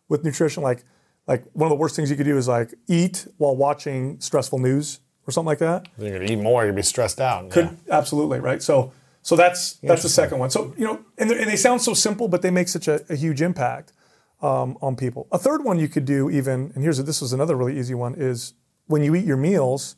with 0.08 0.24
nutrition. 0.24 0.62
Like, 0.62 0.84
like 1.26 1.44
one 1.52 1.66
of 1.66 1.70
the 1.70 1.80
worst 1.80 1.94
things 1.94 2.10
you 2.10 2.16
could 2.16 2.26
do 2.26 2.36
is 2.36 2.48
like 2.48 2.74
eat 2.88 3.26
while 3.36 3.54
watching 3.54 4.20
stressful 4.20 4.58
news 4.58 5.00
or 5.26 5.30
something 5.30 5.46
like 5.46 5.58
that. 5.58 5.86
You're 5.98 6.18
gonna 6.18 6.32
eat 6.32 6.36
more. 6.36 6.62
You're 6.62 6.72
gonna 6.72 6.76
be 6.76 6.82
stressed 6.82 7.20
out. 7.20 7.50
Could 7.50 7.76
yeah. 7.86 7.98
absolutely 7.98 8.40
right. 8.40 8.62
So 8.62 8.92
so 9.22 9.36
that's 9.36 9.74
that's 9.74 10.02
the 10.02 10.08
second 10.08 10.38
one. 10.38 10.50
So 10.50 10.74
you 10.76 10.86
know, 10.86 11.04
and, 11.18 11.30
and 11.30 11.50
they 11.50 11.56
sound 11.56 11.82
so 11.82 11.92
simple, 11.94 12.28
but 12.28 12.42
they 12.42 12.50
make 12.50 12.68
such 12.68 12.88
a, 12.88 13.04
a 13.10 13.14
huge 13.14 13.42
impact 13.42 13.92
um, 14.40 14.78
on 14.80 14.96
people. 14.96 15.28
A 15.30 15.38
third 15.38 15.64
one 15.64 15.78
you 15.78 15.88
could 15.88 16.04
do 16.04 16.30
even, 16.30 16.72
and 16.74 16.82
here's 16.82 16.98
a, 16.98 17.02
this 17.02 17.20
was 17.20 17.32
another 17.32 17.54
really 17.54 17.78
easy 17.78 17.94
one 17.94 18.14
is 18.16 18.54
when 18.88 19.02
you 19.02 19.14
eat 19.14 19.24
your 19.24 19.36
meals, 19.36 19.96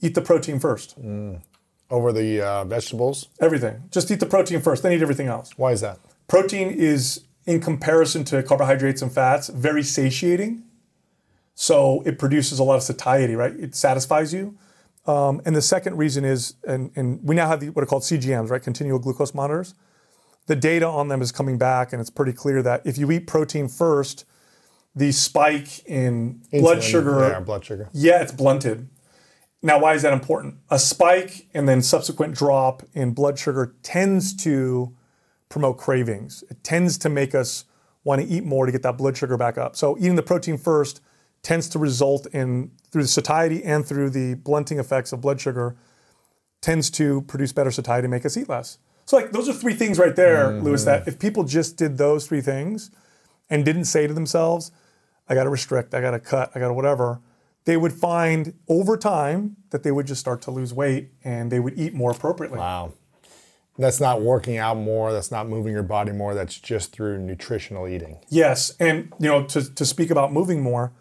eat 0.00 0.14
the 0.14 0.20
protein 0.22 0.58
first. 0.58 0.96
Over 1.90 2.12
the 2.12 2.40
uh, 2.40 2.64
vegetables. 2.64 3.28
Everything. 3.40 3.84
Just 3.90 4.10
eat 4.10 4.18
the 4.18 4.26
protein 4.26 4.60
first, 4.60 4.82
then 4.82 4.92
eat 4.92 5.02
everything 5.02 5.28
else. 5.28 5.52
Why 5.56 5.72
is 5.72 5.82
that? 5.82 5.98
Protein 6.26 6.70
is, 6.70 7.24
in 7.46 7.60
comparison 7.60 8.24
to 8.24 8.42
carbohydrates 8.42 9.02
and 9.02 9.12
fats, 9.12 9.48
very 9.48 9.82
satiating. 9.82 10.64
So 11.54 12.02
it 12.06 12.18
produces 12.18 12.58
a 12.58 12.64
lot 12.64 12.76
of 12.76 12.82
satiety, 12.82 13.36
right? 13.36 13.52
It 13.54 13.74
satisfies 13.74 14.32
you. 14.32 14.56
Um, 15.06 15.42
and 15.44 15.54
the 15.54 15.62
second 15.62 15.98
reason 15.98 16.24
is, 16.24 16.54
and, 16.66 16.90
and 16.96 17.20
we 17.22 17.34
now 17.34 17.48
have 17.48 17.60
the, 17.60 17.68
what 17.70 17.82
are 17.82 17.86
called 17.86 18.02
CGMs, 18.02 18.50
right? 18.50 18.62
Continual 18.62 18.98
glucose 18.98 19.34
monitors. 19.34 19.74
The 20.46 20.56
data 20.56 20.86
on 20.86 21.08
them 21.08 21.20
is 21.20 21.30
coming 21.30 21.58
back, 21.58 21.92
and 21.92 22.00
it's 22.00 22.10
pretty 22.10 22.32
clear 22.32 22.62
that 22.62 22.82
if 22.84 22.98
you 22.98 23.10
eat 23.10 23.26
protein 23.26 23.68
first, 23.68 24.24
the 24.94 25.12
spike 25.12 25.84
in 25.86 26.42
blood 26.52 26.82
sugar, 26.82 27.28
Yeah, 27.28 27.40
blood 27.40 27.64
sugar. 27.64 27.88
yeah, 27.92 28.22
it's 28.22 28.32
blunted. 28.32 28.88
Now, 29.62 29.78
why 29.78 29.94
is 29.94 30.02
that 30.02 30.12
important? 30.12 30.56
A 30.70 30.78
spike 30.78 31.48
and 31.54 31.68
then 31.68 31.82
subsequent 31.82 32.34
drop 32.34 32.82
in 32.92 33.14
blood 33.14 33.38
sugar 33.38 33.76
tends 33.82 34.34
to 34.38 34.94
promote 35.48 35.78
cravings. 35.78 36.42
It 36.50 36.64
tends 36.64 36.98
to 36.98 37.08
make 37.08 37.34
us 37.34 37.64
want 38.04 38.20
to 38.20 38.26
eat 38.26 38.44
more 38.44 38.66
to 38.66 38.72
get 38.72 38.82
that 38.82 38.98
blood 38.98 39.16
sugar 39.16 39.36
back 39.36 39.56
up. 39.56 39.76
So, 39.76 39.96
eating 39.98 40.16
the 40.16 40.22
protein 40.22 40.58
first 40.58 41.00
tends 41.42 41.68
to 41.70 41.78
result 41.78 42.26
in, 42.32 42.72
through 42.90 43.02
the 43.02 43.08
satiety 43.08 43.62
and 43.62 43.86
through 43.86 44.10
the 44.10 44.34
blunting 44.34 44.78
effects 44.78 45.12
of 45.12 45.20
blood 45.20 45.40
sugar, 45.40 45.76
tends 46.60 46.90
to 46.90 47.22
produce 47.22 47.52
better 47.52 47.70
satiety, 47.70 48.06
and 48.06 48.10
make 48.10 48.26
us 48.26 48.36
eat 48.36 48.48
less. 48.48 48.78
So, 49.04 49.16
like, 49.16 49.32
those 49.32 49.48
are 49.48 49.52
three 49.52 49.74
things 49.74 49.98
right 49.98 50.14
there, 50.14 50.52
Lewis, 50.60 50.82
mm-hmm. 50.82 51.04
that 51.04 51.08
if 51.08 51.18
people 51.18 51.44
just 51.44 51.76
did 51.76 51.98
those 51.98 52.26
three 52.26 52.40
things 52.40 52.90
and 53.50 53.64
didn't 53.64 53.84
say 53.84 54.06
to 54.06 54.14
themselves, 54.14 54.72
I 55.32 55.34
got 55.34 55.44
to 55.44 55.48
restrict, 55.48 55.94
I 55.94 56.02
got 56.02 56.10
to 56.10 56.20
cut, 56.20 56.52
I 56.54 56.60
got 56.60 56.68
to 56.68 56.74
whatever, 56.74 57.18
they 57.64 57.78
would 57.78 57.94
find 57.94 58.52
over 58.68 58.98
time 58.98 59.56
that 59.70 59.82
they 59.82 59.90
would 59.90 60.06
just 60.06 60.20
start 60.20 60.42
to 60.42 60.50
lose 60.50 60.74
weight 60.74 61.08
and 61.24 61.50
they 61.50 61.58
would 61.58 61.78
eat 61.78 61.94
more 61.94 62.10
appropriately. 62.10 62.58
Wow. 62.58 62.92
That's 63.78 63.98
not 63.98 64.20
working 64.20 64.58
out 64.58 64.76
more. 64.76 65.10
That's 65.10 65.30
not 65.30 65.48
moving 65.48 65.72
your 65.72 65.82
body 65.82 66.12
more. 66.12 66.34
That's 66.34 66.60
just 66.60 66.92
through 66.92 67.20
nutritional 67.20 67.88
eating. 67.88 68.18
Yes, 68.28 68.76
and 68.78 69.10
you 69.18 69.26
know 69.26 69.44
to, 69.46 69.74
to 69.74 69.86
speak 69.86 70.10
about 70.10 70.34
moving 70.34 70.60
more, 70.60 70.92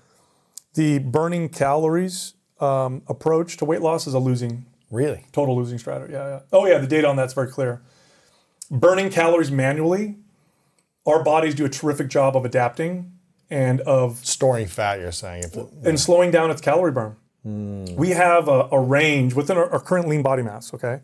the 0.75 0.99
burning 0.99 1.49
calories 1.49 2.35
um, 2.61 3.01
approach 3.09 3.57
to 3.57 3.65
weight 3.65 3.81
loss 3.81 4.07
is 4.07 4.13
a 4.13 4.19
losing, 4.19 4.65
Really? 4.89 5.25
total 5.33 5.57
losing 5.57 5.77
strategy. 5.77 6.13
Yeah, 6.13 6.27
yeah. 6.29 6.39
Oh 6.53 6.65
yeah, 6.65 6.77
the 6.77 6.87
data 6.87 7.09
on 7.09 7.17
that's 7.17 7.33
very 7.33 7.51
clear. 7.51 7.81
Burning 8.71 9.09
calories 9.09 9.51
manually, 9.51 10.15
our 11.05 11.21
bodies 11.21 11.53
do 11.53 11.65
a 11.65 11.69
terrific 11.69 12.07
job 12.07 12.37
of 12.37 12.45
adapting 12.45 13.11
and 13.51 13.81
of 13.81 14.25
Storing 14.25 14.65
fat, 14.65 14.99
you're 14.99 15.11
saying. 15.11 15.43
If 15.43 15.57
it, 15.57 15.67
and 15.83 15.99
slowing 15.99 16.31
down 16.31 16.49
its 16.49 16.61
calorie 16.61 16.93
burn. 16.93 17.17
Hmm. 17.43 17.85
We 17.95 18.11
have 18.11 18.47
a, 18.47 18.69
a 18.71 18.79
range 18.79 19.33
within 19.33 19.57
our, 19.57 19.69
our 19.69 19.79
current 19.79 20.07
lean 20.07 20.23
body 20.23 20.41
mass, 20.41 20.73
okay? 20.73 21.01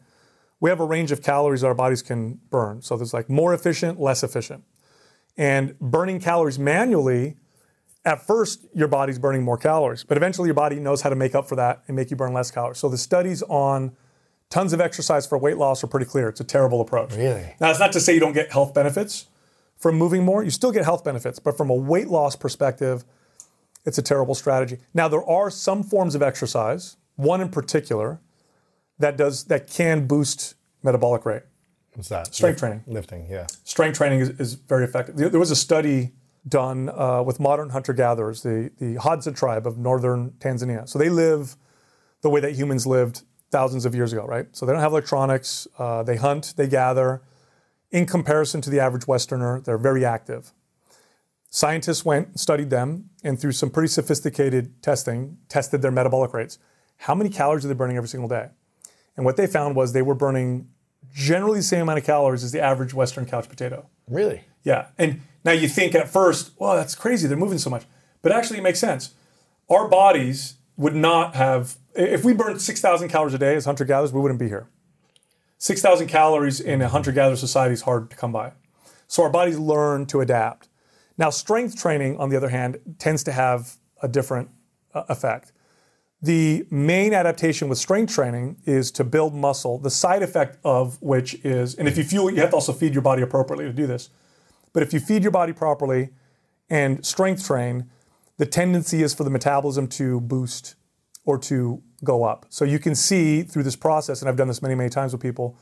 We 0.59 0.69
have 0.69 0.79
a 0.79 0.85
range 0.85 1.11
of 1.11 1.21
calories 1.21 1.63
our 1.63 1.75
bodies 1.75 2.01
can 2.01 2.39
burn. 2.49 2.81
So 2.81 2.95
there's 2.95 3.13
like 3.13 3.29
more 3.29 3.53
efficient, 3.53 3.99
less 3.99 4.23
efficient. 4.23 4.63
And 5.35 5.77
burning 5.79 6.19
calories 6.19 6.57
manually, 6.57 7.35
at 8.05 8.25
first 8.25 8.65
your 8.73 8.87
body's 8.87 9.19
burning 9.19 9.43
more 9.43 9.57
calories, 9.57 10.03
but 10.03 10.17
eventually 10.17 10.47
your 10.47 10.55
body 10.55 10.79
knows 10.79 11.01
how 11.01 11.09
to 11.09 11.15
make 11.15 11.35
up 11.35 11.47
for 11.47 11.55
that 11.57 11.83
and 11.87 11.95
make 11.95 12.09
you 12.09 12.15
burn 12.15 12.33
less 12.33 12.49
calories. 12.49 12.77
So 12.77 12.87
the 12.87 12.97
studies 12.97 13.43
on 13.43 13.95
tons 14.49 14.73
of 14.73 14.79
exercise 14.79 15.27
for 15.27 15.37
weight 15.37 15.57
loss 15.57 15.83
are 15.83 15.87
pretty 15.87 16.05
clear. 16.05 16.29
It's 16.29 16.39
a 16.39 16.45
terrible 16.45 16.79
approach. 16.81 17.13
Really? 17.13 17.55
Now, 17.59 17.69
it's 17.69 17.79
not 17.79 17.91
to 17.91 17.99
say 17.99 18.13
you 18.13 18.19
don't 18.19 18.33
get 18.33 18.51
health 18.51 18.73
benefits 18.73 19.27
from 19.77 19.95
moving 19.95 20.23
more. 20.23 20.43
You 20.43 20.49
still 20.49 20.71
get 20.71 20.83
health 20.83 21.03
benefits, 21.03 21.39
but 21.39 21.55
from 21.57 21.69
a 21.69 21.75
weight 21.75 22.07
loss 22.07 22.35
perspective, 22.35 23.03
it's 23.85 23.97
a 23.97 24.01
terrible 24.01 24.35
strategy. 24.35 24.77
Now, 24.93 25.07
there 25.07 25.23
are 25.23 25.49
some 25.49 25.83
forms 25.83 26.15
of 26.15 26.21
exercise, 26.21 26.97
one 27.15 27.41
in 27.41 27.49
particular, 27.49 28.19
that 28.99 29.17
does 29.17 29.45
that 29.45 29.69
can 29.69 30.07
boost 30.07 30.55
metabolic 30.83 31.25
rate. 31.25 31.43
what's 31.93 32.09
that? 32.09 32.33
Strength 32.33 32.53
Lift- 32.53 32.59
training. 32.59 32.83
Lifting, 32.87 33.27
yeah. 33.29 33.47
Strength 33.63 33.97
training 33.97 34.19
is, 34.21 34.29
is 34.39 34.53
very 34.55 34.83
effective. 34.83 35.15
There 35.15 35.29
there 35.29 35.39
was 35.39 35.51
a 35.51 35.55
study 35.55 36.13
done 36.47 36.89
uh, 36.89 37.21
with 37.21 37.39
modern 37.39 37.69
hunter 37.69 37.93
gatherers, 37.93 38.41
the, 38.41 38.71
the 38.79 38.95
Hadza 38.95 39.35
tribe 39.35 39.67
of 39.67 39.77
northern 39.77 40.31
Tanzania. 40.39 40.87
So 40.87 40.97
they 40.97 41.09
live 41.09 41.57
the 42.21 42.29
way 42.29 42.39
that 42.39 42.53
humans 42.53 42.87
lived 42.87 43.23
thousands 43.51 43.85
of 43.85 43.93
years 43.93 44.13
ago, 44.13 44.25
right? 44.25 44.47
So 44.53 44.65
they 44.65 44.71
don't 44.71 44.81
have 44.81 44.91
electronics, 44.91 45.67
uh, 45.77 46.03
they 46.03 46.15
hunt, 46.15 46.53
they 46.57 46.67
gather. 46.67 47.21
In 47.91 48.05
comparison 48.05 48.61
to 48.61 48.69
the 48.69 48.79
average 48.79 49.07
Westerner, 49.07 49.61
they're 49.61 49.77
very 49.77 50.03
active. 50.03 50.51
Scientists 51.49 52.03
went 52.03 52.27
and 52.27 52.39
studied 52.39 52.69
them 52.69 53.09
and 53.23 53.39
through 53.39 53.53
some 53.53 53.69
pretty 53.69 53.87
sophisticated 53.87 54.81
testing, 54.83 55.37
tested 55.47 55.81
their 55.81 55.91
metabolic 55.91 56.33
rates. 56.33 56.59
How 56.97 57.15
many 57.15 57.29
calories 57.29 57.63
are 57.63 57.69
they 57.69 57.73
burning 57.73 57.95
every 57.95 58.09
single 58.09 58.27
day? 58.27 58.49
And 59.15 59.25
what 59.25 59.37
they 59.37 59.47
found 59.47 59.75
was 59.75 59.93
they 59.93 60.01
were 60.01 60.15
burning 60.15 60.69
generally 61.13 61.59
the 61.59 61.63
same 61.63 61.81
amount 61.81 61.99
of 61.99 62.05
calories 62.05 62.43
as 62.43 62.51
the 62.51 62.59
average 62.59 62.93
Western 62.93 63.25
couch 63.25 63.47
potato. 63.47 63.87
Really? 64.09 64.43
Yeah. 64.63 64.87
And 64.97 65.21
now 65.45 65.53
you 65.53 65.69
think 65.69 65.95
at 65.95 66.09
first, 66.09 66.51
well, 66.59 66.75
that's 66.75 66.95
crazy. 66.95 67.27
They're 67.27 67.37
moving 67.37 67.57
so 67.57 67.69
much. 67.69 67.85
But 68.21 68.33
actually, 68.33 68.59
it 68.59 68.63
makes 68.63 68.79
sense. 68.79 69.13
Our 69.69 69.87
bodies 69.87 70.55
would 70.75 70.95
not 70.95 71.35
have, 71.35 71.77
if 71.95 72.25
we 72.25 72.33
burned 72.33 72.61
6,000 72.61 73.07
calories 73.09 73.33
a 73.33 73.37
day 73.37 73.55
as 73.55 73.65
hunter 73.65 73.85
gatherers, 73.85 74.11
we 74.11 74.19
wouldn't 74.19 74.39
be 74.39 74.47
here. 74.47 74.67
6,000 75.59 76.07
calories 76.07 76.59
in 76.59 76.81
a 76.81 76.87
hunter 76.87 77.11
gatherer 77.11 77.35
society 77.35 77.73
is 77.73 77.81
hard 77.81 78.09
to 78.09 78.15
come 78.15 78.31
by. 78.31 78.51
So 79.07 79.23
our 79.23 79.29
bodies 79.29 79.57
learn 79.57 80.05
to 80.07 80.21
adapt. 80.21 80.69
Now, 81.17 81.29
strength 81.29 81.79
training, 81.79 82.17
on 82.17 82.29
the 82.29 82.37
other 82.37 82.49
hand, 82.49 82.79
tends 82.99 83.23
to 83.23 83.31
have 83.31 83.77
a 84.01 84.07
different 84.07 84.49
uh, 84.93 85.03
effect. 85.09 85.51
The 86.21 86.65
main 86.69 87.13
adaptation 87.13 87.69
with 87.69 87.77
strength 87.77 88.13
training 88.13 88.57
is 88.65 88.91
to 88.91 89.03
build 89.03 89.33
muscle, 89.35 89.77
the 89.77 89.89
side 89.89 90.23
effect 90.23 90.57
of 90.63 91.01
which 91.01 91.35
is, 91.45 91.75
and 91.75 91.87
if 91.87 91.97
you 91.97 92.03
fuel 92.03 92.31
you 92.31 92.41
have 92.41 92.49
to 92.49 92.55
also 92.55 92.73
feed 92.73 92.93
your 92.93 93.03
body 93.03 93.21
appropriately 93.21 93.65
to 93.65 93.73
do 93.73 93.85
this. 93.85 94.09
But 94.73 94.83
if 94.83 94.93
you 94.93 94.99
feed 94.99 95.21
your 95.21 95.31
body 95.31 95.53
properly 95.53 96.09
and 96.69 97.05
strength 97.05 97.45
train, 97.45 97.89
the 98.37 98.45
tendency 98.45 99.03
is 99.03 99.13
for 99.13 99.23
the 99.23 99.29
metabolism 99.29 99.87
to 99.89 100.19
boost 100.21 100.75
or 101.25 101.37
to 101.39 101.81
go 102.03 102.23
up. 102.23 102.45
So 102.49 102.65
you 102.65 102.79
can 102.79 102.95
see 102.95 103.43
through 103.43 103.63
this 103.63 103.75
process, 103.75 104.21
and 104.21 104.29
I've 104.29 104.35
done 104.35 104.47
this 104.47 104.61
many, 104.61 104.75
many 104.75 104.89
times 104.89 105.11
with 105.11 105.21
people, 105.21 105.57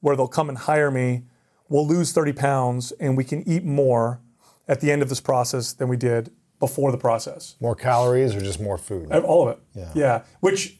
where 0.00 0.16
they'll 0.16 0.28
come 0.28 0.48
and 0.48 0.58
hire 0.58 0.90
me, 0.90 1.24
we'll 1.68 1.86
lose 1.86 2.12
30 2.12 2.32
pounds, 2.32 2.92
and 2.92 3.16
we 3.16 3.24
can 3.24 3.46
eat 3.48 3.64
more 3.64 4.20
at 4.68 4.80
the 4.80 4.92
end 4.92 5.02
of 5.02 5.08
this 5.08 5.20
process 5.20 5.72
than 5.72 5.88
we 5.88 5.96
did 5.96 6.30
before 6.58 6.92
the 6.92 6.98
process. 6.98 7.56
More 7.60 7.74
calories 7.74 8.34
or 8.34 8.40
just 8.40 8.60
more 8.60 8.78
food? 8.78 9.10
All 9.12 9.48
of 9.48 9.56
it. 9.56 9.62
Yeah. 9.74 9.92
Yeah. 9.94 10.22
Which 10.40 10.78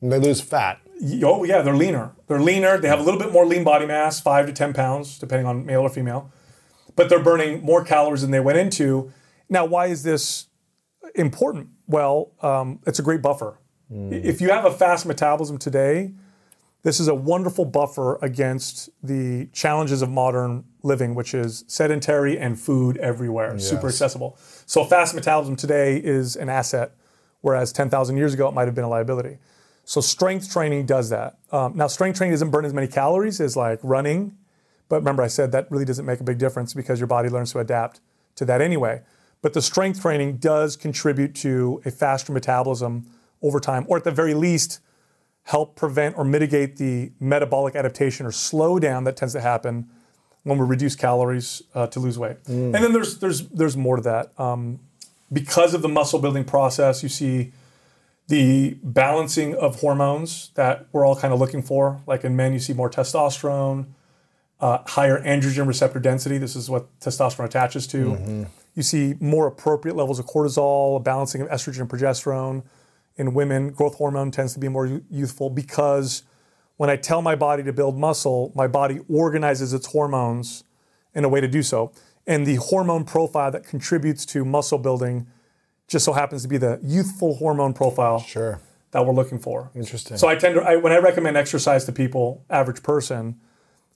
And 0.00 0.12
they 0.12 0.18
lose 0.18 0.40
fat. 0.40 0.80
Oh 1.24 1.42
yeah, 1.44 1.60
they're 1.62 1.76
leaner. 1.76 2.12
They're 2.28 2.40
leaner. 2.40 2.78
They 2.78 2.88
have 2.88 3.00
a 3.00 3.02
little 3.02 3.18
bit 3.18 3.32
more 3.32 3.44
lean 3.44 3.64
body 3.64 3.84
mass, 3.84 4.20
five 4.20 4.46
to 4.46 4.52
ten 4.52 4.72
pounds, 4.72 5.18
depending 5.18 5.46
on 5.46 5.66
male 5.66 5.80
or 5.80 5.88
female. 5.88 6.30
But 6.94 7.08
they're 7.08 7.22
burning 7.22 7.64
more 7.64 7.84
calories 7.84 8.22
than 8.22 8.30
they 8.30 8.38
went 8.40 8.58
into. 8.58 9.12
Now, 9.48 9.64
why 9.64 9.86
is 9.86 10.04
this 10.04 10.46
important? 11.16 11.70
Well, 11.88 12.32
um, 12.42 12.78
it's 12.86 13.00
a 13.00 13.02
great 13.02 13.22
buffer. 13.22 13.58
If 13.94 14.40
you 14.40 14.50
have 14.50 14.64
a 14.64 14.72
fast 14.72 15.06
metabolism 15.06 15.56
today, 15.56 16.12
this 16.82 16.98
is 16.98 17.06
a 17.06 17.14
wonderful 17.14 17.64
buffer 17.64 18.18
against 18.22 18.90
the 19.02 19.46
challenges 19.52 20.02
of 20.02 20.10
modern 20.10 20.64
living, 20.82 21.14
which 21.14 21.32
is 21.32 21.64
sedentary 21.68 22.36
and 22.36 22.58
food 22.58 22.96
everywhere, 22.98 23.56
super 23.58 23.86
accessible. 23.88 24.36
So, 24.66 24.84
fast 24.84 25.14
metabolism 25.14 25.54
today 25.54 25.98
is 25.98 26.34
an 26.34 26.48
asset, 26.48 26.92
whereas 27.40 27.72
10,000 27.72 28.16
years 28.16 28.34
ago 28.34 28.48
it 28.48 28.52
might 28.52 28.66
have 28.66 28.74
been 28.74 28.84
a 28.84 28.88
liability. 28.88 29.38
So, 29.84 30.00
strength 30.00 30.52
training 30.52 30.86
does 30.86 31.08
that. 31.10 31.38
Um, 31.52 31.76
now, 31.76 31.86
strength 31.86 32.18
training 32.18 32.32
doesn't 32.32 32.50
burn 32.50 32.64
as 32.64 32.74
many 32.74 32.88
calories 32.88 33.40
as 33.40 33.56
like 33.56 33.78
running, 33.84 34.36
but 34.88 34.96
remember, 34.96 35.22
I 35.22 35.28
said 35.28 35.52
that 35.52 35.70
really 35.70 35.84
doesn't 35.84 36.04
make 36.04 36.20
a 36.20 36.24
big 36.24 36.38
difference 36.38 36.74
because 36.74 36.98
your 36.98 37.06
body 37.06 37.28
learns 37.28 37.52
to 37.52 37.60
adapt 37.60 38.00
to 38.34 38.44
that 38.44 38.60
anyway. 38.60 39.02
But 39.40 39.52
the 39.52 39.62
strength 39.62 40.02
training 40.02 40.38
does 40.38 40.76
contribute 40.76 41.34
to 41.36 41.80
a 41.84 41.90
faster 41.92 42.32
metabolism 42.32 43.06
over 43.44 43.60
time, 43.60 43.84
or 43.88 43.96
at 43.96 44.04
the 44.04 44.10
very 44.10 44.34
least, 44.34 44.80
help 45.44 45.76
prevent 45.76 46.16
or 46.18 46.24
mitigate 46.24 46.78
the 46.78 47.12
metabolic 47.20 47.76
adaptation 47.76 48.26
or 48.26 48.32
slowdown 48.32 49.04
that 49.04 49.16
tends 49.16 49.34
to 49.34 49.40
happen 49.40 49.88
when 50.42 50.58
we 50.58 50.66
reduce 50.66 50.96
calories 50.96 51.62
uh, 51.74 51.86
to 51.86 52.00
lose 52.00 52.18
weight. 52.18 52.38
And 52.74 52.82
then 52.82 52.92
there's 52.92 53.18
there's 53.18 53.40
there's 53.50 53.76
more 53.76 53.96
to 53.96 54.02
that. 54.02 54.32
Um, 54.38 54.80
because 55.30 55.74
of 55.76 55.82
the 55.82 55.88
muscle 55.88 56.18
building 56.18 56.44
process, 56.44 57.02
you 57.02 57.08
see 57.08 57.52
the 58.28 58.76
balancing 58.82 59.54
of 59.54 59.80
hormones 59.80 60.50
that 60.54 60.86
we're 60.92 61.04
all 61.06 61.16
kind 61.16 61.32
of 61.34 61.40
looking 61.40 61.62
for. 61.62 62.00
Like 62.06 62.24
in 62.24 62.34
men, 62.36 62.52
you 62.52 62.58
see 62.58 62.72
more 62.72 62.90
testosterone. 62.90 63.86
uh, 64.60 64.78
higher 64.86 65.22
androgen 65.22 65.66
receptor 65.66 65.98
density. 66.00 66.38
This 66.38 66.56
is 66.56 66.70
what 66.70 66.98
testosterone 67.00 67.44
attaches 67.44 67.86
to. 67.88 68.12
Mm-hmm. 68.12 68.42
You 68.74 68.82
see 68.82 69.14
more 69.20 69.46
appropriate 69.46 69.94
levels 69.94 70.18
of 70.18 70.26
cortisol, 70.26 70.96
a 70.96 71.00
balancing 71.00 71.42
of 71.42 71.48
estrogen 71.48 71.80
and 71.80 71.88
progesterone. 71.88 72.62
In 73.16 73.32
women, 73.34 73.70
growth 73.70 73.96
hormone 73.96 74.30
tends 74.30 74.54
to 74.54 74.58
be 74.60 74.68
more 74.68 75.00
youthful 75.08 75.48
because 75.50 76.24
when 76.76 76.90
I 76.90 76.96
tell 76.96 77.22
my 77.22 77.36
body 77.36 77.62
to 77.62 77.72
build 77.72 77.96
muscle, 77.96 78.52
my 78.54 78.66
body 78.66 79.00
organizes 79.08 79.72
its 79.72 79.86
hormones 79.86 80.64
in 81.14 81.24
a 81.24 81.28
way 81.28 81.40
to 81.40 81.46
do 81.46 81.62
so. 81.62 81.92
And 82.26 82.44
the 82.46 82.56
hormone 82.56 83.04
profile 83.04 83.50
that 83.52 83.64
contributes 83.64 84.26
to 84.26 84.44
muscle 84.44 84.78
building 84.78 85.28
just 85.86 86.04
so 86.04 86.12
happens 86.12 86.42
to 86.42 86.48
be 86.48 86.56
the 86.56 86.80
youthful 86.82 87.36
hormone 87.36 87.72
profile 87.74 88.18
Sure. 88.18 88.58
that 88.90 89.06
we're 89.06 89.12
looking 89.12 89.38
for. 89.38 89.70
Interesting. 89.74 90.16
So 90.16 90.26
I 90.26 90.34
tend 90.34 90.54
to, 90.56 90.62
I, 90.62 90.76
when 90.76 90.92
I 90.92 90.96
recommend 90.96 91.36
exercise 91.36 91.84
to 91.84 91.92
people, 91.92 92.44
average 92.50 92.82
person, 92.82 93.38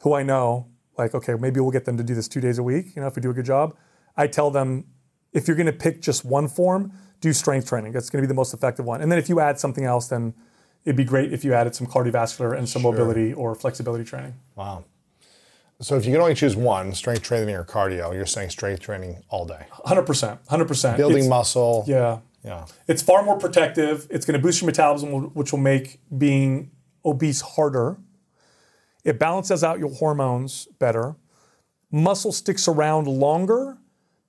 who 0.03 0.13
I 0.13 0.23
know, 0.23 0.69
like, 0.97 1.15
okay, 1.15 1.35
maybe 1.35 1.59
we'll 1.59 1.71
get 1.73 1.87
them 1.87 1.97
to 1.97 2.05
do 2.05 2.15
this 2.15 2.29
two 2.29 2.41
days 2.41 2.59
a 2.59 2.63
week, 2.63 2.95
you 2.95 3.03
know, 3.03 3.09
if 3.09 3.17
we 3.17 3.23
do 3.23 3.31
a 3.31 3.35
good 3.35 3.47
job, 3.47 3.75
I 4.17 4.27
tell 4.29 4.51
them, 4.51 4.85
if 5.33 5.49
you're 5.49 5.57
gonna 5.57 5.73
pick 5.73 6.01
just 6.03 6.25
one 6.25 6.47
form, 6.49 6.93
do 7.21 7.33
strength 7.33 7.69
training. 7.69 7.93
That's 7.93 8.11
gonna 8.11 8.23
be 8.23 8.29
the 8.29 8.35
most 8.35 8.55
effective 8.55 8.85
one. 8.85 9.01
And 9.01 9.11
then 9.11 9.19
if 9.19 9.29
you 9.29 9.41
add 9.41 9.59
something 9.59 9.85
else, 9.85 10.09
then 10.09 10.35
it'd 10.85 10.97
be 10.97 11.05
great 11.05 11.33
if 11.33 11.45
you 11.45 11.53
added 11.55 11.75
some 11.75 11.87
cardiovascular 11.87 12.57
and 12.57 12.69
some 12.69 12.83
mobility 12.83 13.33
or 13.33 13.55
flexibility 13.55 14.05
training. 14.05 14.35
Wow. 14.55 14.85
So 15.81 15.97
if 15.97 16.05
you 16.05 16.13
can 16.13 16.21
only 16.21 16.35
choose 16.35 16.57
one, 16.57 16.93
strength 16.93 17.23
training 17.23 17.55
or 17.55 17.65
cardio, 17.65 18.13
you're 18.13 18.27
saying 18.27 18.51
strength 18.51 18.81
training 18.81 19.23
all 19.29 19.47
day. 19.47 19.67
100%, 19.87 20.39
100%. 20.49 20.97
Building 20.97 21.19
It's- 21.19 21.29
muscle. 21.31 21.85
Yeah. 21.87 22.19
Yeah. 22.45 22.67
It's 22.87 23.03
far 23.03 23.23
more 23.23 23.37
protective. 23.39 24.07
It's 24.11 24.25
going 24.25 24.39
to 24.39 24.43
boost 24.43 24.61
your 24.61 24.67
metabolism, 24.67 25.35
which 25.35 25.53
will 25.53 25.59
make 25.61 26.01
being 26.17 26.71
obese 27.05 27.41
harder. 27.43 27.99
It 29.05 29.19
balances 29.19 29.63
out 29.63 29.79
your 29.79 29.91
hormones 29.91 30.67
better. 30.79 31.17
Muscle 31.91 32.33
sticks 32.33 32.67
around 32.69 33.07
longer 33.07 33.79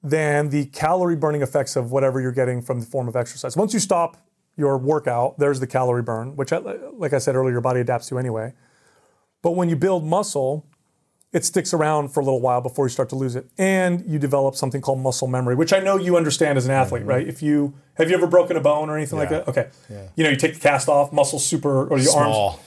than 0.02 0.50
the 0.50 0.66
calorie 0.68 1.16
burning 1.16 1.42
effects 1.42 1.76
of 1.76 1.92
whatever 1.92 2.22
you're 2.22 2.32
getting 2.32 2.62
from 2.62 2.80
the 2.80 2.86
form 2.86 3.08
of 3.08 3.16
exercise. 3.16 3.58
Once 3.58 3.74
you 3.74 3.80
stop 3.80 4.18
your 4.56 4.78
workout, 4.78 5.38
there's 5.40 5.60
the 5.60 5.68
calorie 5.68 6.02
burn, 6.02 6.36
which, 6.36 6.54
I- 6.54 6.60
like 6.94 7.14
I 7.14 7.18
said 7.18 7.36
earlier, 7.36 7.52
your 7.52 7.62
body 7.62 7.80
adapts 7.80 8.08
to 8.10 8.20
anyway. 8.20 8.54
But 9.42 9.52
when 9.52 9.70
you 9.70 9.76
build 9.76 10.04
muscle, 10.04 10.66
it 11.32 11.46
sticks 11.46 11.74
around 11.74 12.10
for 12.10 12.20
a 12.20 12.24
little 12.24 12.42
while 12.42 12.60
before 12.60 12.86
you 12.86 12.90
start 12.90 13.10
to 13.10 13.16
lose 13.16 13.36
it. 13.36 13.48
And 13.58 14.04
you 14.06 14.20
develop 14.20 14.56
something 14.56 14.82
called 14.82 15.00
muscle 15.00 15.28
memory, 15.28 15.56
which 15.56 15.72
I 15.72 15.80
know 15.80 15.96
you 15.98 16.18
understand 16.18 16.58
as 16.58 16.66
an 16.66 16.72
athlete, 16.72 17.02
mm-hmm. 17.02 17.10
right? 17.10 17.28
If 17.28 17.42
you 17.42 17.74
have 17.96 18.10
you 18.10 18.16
ever 18.16 18.28
broken 18.28 18.58
a 18.58 18.62
bone 18.62 18.90
or 18.90 18.98
anything 18.98 19.20
like 19.20 19.30
that? 19.30 19.48
Okay. 19.48 19.70
You 20.16 20.24
know, 20.24 20.30
you 20.30 20.38
take 20.38 20.56
the 20.56 20.60
cast 20.60 20.90
off, 20.90 21.14
muscle 21.14 21.40
super 21.40 21.88
or 21.88 22.00
your 22.00 22.18
arms 22.18 22.60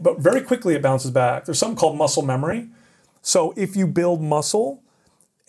but 0.00 0.18
very 0.18 0.40
quickly 0.40 0.74
it 0.74 0.82
bounces 0.82 1.10
back. 1.10 1.44
There's 1.44 1.58
something 1.58 1.76
called 1.76 1.96
muscle 1.96 2.22
memory. 2.22 2.68
So 3.22 3.52
if 3.56 3.76
you 3.76 3.86
build 3.86 4.22
muscle 4.22 4.82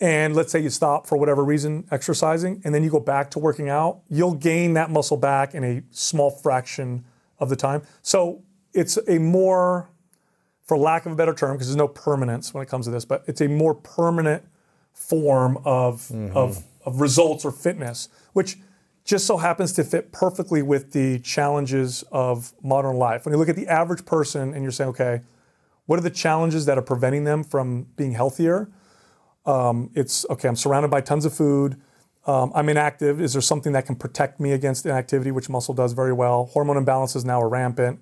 and 0.00 0.36
let's 0.36 0.52
say 0.52 0.60
you 0.60 0.70
stop 0.70 1.06
for 1.06 1.18
whatever 1.18 1.44
reason 1.44 1.86
exercising 1.90 2.60
and 2.64 2.74
then 2.74 2.84
you 2.84 2.90
go 2.90 3.00
back 3.00 3.30
to 3.32 3.38
working 3.38 3.68
out, 3.68 4.00
you'll 4.08 4.34
gain 4.34 4.74
that 4.74 4.90
muscle 4.90 5.16
back 5.16 5.54
in 5.54 5.64
a 5.64 5.82
small 5.90 6.30
fraction 6.30 7.04
of 7.38 7.48
the 7.48 7.56
time. 7.56 7.82
So 8.02 8.42
it's 8.72 8.98
a 9.08 9.18
more 9.18 9.90
for 10.68 10.76
lack 10.76 11.06
of 11.06 11.12
a 11.12 11.16
better 11.16 11.32
term, 11.32 11.54
because 11.56 11.68
there's 11.68 11.76
no 11.76 11.88
permanence 11.88 12.52
when 12.52 12.62
it 12.62 12.68
comes 12.68 12.84
to 12.84 12.90
this, 12.90 13.06
but 13.06 13.24
it's 13.26 13.40
a 13.40 13.48
more 13.48 13.74
permanent 13.74 14.44
form 14.92 15.56
of, 15.64 16.02
mm-hmm. 16.08 16.36
of, 16.36 16.62
of 16.84 17.00
results 17.00 17.44
or 17.46 17.50
fitness, 17.50 18.10
which 18.34 18.58
just 19.02 19.26
so 19.26 19.38
happens 19.38 19.72
to 19.72 19.82
fit 19.82 20.12
perfectly 20.12 20.60
with 20.60 20.92
the 20.92 21.18
challenges 21.20 22.04
of 22.12 22.52
modern 22.62 22.96
life. 22.96 23.24
When 23.24 23.32
you 23.32 23.38
look 23.38 23.48
at 23.48 23.56
the 23.56 23.66
average 23.66 24.04
person 24.04 24.52
and 24.52 24.62
you're 24.62 24.70
saying, 24.70 24.90
okay, 24.90 25.22
what 25.86 25.98
are 25.98 26.02
the 26.02 26.10
challenges 26.10 26.66
that 26.66 26.76
are 26.76 26.82
preventing 26.82 27.24
them 27.24 27.42
from 27.42 27.86
being 27.96 28.12
healthier? 28.12 28.68
Um, 29.48 29.90
it's 29.94 30.26
okay, 30.30 30.46
I'm 30.48 30.56
surrounded 30.56 30.90
by 30.90 31.00
tons 31.00 31.24
of 31.24 31.32
food. 31.34 31.80
Um, 32.26 32.52
I'm 32.54 32.68
inactive. 32.68 33.20
Is 33.20 33.32
there 33.32 33.40
something 33.40 33.72
that 33.72 33.86
can 33.86 33.96
protect 33.96 34.38
me 34.38 34.52
against 34.52 34.84
inactivity, 34.84 35.30
which 35.30 35.48
muscle 35.48 35.72
does 35.72 35.94
very 35.94 36.12
well? 36.12 36.46
Hormone 36.52 36.84
imbalances 36.84 37.24
now 37.24 37.40
are 37.40 37.48
rampant. 37.48 38.00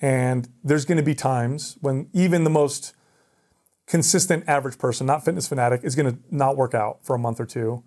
And 0.00 0.48
there's 0.64 0.84
going 0.86 0.96
to 0.96 1.04
be 1.04 1.14
times 1.14 1.76
when 1.80 2.08
even 2.14 2.44
the 2.44 2.50
most 2.50 2.94
consistent 3.86 4.48
average 4.48 4.78
person, 4.78 5.06
not 5.06 5.24
fitness 5.24 5.48
fanatic, 5.48 5.80
is 5.84 5.94
going 5.94 6.10
to 6.10 6.18
not 6.30 6.56
work 6.56 6.72
out 6.74 7.04
for 7.04 7.14
a 7.14 7.18
month 7.18 7.40
or 7.40 7.46
two. 7.46 7.82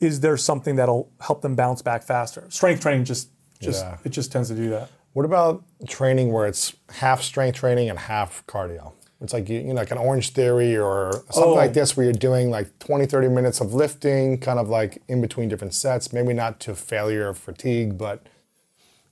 Is 0.00 0.20
there 0.20 0.36
something 0.36 0.76
that'll 0.76 1.10
help 1.20 1.42
them 1.42 1.56
bounce 1.56 1.82
back 1.82 2.02
faster? 2.02 2.46
Strength 2.48 2.80
training 2.80 3.04
just 3.04 3.28
just 3.60 3.84
Yeah. 3.84 3.98
it 4.04 4.10
just 4.10 4.30
tends 4.30 4.48
to 4.48 4.54
do 4.54 4.70
that. 4.70 4.88
What 5.14 5.24
about 5.24 5.64
training 5.88 6.32
where 6.32 6.46
it's 6.46 6.74
half 6.90 7.22
strength 7.22 7.56
training 7.56 7.90
and 7.90 7.98
half 7.98 8.46
cardio? 8.46 8.92
It's 9.20 9.32
like 9.32 9.48
you, 9.48 9.58
you 9.58 9.64
know, 9.68 9.74
like 9.74 9.90
an 9.90 9.98
Orange 9.98 10.30
Theory 10.30 10.76
or 10.76 11.12
something 11.30 11.52
Oh. 11.52 11.54
like 11.54 11.72
this, 11.72 11.96
where 11.96 12.04
you're 12.04 12.12
doing 12.12 12.50
like 12.50 12.78
20, 12.78 13.04
30 13.06 13.28
minutes 13.28 13.60
of 13.60 13.74
lifting, 13.74 14.38
kind 14.38 14.58
of 14.60 14.68
like 14.68 15.02
in 15.08 15.20
between 15.20 15.48
different 15.48 15.74
sets. 15.74 16.12
Maybe 16.12 16.32
not 16.32 16.60
to 16.60 16.74
failure 16.74 17.28
or 17.30 17.34
fatigue, 17.34 17.98
but 17.98 18.22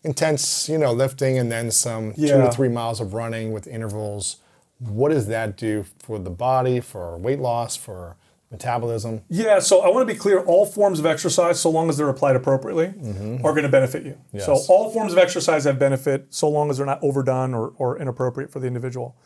intense, 0.04 0.68
you 0.68 0.78
know, 0.78 0.92
lifting 0.92 1.38
and 1.38 1.50
then 1.50 1.70
some 1.70 2.12
two 2.14 2.22
Yeah. 2.22 2.44
to 2.46 2.52
three 2.52 2.68
miles 2.68 3.00
of 3.00 3.14
running 3.14 3.52
with 3.52 3.66
intervals. 3.66 4.36
What 4.78 5.10
does 5.10 5.26
that 5.26 5.56
do 5.56 5.84
for 5.98 6.18
the 6.18 6.30
body, 6.30 6.80
for 6.80 7.16
weight 7.16 7.40
loss, 7.40 7.74
for 7.76 8.14
metabolism? 8.52 9.22
Yeah, 9.28 9.58
so 9.58 9.80
I 9.80 9.88
want 9.88 10.06
to 10.06 10.12
be 10.14 10.18
clear 10.18 10.38
all 10.40 10.66
forms 10.66 11.00
of 11.00 11.06
exercise, 11.06 11.58
so 11.58 11.70
long 11.70 11.88
as 11.88 11.96
they're 11.96 12.08
applied 12.08 12.36
appropriately, 12.36 12.86
mm-hmm. 12.88 13.44
are 13.44 13.50
going 13.52 13.64
to 13.64 13.68
benefit 13.68 14.04
you. 14.04 14.16
So 14.38 14.54
all 14.68 14.90
forms 14.90 15.12
of 15.12 15.18
exercise 15.18 15.64
have 15.64 15.78
benefit 15.80 16.26
so 16.30 16.48
long 16.48 16.70
as 16.70 16.76
they're 16.76 16.86
not 16.86 17.02
overdone 17.02 17.54
or, 17.54 17.72
or 17.78 17.98
inappropriate 17.98 18.52
for 18.52 18.60
the 18.60 18.66
individual. 18.68 19.16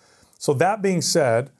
So 0.40 0.54
that 0.54 0.80
being 0.80 1.02
said, 1.02 1.50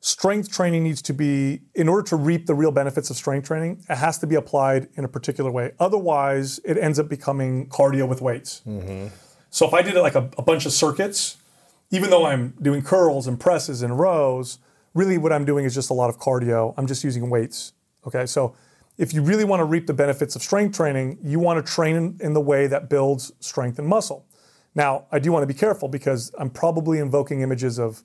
strength 0.00 0.50
training 0.50 0.82
needs 0.82 1.00
to 1.02 1.14
be, 1.14 1.60
in 1.76 1.88
order 1.88 2.02
to 2.08 2.16
reap 2.16 2.46
the 2.46 2.56
real 2.56 2.72
benefits 2.72 3.08
of 3.08 3.14
strength 3.14 3.46
training, 3.46 3.84
it 3.88 3.94
has 3.94 4.18
to 4.18 4.26
be 4.26 4.34
applied 4.34 4.88
in 4.96 5.04
a 5.04 5.08
particular 5.08 5.48
way. 5.48 5.74
Otherwise, 5.78 6.58
it 6.64 6.76
ends 6.76 6.98
up 6.98 7.08
becoming 7.08 7.68
cardio 7.68 8.08
with 8.08 8.20
weights. 8.20 8.62
Mm-hmm. 8.66 9.14
So 9.50 9.64
if 9.64 9.72
I 9.72 9.80
did 9.80 9.94
it 9.94 10.00
like 10.00 10.16
a, 10.16 10.28
a 10.36 10.42
bunch 10.42 10.66
of 10.66 10.72
circuits, 10.72 11.36
even 11.92 12.10
though 12.10 12.26
I'm 12.26 12.52
doing 12.60 12.82
curls 12.82 13.28
and 13.28 13.38
presses 13.38 13.82
and 13.82 13.96
rows, 13.96 14.58
really 14.92 15.18
what 15.18 15.32
I'm 15.32 15.44
doing 15.44 15.64
is 15.64 15.72
just 15.72 15.90
a 15.90 15.94
lot 15.94 16.10
of 16.10 16.18
cardio. 16.18 16.74
I'm 16.76 16.88
just 16.88 17.04
using 17.04 17.30
weights. 17.30 17.74
Okay, 18.08 18.26
so 18.26 18.56
if 18.98 19.14
you 19.14 19.22
really 19.22 19.44
want 19.44 19.60
to 19.60 19.64
reap 19.64 19.86
the 19.86 19.94
benefits 19.94 20.34
of 20.34 20.42
strength 20.42 20.76
training, 20.76 21.18
you 21.22 21.38
want 21.38 21.64
to 21.64 21.72
train 21.72 21.94
in, 21.94 22.18
in 22.20 22.32
the 22.32 22.40
way 22.40 22.66
that 22.66 22.90
builds 22.90 23.30
strength 23.38 23.78
and 23.78 23.86
muscle. 23.86 24.26
Now, 24.74 25.06
I 25.12 25.20
do 25.20 25.30
want 25.30 25.44
to 25.44 25.46
be 25.46 25.58
careful 25.58 25.86
because 25.86 26.32
I'm 26.36 26.50
probably 26.50 26.98
invoking 26.98 27.42
images 27.42 27.78
of 27.78 28.02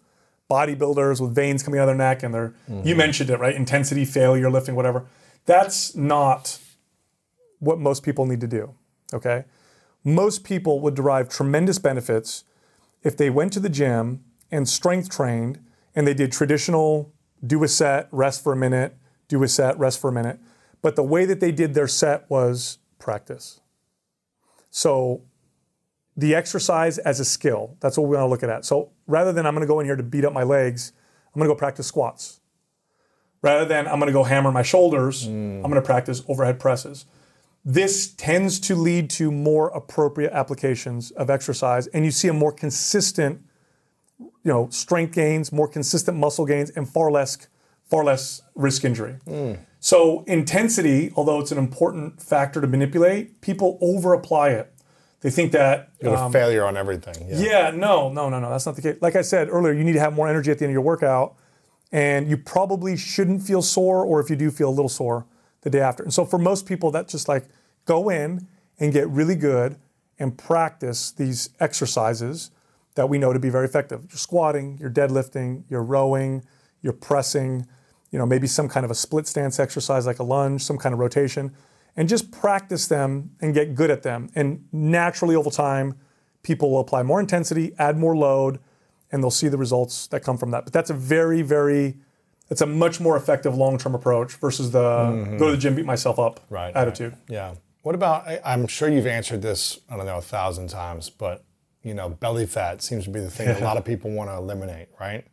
bodybuilders 0.52 1.22
with 1.22 1.34
veins 1.34 1.64
coming 1.64 1.80
out 1.80 1.84
of 1.84 1.98
their 1.98 2.08
neck 2.08 2.24
and 2.24 2.34
they're, 2.34 2.54
you 2.68 2.76
mm-hmm. 2.76 2.98
mentioned 2.98 3.30
it, 3.30 3.40
right? 3.40 3.56
Intensity, 3.56 4.04
failure, 4.04 4.52
lifting, 4.52 4.76
whatever. 4.76 5.06
That's 5.46 5.96
not 5.96 6.60
what 7.60 7.80
most 7.80 8.04
people 8.04 8.26
need 8.26 8.42
to 8.42 8.48
do. 8.48 8.74
Okay? 9.14 9.46
Most 10.04 10.44
people 10.44 10.82
would 10.82 10.96
derive 10.96 11.30
tremendous 11.30 11.80
benefits 11.80 12.44
if 13.02 13.16
they 13.16 13.30
went 13.30 13.54
to 13.54 13.60
the 13.60 13.70
gym 13.70 14.24
and 14.52 14.68
strength 14.68 15.10
trained 15.10 15.60
and 15.96 16.06
they 16.06 16.14
did 16.14 16.32
traditional 16.32 17.14
do 17.46 17.64
a 17.64 17.68
set, 17.68 18.08
rest 18.12 18.44
for 18.44 18.54
a 18.54 18.56
minute, 18.56 18.98
do 19.28 19.42
a 19.44 19.48
set, 19.48 19.78
rest 19.80 20.00
for 20.00 20.10
a 20.10 20.14
minute. 20.14 20.40
But 20.82 20.96
the 20.96 21.04
way 21.04 21.26
that 21.26 21.40
they 21.40 21.52
did 21.52 21.74
their 21.74 21.88
set 21.88 22.30
was 22.30 22.78
practice. 23.00 23.62
So 24.70 25.24
the 26.22 26.36
exercise 26.36 27.00
as 27.00 27.20
a 27.20 27.26
skill, 27.26 27.76
that's 27.80 27.98
what 27.98 28.08
we 28.08 28.16
want 28.16 28.26
to 28.26 28.30
look 28.30 28.44
at. 28.44 28.64
So 28.64 28.92
rather 29.08 29.34
than 29.34 29.48
I'm 29.48 29.56
going 29.56 29.66
to 29.66 29.68
go 29.68 29.80
in 29.80 29.88
here 29.88 29.96
to 29.96 30.04
beat 30.04 30.24
up 30.24 30.32
my 30.32 30.44
legs, 30.44 30.94
I'm 31.34 31.40
going 31.40 31.50
to 31.50 31.54
go 31.54 31.58
practice 31.58 31.88
squats. 31.88 32.40
Rather 33.42 33.66
than 33.66 33.88
I'm 33.88 34.00
going 34.00 34.06
to 34.08 34.14
go 34.14 34.24
hammer 34.24 34.52
my 34.52 34.62
shoulders, 34.62 35.28
mm. 35.28 35.56
I'm 35.56 35.64
going 35.64 35.74
to 35.74 35.82
practice 35.82 36.22
overhead 36.28 36.60
presses. 36.60 37.06
This 37.66 38.14
tends 38.14 38.60
to 38.62 38.76
lead 38.76 39.10
to 39.12 39.32
more 39.32 39.70
appropriate 39.70 40.32
applications 40.32 41.10
of 41.12 41.32
exercise 41.32 41.88
and 41.88 42.06
you 42.06 42.12
see 42.12 42.28
a 42.28 42.34
more 42.34 42.52
consistent 42.52 43.42
you 44.20 44.52
know 44.52 44.68
strength 44.70 45.14
gains 45.14 45.52
more 45.52 45.68
consistent 45.68 46.18
muscle 46.18 46.46
gains 46.46 46.70
and 46.72 46.88
far 46.88 47.12
less 47.12 47.48
far 47.86 48.04
less 48.04 48.42
risk 48.56 48.84
injury. 48.84 49.16
Mm. 49.28 49.60
So 49.80 50.24
intensity 50.28 51.12
although 51.16 51.40
it's 51.40 51.52
an 51.52 51.58
important 51.58 52.22
factor 52.22 52.62
to 52.62 52.68
manipulate 52.68 53.42
people 53.42 53.78
over 53.82 54.14
apply 54.14 54.50
it 54.50 54.74
they 55.22 55.30
think 55.30 55.52
that 55.54 55.90
You 56.02 56.10
have 56.10 56.20
a 56.20 56.24
um, 56.24 56.32
failure 56.32 56.66
on 56.66 56.76
everything. 56.76 57.28
Yeah. 57.30 57.40
yeah, 57.40 57.72
no, 57.72 58.12
no, 58.12 58.30
no, 58.30 58.40
no. 58.40 58.50
That's 58.50 58.66
not 58.66 58.76
the 58.76 58.82
case. 58.82 58.98
Like 59.02 59.16
I 59.16 59.22
said 59.22 59.50
earlier, 59.50 59.74
you 59.74 59.84
need 59.84 59.94
to 59.94 60.00
have 60.00 60.14
more 60.14 60.28
energy 60.28 60.52
at 60.52 60.60
the 60.60 60.66
end 60.66 60.72
of 60.72 60.74
your 60.74 60.82
workout, 60.82 61.36
and 61.92 62.30
you 62.30 62.38
probably 62.38 62.98
shouldn't 62.98 63.44
feel 63.44 63.62
sore, 63.62 64.04
or 64.04 64.20
if 64.20 64.30
you 64.30 64.36
do 64.36 64.52
feel 64.52 64.70
a 64.70 64.72
little 64.72 64.90
sore, 64.90 65.26
the 65.62 65.70
day 65.70 65.80
after. 65.80 66.04
And 66.04 66.14
so 66.14 66.26
for 66.26 66.40
most 66.40 66.66
people, 66.66 66.92
that's 66.92 67.12
just 67.12 67.28
like 67.28 67.46
go 67.86 68.10
in 68.10 68.48
and 68.80 68.92
get 68.92 69.08
really 69.10 69.36
good 69.36 69.78
and 70.18 70.38
practice 70.38 71.12
these 71.12 71.50
exercises 71.60 72.52
that 72.96 73.08
we 73.08 73.18
know 73.18 73.32
to 73.32 73.40
be 73.40 73.50
very 73.50 73.66
effective. 73.66 74.06
You're 74.10 74.18
squatting, 74.18 74.78
you're 74.80 74.90
deadlifting, 74.90 75.64
you're 75.70 75.84
rowing, 75.84 76.44
you're 76.82 76.94
pressing, 76.94 77.68
you 78.12 78.20
know, 78.20 78.26
maybe 78.26 78.48
some 78.48 78.68
kind 78.68 78.84
of 78.84 78.92
a 78.92 78.96
split 78.96 79.28
stance 79.28 79.60
exercise 79.60 80.06
like 80.06 80.20
a 80.20 80.24
lunge, 80.24 80.64
some 80.64 80.78
kind 80.78 80.94
of 80.94 81.00
rotation, 81.00 81.56
and 81.96 82.08
just 82.08 82.32
practice 82.32 82.88
them 82.88 83.32
and 83.42 83.54
get 83.54 83.76
good 83.76 83.92
at 83.92 84.04
them. 84.04 84.30
And 84.36 84.66
naturally 84.72 85.36
over 85.36 85.50
time, 85.50 85.96
people 86.44 86.72
will 86.72 86.80
apply 86.80 87.04
more 87.04 87.20
intensity, 87.20 87.74
add 87.78 87.98
more 87.98 88.16
load, 88.16 88.60
and 89.12 89.22
they'll 89.22 89.32
see 89.32 89.48
the 89.48 89.58
results 89.58 90.08
that 90.08 90.22
come 90.22 90.38
from 90.38 90.52
that. 90.52 90.64
But 90.64 90.74
that's 90.74 90.90
a 90.90 90.94
very, 90.94 91.42
very, 91.42 91.98
it's 92.50 92.62
a 92.62 92.66
much 92.66 93.00
more 93.00 93.18
effective 93.18 93.56
long 93.56 93.78
term 93.78 93.96
approach 93.96 94.34
versus 94.36 94.72
the 94.72 94.82
mm-hmm. 94.82 95.38
go 95.38 95.48
to 95.48 95.52
the 95.52 95.58
gym, 95.58 95.76
beat 95.76 95.86
myself 95.86 96.20
up 96.20 96.40
Right, 96.50 96.76
attitude. 96.76 97.16
Yeah. 97.28 97.56
What 97.84 97.96
about? 97.96 98.28
I'm 98.46 98.68
sure 98.68 98.90
you've 98.90 99.08
answered 99.08 99.42
this. 99.42 99.80
I 99.90 99.98
don't 99.98 100.06
know 100.06 100.18
a 100.18 100.22
thousand 100.22 100.70
times, 100.70 101.10
but 101.10 101.44
you 101.82 101.96
know, 101.96 102.10
belly 102.10 102.46
fat 102.46 102.84
seems 102.84 103.06
to 103.06 103.10
be 103.10 103.20
the 103.20 103.32
thing 103.32 103.48
that 103.48 103.60
a 103.60 103.64
lot 103.64 103.78
of 103.78 103.86
people 103.92 104.12
want 104.12 104.30
to 104.30 104.36
eliminate. 104.36 104.90
Right? 105.00 105.26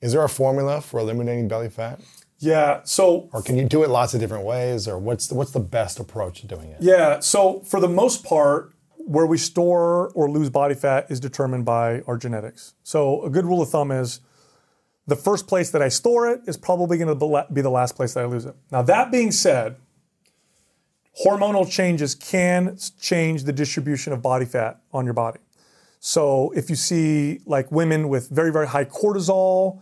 Is 0.00 0.12
there 0.12 0.22
a 0.22 0.28
formula 0.28 0.80
for 0.80 1.00
eliminating 1.00 1.48
belly 1.48 1.70
fat, 1.70 2.00
Yeah. 2.38 2.82
So 2.84 3.28
or 3.32 3.42
can 3.42 3.56
you 3.56 3.64
do 3.64 3.82
it 3.82 3.90
lots 3.90 4.14
of 4.14 4.20
different 4.20 4.44
ways, 4.44 4.86
or 4.86 4.98
what's 4.98 5.26
the, 5.26 5.34
what's 5.34 5.50
the 5.50 5.60
best 5.60 5.98
approach 5.98 6.40
to 6.42 6.46
doing 6.46 6.70
it? 6.70 6.78
Yeah. 6.80 7.20
So 7.20 7.60
for 7.60 7.80
the 7.80 7.88
most 7.88 8.24
part, 8.24 8.72
where 8.96 9.26
we 9.26 9.38
store 9.38 10.10
or 10.10 10.30
lose 10.30 10.50
body 10.50 10.74
fat 10.74 11.06
is 11.10 11.18
determined 11.18 11.64
by 11.64 12.02
our 12.02 12.18
genetics. 12.18 12.74
So 12.82 13.22
a 13.22 13.30
good 13.30 13.46
rule 13.46 13.62
of 13.62 13.70
thumb 13.70 13.90
is 13.90 14.20
the 15.06 15.16
first 15.16 15.46
place 15.46 15.70
that 15.70 15.80
I 15.80 15.88
store 15.88 16.28
it 16.28 16.42
is 16.46 16.58
probably 16.58 16.98
going 16.98 17.18
to 17.18 17.46
be 17.50 17.62
the 17.62 17.70
last 17.70 17.96
place 17.96 18.12
that 18.12 18.24
I 18.24 18.26
lose 18.26 18.44
it. 18.44 18.54
Now, 18.70 18.82
that 18.82 19.10
being 19.10 19.30
said, 19.32 19.76
hormonal 21.24 21.68
changes 21.68 22.14
can 22.14 22.76
change 23.00 23.44
the 23.44 23.52
distribution 23.52 24.12
of 24.12 24.20
body 24.20 24.44
fat 24.44 24.82
on 24.92 25.06
your 25.06 25.14
body. 25.14 25.40
So 26.00 26.52
if 26.54 26.68
you 26.68 26.76
see 26.76 27.40
like 27.46 27.72
women 27.72 28.10
with 28.10 28.28
very, 28.28 28.52
very 28.52 28.66
high 28.66 28.84
cortisol, 28.84 29.80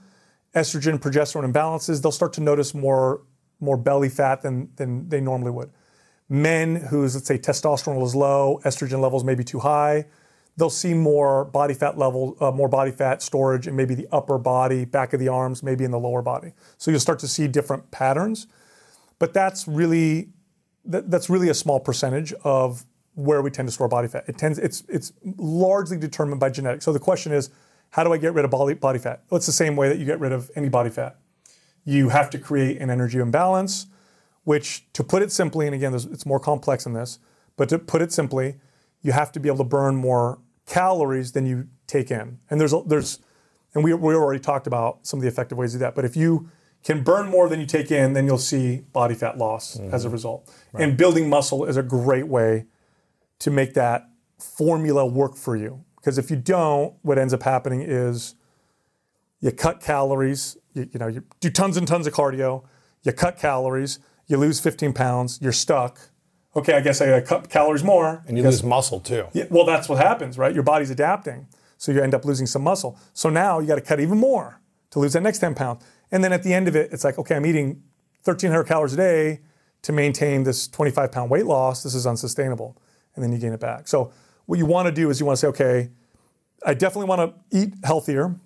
estrogen, 0.57 0.99
progesterone 0.99 1.53
imbalances, 1.53 2.03
they'll 2.03 2.11
start 2.11 2.33
to 2.33 2.41
notice 2.41 2.75
more, 2.75 3.23
more 3.61 3.77
belly 3.77 4.09
fat 4.09 4.43
than, 4.43 4.69
than 4.77 5.09
they 5.09 5.21
normally 5.21 5.53
would 5.53 5.71
men 6.29 6.77
whose 6.77 7.15
let's 7.15 7.27
say 7.27 7.39
testosterone 7.39 8.03
is 8.05 8.15
low, 8.15 8.61
estrogen 8.65 9.01
levels 9.01 9.25
may 9.25 9.35
be 9.35 9.45
too 9.45 9.61
high, 9.61 10.07
they'll 10.57 10.71
see 10.71 10.95
more 10.95 11.45
body 11.45 11.75
fat 11.75 11.99
level, 11.99 12.37
uh, 12.41 12.51
more 12.51 12.69
body 12.69 12.91
fat 12.91 13.23
storage 13.23 13.67
in 13.67 13.77
maybe 13.77 13.95
the 13.95 14.09
upper 14.11 14.39
body, 14.39 14.85
back 14.85 15.13
of 15.13 15.21
the 15.21 15.29
arms, 15.29 15.63
maybe 15.63 15.85
in 15.85 15.91
the 15.91 15.99
lower 15.99 16.23
body. 16.23 16.53
So 16.79 16.91
you'll 16.91 17.01
start 17.01 17.19
to 17.21 17.29
see 17.29 17.47
different 17.47 17.91
patterns, 17.91 18.47
but 19.19 19.33
that's 19.33 19.69
really 19.69 20.31
that, 20.85 21.11
that's 21.11 21.29
really 21.29 21.49
a 21.49 21.55
small 21.55 21.81
percentage 21.81 22.33
of 22.45 22.85
where 23.15 23.43
we 23.43 23.51
tend 23.51 23.67
to 23.67 23.73
store 23.73 23.89
body 23.89 24.09
fat. 24.09 24.25
It 24.29 24.39
tends 24.39 24.59
it's 24.59 24.85
it's 24.89 25.13
largely 25.37 25.99
determined 25.99 26.41
by 26.41 26.51
genetics. 26.51 26.85
So 26.85 26.93
the 26.93 26.99
question 26.99 27.33
is, 27.33 27.51
how 27.91 28.05
do 28.05 28.13
I 28.13 28.19
get 28.19 28.35
rid 28.35 28.45
of 28.45 28.51
body 28.51 28.75
body 28.75 28.99
fat? 28.99 29.23
Well, 29.31 29.37
it's 29.37 29.47
the 29.47 29.53
same 29.53 29.77
way 29.77 29.89
that 29.89 29.99
you 29.99 30.05
get 30.05 30.21
rid 30.21 30.33
of 30.33 30.51
any 30.55 30.69
body 30.69 30.91
fat. 30.91 31.19
You 31.85 32.09
have 32.11 32.31
to 32.31 32.39
create 32.39 32.81
an 32.81 32.91
energy 32.91 33.19
imbalance 33.19 33.87
which 34.47 34.87
to 34.93 35.03
put 35.03 35.23
it 35.23 35.33
simply, 35.33 35.67
and 35.67 35.75
again, 35.75 35.93
it's 35.93 36.25
more 36.25 36.39
complex 36.39 36.85
than 36.85 36.93
this, 36.93 37.19
but 37.57 37.69
to 37.69 37.81
put 37.81 38.01
it 38.01 38.13
simply, 38.13 38.55
you 39.03 39.11
have 39.11 39.33
to 39.33 39.41
be 39.41 39.49
able 39.49 39.59
to 39.59 39.65
burn 39.65 39.97
more 39.97 40.39
calories 40.67 41.33
than 41.33 41.47
you 41.47 41.67
take 41.89 42.13
in. 42.13 42.39
And 42.49 42.61
there's, 42.61 42.73
there's, 42.87 43.19
and 43.75 43.83
we, 43.83 43.93
we 43.93 44.15
already 44.15 44.39
talked 44.39 44.69
about 44.69 45.05
some 45.05 45.19
of 45.19 45.23
the 45.23 45.29
effective 45.29 45.59
ways 45.59 45.73
to 45.73 45.79
do 45.79 45.81
that. 45.81 45.97
But 45.97 46.05
if 46.05 46.17
you 46.17 46.49
can 46.85 47.03
burn 47.03 47.29
more 47.29 47.49
than 47.49 47.59
you 47.59 47.67
take 47.67 47.91
in, 47.91 48.13
then 48.13 48.25
you'll 48.25 48.39
see 48.39 48.85
body 48.93 49.17
fat 49.17 49.37
loss 49.37 49.81
as 49.81 50.05
a 50.05 50.07
mm-hmm. 50.07 50.13
result. 50.13 50.49
And 50.75 50.97
building 50.97 51.29
muscle 51.29 51.65
is 51.65 51.77
a 51.77 51.83
great 51.83 52.29
way 52.29 52.67
to 53.41 53.51
make 53.51 53.75
that 53.75 54.09
formula 54.39 55.05
work 55.05 55.35
for 55.35 55.57
you. 55.57 55.85
Because 56.07 56.19
if 56.19 56.31
you 56.31 56.37
don't, 56.37 56.95
what 57.03 57.19
ends 57.19 57.35
up 57.35 57.43
happening 57.43 57.83
is 57.83 58.37
you 59.41 59.51
cut 59.51 59.81
calories, 59.81 60.57
you, 60.73 60.89
you 60.93 61.01
know, 61.01 61.09
you 61.09 61.25
do 61.41 61.51
tons 61.51 61.77
and 61.77 61.89
tons 61.89 62.07
of 62.07 62.13
cardio, 62.13 62.63
you 63.03 63.11
cut 63.11 63.37
calories, 63.37 63.99
you 64.29 64.37
lose 64.37 64.61
15 64.61 64.93
pounds, 64.93 65.41
you're 65.43 65.51
stuck. 65.51 65.99
Okay, 66.55 66.75
I 66.75 66.81
guess 66.81 67.01
I 67.01 67.07
gotta 67.07 67.23
cut 67.23 67.51
calories 67.51 67.83
more. 67.83 68.23
And 68.29 68.39
you 68.39 68.45
lose 68.45 68.63
muscle 68.63 69.01
too. 69.01 69.27
Yeah, 69.33 69.47
well, 69.51 69.67
that's 69.67 69.89
what 69.89 69.99
happens, 69.99 70.39
right? 70.39 70.55
Your 70.55 70.63
body's 70.63 70.91
adapting. 70.91 71.49
So 71.77 71.91
you 71.91 72.01
end 72.01 72.15
up 72.15 72.25
losing 72.25 72.47
some 72.47 72.63
muscle. 72.63 72.97
So 73.13 73.29
now 73.29 73.59
you 73.59 73.67
got 73.67 73.75
to 73.75 73.81
cut 73.81 73.99
even 73.99 74.19
more 74.19 74.61
to 74.91 75.01
lose 75.01 75.15
that 75.15 75.25
next 75.25 75.41
10 75.41 75.57
pounds. 75.57 75.85
And 76.13 76.23
then 76.23 76.33
at 76.33 76.45
the 76.45 76.55
end 76.55 76.69
of 76.69 76.77
it, 76.77 76.93
it's 76.93 77.03
like, 77.03 77.19
okay, 77.19 77.35
I'm 77.35 77.47
eating 77.47 77.83
1,300 78.23 78.63
calories 78.63 78.93
a 78.93 78.97
day 78.97 79.41
to 79.83 79.91
maintain 79.91 80.45
this 80.45 80.69
25 80.69 81.11
pound 81.11 81.33
weight 81.33 81.47
loss. 81.47 81.83
This 81.83 81.97
is 81.97 82.07
unsustainable. 82.07 82.81
And 83.17 83.25
then 83.25 83.33
you 83.33 83.39
gain 83.39 83.53
it 83.53 83.59
back. 83.59 83.89
So 83.89 84.13
what 84.47 84.59
you 84.59 84.67
want 84.67 84.87
to 84.87 84.93
do 84.93 85.11
is 85.11 85.21
you 85.21 85.27
want 85.27 85.37
to 85.37 85.41
say, 85.41 85.49
okay, 85.49 85.91
I 86.65 86.75
definitely 86.75 87.09
want 87.09 87.35
to 87.51 87.59
eat 87.59 87.75
healthier, 87.85 88.37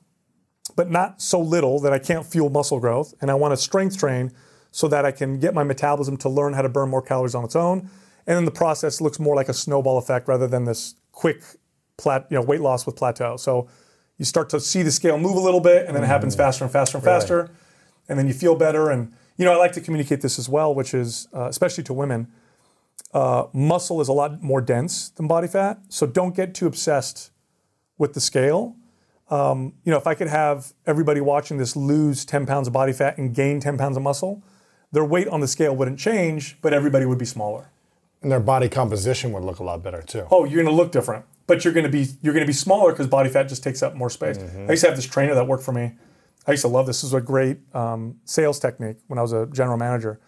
but 0.77 0.91
not 0.91 1.23
so 1.23 1.41
little 1.41 1.81
that 1.81 1.93
I 1.93 1.99
can't 1.99 2.27
fuel 2.27 2.51
muscle 2.51 2.81
growth. 2.81 3.15
And 3.21 3.31
I 3.31 3.35
want 3.35 3.53
to 3.53 3.57
strength 3.57 3.99
train 3.99 4.33
so 4.71 4.89
that 4.89 5.05
I 5.05 5.13
can 5.13 5.39
get 5.39 5.55
my 5.55 5.63
metabolism 5.63 6.17
to 6.19 6.29
learn 6.29 6.53
how 6.55 6.63
to 6.63 6.69
burn 6.69 6.89
more 6.89 7.03
calories 7.03 7.35
on 7.35 7.45
its 7.45 7.57
own. 7.57 7.91
And 8.27 8.37
then 8.37 8.45
the 8.45 8.51
process 8.51 9.01
looks 9.01 9.19
more 9.19 9.35
like 9.35 9.49
a 9.49 9.55
snowball 9.55 9.99
effect 9.99 10.29
rather 10.29 10.47
than 10.47 10.65
this 10.65 10.95
quick 11.13 11.43
plat, 11.97 12.27
you 12.31 12.37
know, 12.37 12.43
weight 12.43 12.61
loss 12.61 12.87
with 12.87 12.97
plateau. 12.97 13.37
So 13.37 13.69
you 14.19 14.25
start 14.25 14.51
to 14.51 14.61
see 14.61 14.83
the 14.83 14.91
scale 14.91 15.19
move 15.19 15.37
a 15.37 15.41
little 15.41 15.61
bit, 15.61 15.87
and 15.87 15.97
then 15.97 16.05
it 16.05 16.07
happens 16.07 16.37
faster 16.37 16.63
and 16.63 16.73
faster 16.73 16.99
and 16.99 17.05
faster, 17.05 17.51
and 18.09 18.19
then 18.19 18.27
you 18.27 18.35
feel 18.35 18.55
better. 18.55 18.91
And 18.91 19.13
you 19.37 19.45
know, 19.47 19.53
I 19.53 19.57
like 19.57 19.73
to 19.73 19.81
communicate 19.81 20.21
this 20.21 20.39
as 20.39 20.49
well, 20.49 20.75
which 20.75 20.93
is 20.93 21.27
uh, 21.35 21.49
especially 21.49 21.85
to 21.85 21.95
women. 21.95 22.31
Uh, 23.13 23.47
muscle 23.53 24.01
is 24.01 24.09
a 24.09 24.13
lot 24.13 24.43
more 24.43 24.61
dense 24.61 25.11
than 25.11 25.27
body 25.27 25.49
fat, 25.49 25.81
so 25.89 26.07
don't 26.07 26.35
get 26.35 26.55
too 26.55 26.67
obsessed 26.67 27.31
with 27.99 28.15
the 28.15 28.21
scale. 28.21 28.77
Um, 29.31 29.75
you 29.85 29.93
know, 29.93 29.99
if 29.99 30.07
I 30.07 30.15
could 30.15 30.29
have 30.29 30.73
everybody 30.87 31.21
watching 31.21 31.59
this 31.59 31.77
lose 31.77 32.25
10 32.25 32.47
pounds 32.47 32.67
of 32.67 32.73
body 32.73 32.93
fat 32.93 33.19
and 33.19 33.35
gain 33.35 33.61
10 33.61 33.79
pounds 33.79 33.97
of 33.97 34.03
muscle, 34.03 34.43
their 34.93 35.05
weight 35.05 35.29
on 35.29 35.41
the 35.41 35.47
scale 35.49 35.75
wouldn't 35.75 35.99
change, 35.99 36.57
but 36.63 36.73
everybody 36.73 37.07
would 37.07 37.19
be 37.19 37.25
smaller. 37.25 37.71
And 38.23 38.31
their 38.31 38.41
body 38.41 38.69
composition 38.69 39.33
would 39.33 39.45
look 39.45 39.61
a 39.61 39.65
lot 39.65 39.83
better 39.83 40.03
too. 40.03 40.27
Oh, 40.31 40.45
you're 40.45 40.63
going 40.63 40.75
to 40.75 40.83
look 40.83 40.93
different, 40.93 41.25
but 41.47 41.65
you're 41.65 41.73
going 41.73 41.87
to 41.87 41.91
be 41.91 42.09
you're 42.23 42.35
going 42.35 42.45
to 42.45 42.47
be 42.47 42.53
smaller 42.53 42.93
because 42.93 43.07
body 43.07 43.31
fat 43.31 43.45
just 43.45 43.63
takes 43.63 43.83
up 43.83 43.95
more 43.95 44.11
space. 44.11 44.37
I 44.39 44.73
used 44.73 44.83
to 44.83 44.89
have 44.89 44.97
this 44.97 45.07
trainer 45.07 45.35
that 45.35 45.47
worked 45.47 45.65
for 45.65 45.73
me. 45.73 45.93
I 46.47 46.53
used 46.53 46.63
to 46.63 46.69
love 46.69 46.87
this. 46.87 47.03
This 47.03 47.13
was 47.13 47.23
a 47.23 47.25
great 47.25 47.59
um, 47.75 48.17
sales 48.25 48.59
technique 48.59 48.97
when 49.07 49.19
I 49.19 49.23
was 49.23 49.33
a 49.33 49.47
general 49.47 49.79
manager. 49.79 50.21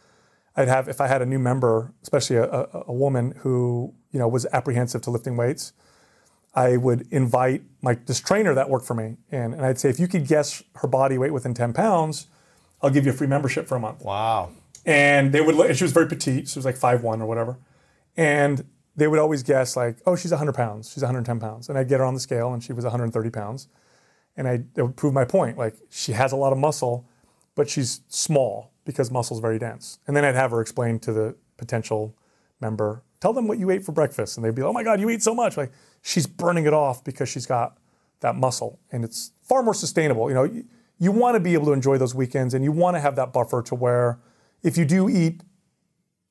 I'd 0.57 0.68
have 0.68 0.88
if 0.88 1.00
I 1.00 1.07
had 1.07 1.22
a 1.22 1.26
new 1.26 1.38
member, 1.38 1.92
especially 2.03 2.36
a, 2.36 2.44
a, 2.44 2.84
a 2.88 2.92
woman 2.92 3.34
who 3.38 3.94
you 4.11 4.18
know 4.18 4.28
was 4.28 4.46
apprehensive 4.53 5.03
to 5.03 5.11
lifting 5.11 5.36
weights. 5.36 5.72
I 6.55 6.76
would 6.76 7.07
invite 7.11 7.62
my 7.80 7.94
this 7.94 8.20
trainer 8.20 8.55
that 8.55 8.68
worked 8.68 8.86
for 8.86 8.94
me 8.94 9.16
in, 9.30 9.55
and 9.55 9.64
I'd 9.64 9.78
say, 9.78 9.88
if 9.88 9.98
you 9.98 10.07
could 10.07 10.26
guess 10.26 10.62
her 10.76 10.88
body 10.88 11.16
weight 11.16 11.32
within 11.32 11.55
10 11.55 11.72
pounds, 11.72 12.26
I'll 12.82 12.90
give 12.90 13.07
you 13.07 13.12
a 13.12 13.14
free 13.14 13.26
membership 13.26 13.66
for 13.66 13.76
a 13.76 13.80
month. 13.80 14.05
Wow. 14.05 14.50
And 14.84 15.32
they 15.32 15.40
would, 15.40 15.55
and 15.55 15.76
she 15.76 15.84
was 15.84 15.92
very 15.92 16.09
petite. 16.09 16.48
She 16.48 16.59
was 16.59 16.66
like 16.66 16.76
5'1 16.76 17.20
or 17.20 17.26
whatever. 17.26 17.59
And 18.16 18.66
they 18.96 19.07
would 19.07 19.18
always 19.18 19.42
guess, 19.42 19.76
like, 19.76 19.96
oh, 20.05 20.16
she's 20.16 20.32
100 20.32 20.53
pounds. 20.55 20.90
She's 20.92 21.03
110 21.03 21.40
pounds. 21.40 21.68
And 21.68 21.78
I'd 21.78 21.88
get 21.88 22.00
her 22.00 22.05
on 22.05 22.14
the 22.14 22.20
scale, 22.20 22.53
and 22.53 22.62
she 22.62 22.72
was 22.72 22.84
130 22.84 23.30
pounds. 23.30 23.68
And 24.36 24.48
I, 24.48 24.64
it 24.76 24.82
would 24.82 24.96
prove 24.96 25.14
my 25.14 25.24
point. 25.24 25.57
Like, 25.57 25.76
she 25.88 26.12
has 26.12 26.32
a 26.32 26.36
lot 26.36 26.53
of 26.53 26.59
muscle, 26.59 27.09
but 27.55 27.70
she's 27.70 28.00
small 28.09 28.72
because 28.85 29.11
muscle's 29.11 29.41
very 29.41 29.59
dense. 29.59 29.99
And 30.07 30.16
then 30.16 30.24
I'd 30.24 30.35
have 30.35 30.51
her 30.51 30.61
explain 30.61 30.99
to 31.01 31.12
the 31.12 31.37
potential 31.57 32.16
member, 32.61 33.03
tell 33.20 33.33
them 33.33 33.47
what 33.47 33.59
you 33.59 33.70
ate 33.70 33.85
for 33.85 33.93
breakfast. 33.93 34.37
And 34.37 34.45
they'd 34.45 34.55
be, 34.55 34.62
like, 34.62 34.70
oh 34.70 34.72
my 34.72 34.83
God, 34.83 35.01
you 35.01 35.11
eat 35.11 35.22
so 35.22 35.35
much. 35.35 35.57
Like, 35.57 35.72
she's 36.01 36.26
burning 36.26 36.66
it 36.66 36.72
off 36.72 37.05
because 37.05 37.28
she's 37.28 37.47
got 37.47 37.78
that 38.20 38.37
muscle. 38.37 38.80
And 38.91 39.05
it's 39.05 39.33
far 39.43 39.62
more 39.62 39.74
sustainable. 39.74 40.28
You 40.28 40.35
know, 40.35 40.45
you, 40.45 40.64
you 40.99 41.12
want 41.12 41.35
to 41.35 41.41
be 41.41 41.55
able 41.55 41.66
to 41.66 41.72
enjoy 41.72 41.99
those 41.99 42.14
weekends 42.14 42.55
and 42.55 42.64
you 42.64 42.72
want 42.72 42.97
to 42.97 43.01
have 43.01 43.16
that 43.16 43.33
buffer 43.33 43.62
to 43.62 43.74
where 43.74 44.20
if 44.62 44.76
you 44.76 44.85
do 44.85 45.09
eat, 45.09 45.43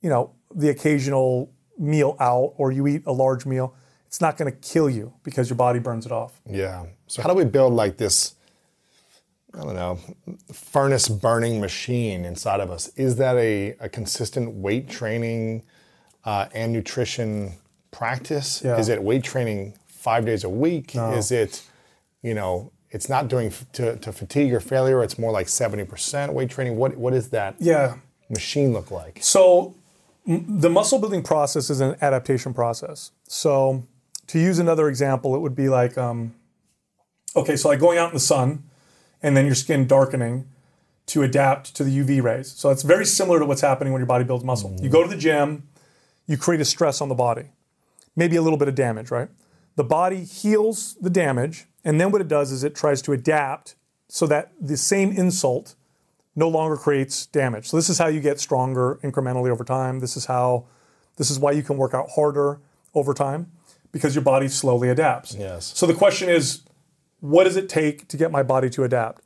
you 0.01 0.09
know, 0.09 0.33
the 0.53 0.69
occasional 0.69 1.51
meal 1.77 2.15
out 2.19 2.53
or 2.57 2.71
you 2.71 2.87
eat 2.87 3.03
a 3.05 3.11
large 3.11 3.45
meal, 3.45 3.75
it's 4.07 4.21
not 4.21 4.37
going 4.37 4.51
to 4.51 4.57
kill 4.57 4.89
you 4.89 5.13
because 5.23 5.49
your 5.49 5.57
body 5.57 5.79
burns 5.79 6.05
it 6.05 6.11
off. 6.11 6.41
Yeah. 6.49 6.85
So 7.07 7.21
how 7.21 7.29
do 7.29 7.35
we 7.35 7.45
build 7.45 7.73
like 7.73 7.97
this? 7.97 8.35
I 9.53 9.63
don't 9.63 9.75
know, 9.75 9.99
furnace 10.53 11.09
burning 11.09 11.59
machine 11.59 12.23
inside 12.25 12.59
of 12.61 12.71
us. 12.71 12.87
Is 12.95 13.17
that 13.17 13.35
a, 13.35 13.75
a 13.81 13.89
consistent 13.89 14.53
weight 14.55 14.89
training 14.89 15.63
uh, 16.23 16.47
and 16.53 16.71
nutrition 16.71 17.53
practice? 17.91 18.61
Yeah. 18.63 18.77
Is 18.77 18.87
it 18.87 19.03
weight 19.03 19.23
training 19.23 19.73
five 19.87 20.25
days 20.25 20.43
a 20.45 20.49
week? 20.49 20.95
Is 20.95 21.31
it, 21.31 21.63
you 22.21 22.33
know, 22.33 22.71
it's 22.91 23.09
not 23.09 23.27
doing 23.27 23.47
f- 23.47 23.65
to, 23.73 23.97
to 23.97 24.11
fatigue 24.13 24.53
or 24.53 24.59
failure. 24.59 25.03
It's 25.03 25.17
more 25.19 25.31
like 25.31 25.47
seventy 25.49 25.83
percent 25.85 26.33
weight 26.33 26.49
training. 26.49 26.75
What 26.77 26.95
what 26.97 27.11
does 27.13 27.29
that 27.29 27.55
Yeah. 27.59 27.95
machine 28.29 28.73
look 28.73 28.89
like? 28.91 29.19
So 29.21 29.75
m- 30.27 30.59
the 30.59 30.69
muscle 30.69 30.99
building 30.99 31.23
process 31.23 31.69
is 31.69 31.79
an 31.81 31.95
adaptation 32.01 32.53
process. 32.53 33.11
So 33.27 33.83
to 34.27 34.39
use 34.39 34.59
another 34.59 34.87
example, 34.89 35.35
it 35.35 35.39
would 35.39 35.55
be 35.55 35.69
like, 35.69 35.97
um, 35.97 36.35
okay, 37.35 37.55
so 37.55 37.69
like 37.69 37.79
going 37.79 37.97
out 37.97 38.09
in 38.09 38.13
the 38.13 38.19
sun 38.19 38.63
and 39.21 39.35
then 39.35 39.45
your 39.45 39.55
skin 39.55 39.87
darkening 39.87 40.47
to 41.07 41.23
adapt 41.23 41.75
to 41.75 41.83
the 41.83 41.99
UV 41.99 42.21
rays. 42.23 42.51
So 42.51 42.69
it's 42.69 42.83
very 42.83 43.05
similar 43.05 43.39
to 43.39 43.45
what's 43.45 43.61
happening 43.61 43.91
when 43.93 43.99
your 43.99 44.07
body 44.07 44.23
builds 44.23 44.43
muscle. 44.43 44.75
You 44.81 44.89
go 44.89 45.03
to 45.03 45.09
the 45.09 45.17
gym, 45.17 45.67
you 46.27 46.37
create 46.37 46.61
a 46.61 46.65
stress 46.65 47.01
on 47.01 47.09
the 47.09 47.15
body, 47.15 47.49
maybe 48.15 48.35
a 48.35 48.41
little 48.41 48.57
bit 48.57 48.67
of 48.67 48.75
damage, 48.75 49.11
right? 49.11 49.29
The 49.75 49.83
body 49.83 50.23
heals 50.23 50.95
the 51.01 51.09
damage, 51.09 51.65
and 51.83 51.99
then 51.99 52.11
what 52.11 52.21
it 52.21 52.27
does 52.27 52.51
is 52.51 52.63
it 52.63 52.75
tries 52.75 53.01
to 53.03 53.13
adapt 53.13 53.75
so 54.07 54.27
that 54.27 54.51
the 54.59 54.77
same 54.77 55.11
insult 55.11 55.75
no 56.35 56.47
longer 56.47 56.77
creates 56.77 57.25
damage. 57.25 57.69
So 57.69 57.77
this 57.77 57.89
is 57.89 57.97
how 57.97 58.07
you 58.07 58.19
get 58.19 58.39
stronger 58.39 58.99
incrementally 59.03 59.49
over 59.49 59.63
time. 59.63 59.99
This 59.99 60.15
is 60.15 60.25
how 60.25 60.65
this 61.17 61.29
is 61.29 61.39
why 61.39 61.51
you 61.51 61.63
can 61.63 61.77
work 61.77 61.93
out 61.93 62.09
harder 62.15 62.59
over 62.93 63.13
time 63.13 63.51
because 63.91 64.15
your 64.15 64.23
body 64.23 64.47
slowly 64.47 64.89
adapts. 64.89 65.35
Yes. 65.35 65.71
So 65.75 65.85
the 65.85 65.93
question 65.93 66.29
is 66.29 66.61
what 67.21 67.45
does 67.45 67.55
it 67.55 67.69
take 67.69 68.07
to 68.09 68.17
get 68.17 68.31
my 68.31 68.43
body 68.43 68.69
to 68.71 68.83
adapt? 68.83 69.23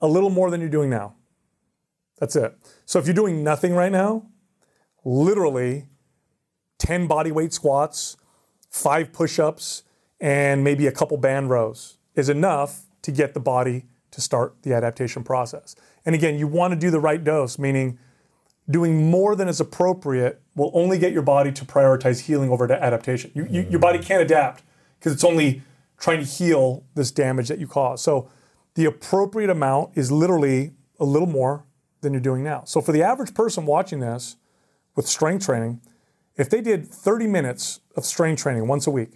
A 0.00 0.08
little 0.08 0.30
more 0.30 0.50
than 0.50 0.60
you're 0.60 0.70
doing 0.70 0.90
now. 0.90 1.14
That's 2.18 2.34
it. 2.36 2.56
So 2.86 2.98
if 2.98 3.06
you're 3.06 3.14
doing 3.14 3.44
nothing 3.44 3.74
right 3.74 3.92
now, 3.92 4.26
literally 5.04 5.86
10 6.78 7.06
body 7.06 7.30
weight 7.30 7.52
squats, 7.52 8.16
five 8.70 9.12
push 9.12 9.38
ups, 9.38 9.82
and 10.20 10.62
maybe 10.62 10.86
a 10.86 10.92
couple 10.92 11.16
band 11.16 11.50
rows 11.50 11.98
is 12.14 12.28
enough 12.28 12.82
to 13.02 13.10
get 13.10 13.34
the 13.34 13.40
body 13.40 13.86
to 14.12 14.20
start 14.20 14.54
the 14.62 14.72
adaptation 14.72 15.24
process. 15.24 15.74
And 16.06 16.14
again, 16.14 16.38
you 16.38 16.46
want 16.46 16.72
to 16.74 16.78
do 16.78 16.90
the 16.90 17.00
right 17.00 17.22
dose, 17.22 17.58
meaning 17.58 17.98
doing 18.70 19.10
more 19.10 19.34
than 19.34 19.48
is 19.48 19.60
appropriate 19.60 20.40
will 20.54 20.70
only 20.74 20.98
get 20.98 21.12
your 21.12 21.22
body 21.22 21.50
to 21.50 21.64
prioritize 21.64 22.20
healing 22.20 22.50
over 22.50 22.68
to 22.68 22.82
adaptation. 22.82 23.32
You, 23.34 23.46
you, 23.50 23.66
your 23.68 23.80
body 23.80 23.98
mm. 23.98 24.04
can't 24.04 24.22
adapt 24.22 24.62
because 24.98 25.12
it's 25.12 25.24
only 25.24 25.62
trying 26.02 26.18
to 26.18 26.26
heal 26.26 26.84
this 26.96 27.12
damage 27.12 27.48
that 27.48 27.60
you 27.60 27.66
cause. 27.68 28.02
So 28.02 28.28
the 28.74 28.86
appropriate 28.86 29.48
amount 29.48 29.92
is 29.94 30.10
literally 30.10 30.72
a 30.98 31.04
little 31.04 31.28
more 31.28 31.64
than 32.00 32.12
you're 32.12 32.20
doing 32.20 32.42
now. 32.42 32.64
So 32.64 32.80
for 32.80 32.90
the 32.90 33.04
average 33.04 33.34
person 33.34 33.66
watching 33.66 34.00
this 34.00 34.36
with 34.96 35.06
strength 35.06 35.46
training, 35.46 35.80
if 36.36 36.50
they 36.50 36.60
did 36.60 36.88
30 36.88 37.28
minutes 37.28 37.80
of 37.96 38.04
strength 38.04 38.42
training 38.42 38.66
once 38.66 38.88
a 38.88 38.90
week, 38.90 39.12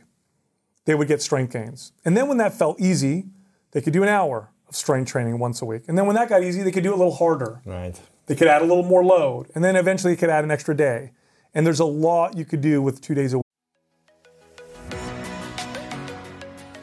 they 0.84 0.94
would 0.94 1.08
get 1.08 1.20
strength 1.20 1.52
gains. 1.52 1.92
And 2.04 2.16
then 2.16 2.28
when 2.28 2.38
that 2.38 2.54
felt 2.54 2.80
easy, 2.80 3.26
they 3.72 3.80
could 3.80 3.92
do 3.92 4.04
an 4.04 4.08
hour 4.08 4.52
of 4.68 4.76
strength 4.76 5.10
training 5.10 5.40
once 5.40 5.60
a 5.60 5.64
week. 5.64 5.82
And 5.88 5.98
then 5.98 6.06
when 6.06 6.14
that 6.14 6.28
got 6.28 6.44
easy, 6.44 6.62
they 6.62 6.70
could 6.70 6.84
do 6.84 6.90
it 6.90 6.94
a 6.94 6.98
little 6.98 7.14
harder. 7.14 7.62
Right. 7.64 8.00
They 8.26 8.36
could 8.36 8.46
add 8.46 8.62
a 8.62 8.64
little 8.64 8.84
more 8.84 9.04
load. 9.04 9.50
And 9.56 9.64
then 9.64 9.74
eventually 9.74 10.14
they 10.14 10.20
could 10.20 10.30
add 10.30 10.44
an 10.44 10.52
extra 10.52 10.76
day. 10.76 11.10
And 11.52 11.66
there's 11.66 11.80
a 11.80 11.84
lot 11.84 12.36
you 12.36 12.44
could 12.44 12.60
do 12.60 12.80
with 12.80 13.00
two 13.00 13.14
days 13.14 13.32
a 13.32 13.38
week. 13.38 13.45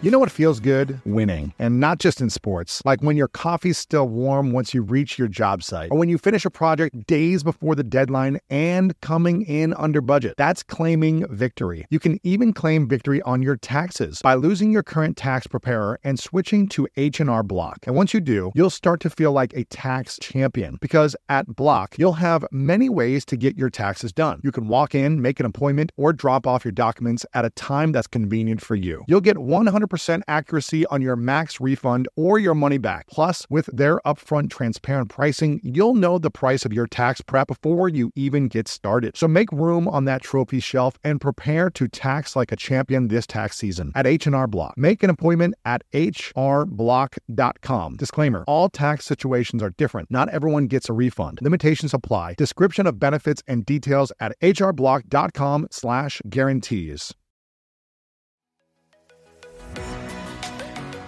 You 0.04 0.12
know 0.12 0.20
what 0.20 0.32
feels 0.32 0.60
good? 0.60 1.00
Winning. 1.06 1.54
And 1.60 1.80
not 1.80 2.00
just 2.00 2.20
in 2.20 2.30
sports. 2.30 2.82
Like 2.84 3.02
when 3.02 3.16
your 3.16 3.30
coffee's 3.30 3.78
still 3.78 4.10
warm 4.10 4.52
once 4.52 4.74
you 4.74 4.82
reach 4.82 5.18
your 5.18 5.30
job 5.30 5.64
site, 5.64 5.92
or 5.94 5.98
when 5.98 6.10
you 6.10 6.18
finish 6.18 6.44
a 6.44 6.50
project 6.50 7.08
days 7.08 7.42
before 7.42 7.74
the 7.74 7.86
deadline 7.86 8.42
and 8.50 9.00
coming 9.00 9.44
in 9.44 9.74
under 9.76 10.02
budget. 10.02 10.34
That's 10.36 10.62
claiming 10.62 11.26
victory. 11.34 11.86
You 11.90 12.00
can 12.00 12.20
even 12.24 12.52
claim 12.52 12.86
victory 12.86 13.22
on 13.22 13.42
your 13.42 13.56
taxes 13.56 14.22
by 14.22 14.34
losing 14.34 14.74
your 14.74 14.84
current 14.84 15.16
tax 15.16 15.48
preparer 15.48 15.98
and 16.04 16.20
switching 16.20 16.68
to 16.68 16.86
H&R 16.98 17.42
Block. 17.42 17.88
And 17.88 17.96
once 17.96 18.14
you 18.14 18.20
do, 18.20 18.52
you'll 18.56 18.70
start 18.70 19.00
to 19.00 19.10
feel 19.10 19.32
like 19.32 19.54
a 19.54 19.64
tax 19.64 20.20
champion 20.22 20.80
because 20.82 21.16
at 21.30 21.48
Block, 21.48 21.96
you'll 21.98 22.12
have 22.12 22.46
many 22.52 22.90
ways 22.90 23.24
to 23.24 23.38
get 23.38 23.58
your 23.58 23.70
taxes 23.70 24.12
done. 24.12 24.42
You 24.44 24.52
can 24.52 24.68
walk 24.68 24.96
in, 24.96 25.22
make 25.22 25.40
an 25.40 25.46
appointment, 25.46 25.94
or 25.96 26.12
drop 26.12 26.46
off 26.46 26.66
your 26.66 26.74
documents 26.74 27.26
at 27.34 27.46
a 27.46 27.52
time 27.52 27.94
that's 27.94 28.08
convenient 28.08 28.60
for 28.60 28.76
you. 28.76 29.06
You'll 29.08 29.22
get 29.22 29.38
100 29.38 29.93
100% 29.94 30.22
accuracy 30.28 30.86
on 30.88 31.02
your 31.02 31.16
max 31.16 31.62
refund 31.62 32.10
or 32.16 32.40
your 32.40 32.56
money 32.56 32.78
back. 32.78 33.08
Plus, 33.08 33.46
with 33.50 33.66
their 33.68 34.00
upfront 34.06 34.50
transparent 34.50 35.10
pricing, 35.10 35.60
you'll 35.64 35.96
know 35.96 36.18
the 36.18 36.32
price 36.32 36.66
of 36.66 36.74
your 36.74 36.88
tax 36.88 37.22
prep 37.22 37.48
before 37.48 37.88
you 37.90 38.12
even 38.16 38.48
get 38.48 38.68
started. 38.68 39.16
So 39.18 39.28
make 39.28 39.52
room 39.52 39.88
on 39.88 40.06
that 40.06 40.22
trophy 40.22 40.60
shelf 40.60 40.98
and 41.04 41.22
prepare 41.22 41.70
to 41.72 41.88
tax 41.88 42.36
like 42.36 42.52
a 42.52 42.56
champion 42.56 43.08
this 43.08 43.26
tax 43.28 43.58
season 43.58 43.92
at 43.96 44.08
H&R 44.08 44.48
Block. 44.48 44.74
Make 44.78 45.04
an 45.04 45.10
appointment 45.10 45.56
at 45.66 45.84
hrblock.com. 45.94 47.98
Disclaimer: 47.98 48.44
All 48.48 48.70
tax 48.70 49.06
situations 49.06 49.62
are 49.62 49.72
different. 49.72 50.10
Not 50.12 50.30
everyone 50.30 50.68
gets 50.68 50.90
a 50.90 50.94
refund. 50.94 51.40
Limitations 51.42 51.94
apply. 51.94 52.36
Description 52.38 52.88
of 52.88 53.00
benefits 53.00 53.44
and 53.48 53.66
details 53.66 54.14
at 54.20 54.34
hrblock.com/guarantees. 54.42 57.14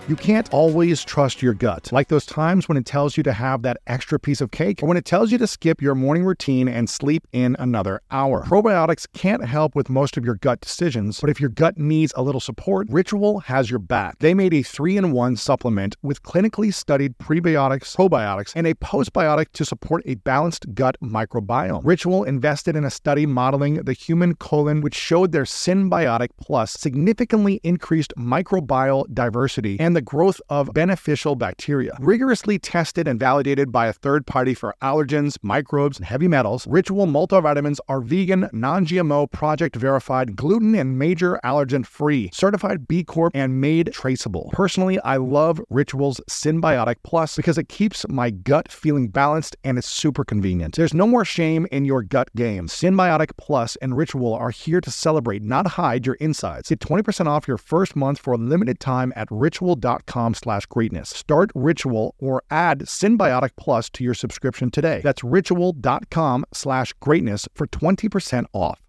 You 0.07 0.15
can't 0.15 0.47
always 0.53 1.03
trust 1.03 1.41
your 1.41 1.55
gut, 1.55 1.91
like 1.91 2.09
those 2.09 2.27
times 2.27 2.69
when 2.69 2.77
it 2.77 2.85
tells 2.85 3.17
you 3.17 3.23
to 3.23 3.33
have 3.33 3.63
that 3.63 3.77
extra 3.87 4.19
piece 4.19 4.39
of 4.39 4.51
cake 4.51 4.83
or 4.83 4.85
when 4.85 4.97
it 4.97 5.05
tells 5.05 5.31
you 5.31 5.39
to 5.39 5.47
skip 5.47 5.81
your 5.81 5.95
morning 5.95 6.23
routine 6.23 6.67
and 6.67 6.87
sleep 6.87 7.27
in 7.31 7.55
another 7.57 8.03
hour. 8.11 8.43
Probiotics 8.43 9.07
can't 9.13 9.43
help 9.43 9.73
with 9.73 9.89
most 9.89 10.15
of 10.15 10.23
your 10.23 10.35
gut 10.35 10.61
decisions, 10.61 11.19
but 11.19 11.31
if 11.31 11.41
your 11.41 11.49
gut 11.49 11.79
needs 11.79 12.13
a 12.15 12.21
little 12.21 12.39
support, 12.39 12.87
Ritual 12.91 13.39
has 13.39 13.71
your 13.71 13.79
back. 13.79 14.19
They 14.19 14.35
made 14.35 14.53
a 14.53 14.61
three 14.61 14.95
in 14.95 15.11
one 15.11 15.37
supplement 15.37 15.95
with 16.03 16.21
clinically 16.21 16.71
studied 16.71 17.17
prebiotics, 17.17 17.95
probiotics, 17.95 18.53
and 18.55 18.67
a 18.67 18.75
postbiotic 18.75 19.53
to 19.53 19.65
support 19.65 20.03
a 20.05 20.13
balanced 20.13 20.75
gut 20.75 20.97
microbiome. 21.01 21.81
Ritual 21.83 22.25
invested 22.25 22.75
in 22.75 22.83
a 22.83 22.91
study 22.91 23.25
modeling 23.25 23.77
the 23.77 23.93
human 23.93 24.35
colon, 24.35 24.81
which 24.81 24.93
showed 24.93 25.31
their 25.31 25.45
Synbiotic 25.45 26.29
Plus 26.39 26.73
significantly 26.73 27.59
increased 27.63 28.13
microbial 28.15 29.11
diversity 29.11 29.79
and 29.79 29.94
the 29.95 30.01
growth 30.01 30.39
of 30.49 30.73
beneficial 30.73 31.35
bacteria. 31.35 31.97
Rigorously 31.99 32.59
tested 32.59 33.07
and 33.07 33.19
validated 33.19 33.71
by 33.71 33.87
a 33.87 33.93
third 33.93 34.27
party 34.27 34.53
for 34.53 34.75
allergens, 34.81 35.37
microbes, 35.41 35.97
and 35.97 36.05
heavy 36.05 36.27
metals, 36.27 36.67
Ritual 36.67 37.07
multivitamins 37.07 37.79
are 37.87 38.01
vegan, 38.01 38.49
non 38.51 38.85
GMO, 38.85 39.31
project 39.31 39.77
verified, 39.77 40.35
gluten 40.35 40.75
and 40.75 40.99
major 40.99 41.39
allergen 41.41 41.85
free, 41.85 42.29
certified 42.33 42.85
B 42.85 43.01
Corp, 43.01 43.31
and 43.33 43.61
made 43.61 43.93
traceable. 43.93 44.49
Personally, 44.51 44.99
I 44.99 45.15
love 45.15 45.61
Ritual's 45.69 46.19
Synbiotic 46.29 46.97
Plus 47.03 47.37
because 47.37 47.57
it 47.57 47.69
keeps 47.69 48.05
my 48.09 48.29
gut 48.29 48.69
feeling 48.69 49.07
balanced 49.07 49.55
and 49.63 49.77
it's 49.77 49.89
super 49.89 50.25
convenient. 50.25 50.75
There's 50.75 50.93
no 50.93 51.07
more 51.07 51.23
shame 51.23 51.65
in 51.71 51.85
your 51.85 52.03
gut 52.03 52.29
game. 52.35 52.67
Synbiotic 52.67 53.31
Plus 53.37 53.77
and 53.77 53.95
Ritual 53.95 54.33
are 54.33 54.51
here 54.51 54.81
to 54.81 54.91
celebrate, 54.91 55.41
not 55.41 55.67
hide 55.67 56.05
your 56.05 56.15
insides. 56.15 56.67
Get 56.67 56.79
20% 56.79 57.27
off 57.27 57.47
your 57.47 57.57
first 57.57 57.95
month 57.95 58.19
for 58.19 58.33
a 58.33 58.37
limited 58.37 58.81
time 58.81 59.13
at 59.15 59.29
ritual.com 59.31 59.84
ritual.com 59.85 60.33
slash 60.33 60.65
greatness. 60.65 61.09
Start 61.09 61.51
Ritual 61.55 62.15
or 62.17 62.43
add 62.49 62.79
Synbiotic 62.81 63.51
Plus 63.57 63.89
to 63.91 64.03
your 64.03 64.13
subscription 64.13 64.71
today. 64.71 65.01
That's 65.03 65.23
ritual.com 65.23 66.45
slash 66.53 66.93
greatness 66.93 67.47
for 67.53 67.67
20% 67.67 68.45
off. 68.53 68.81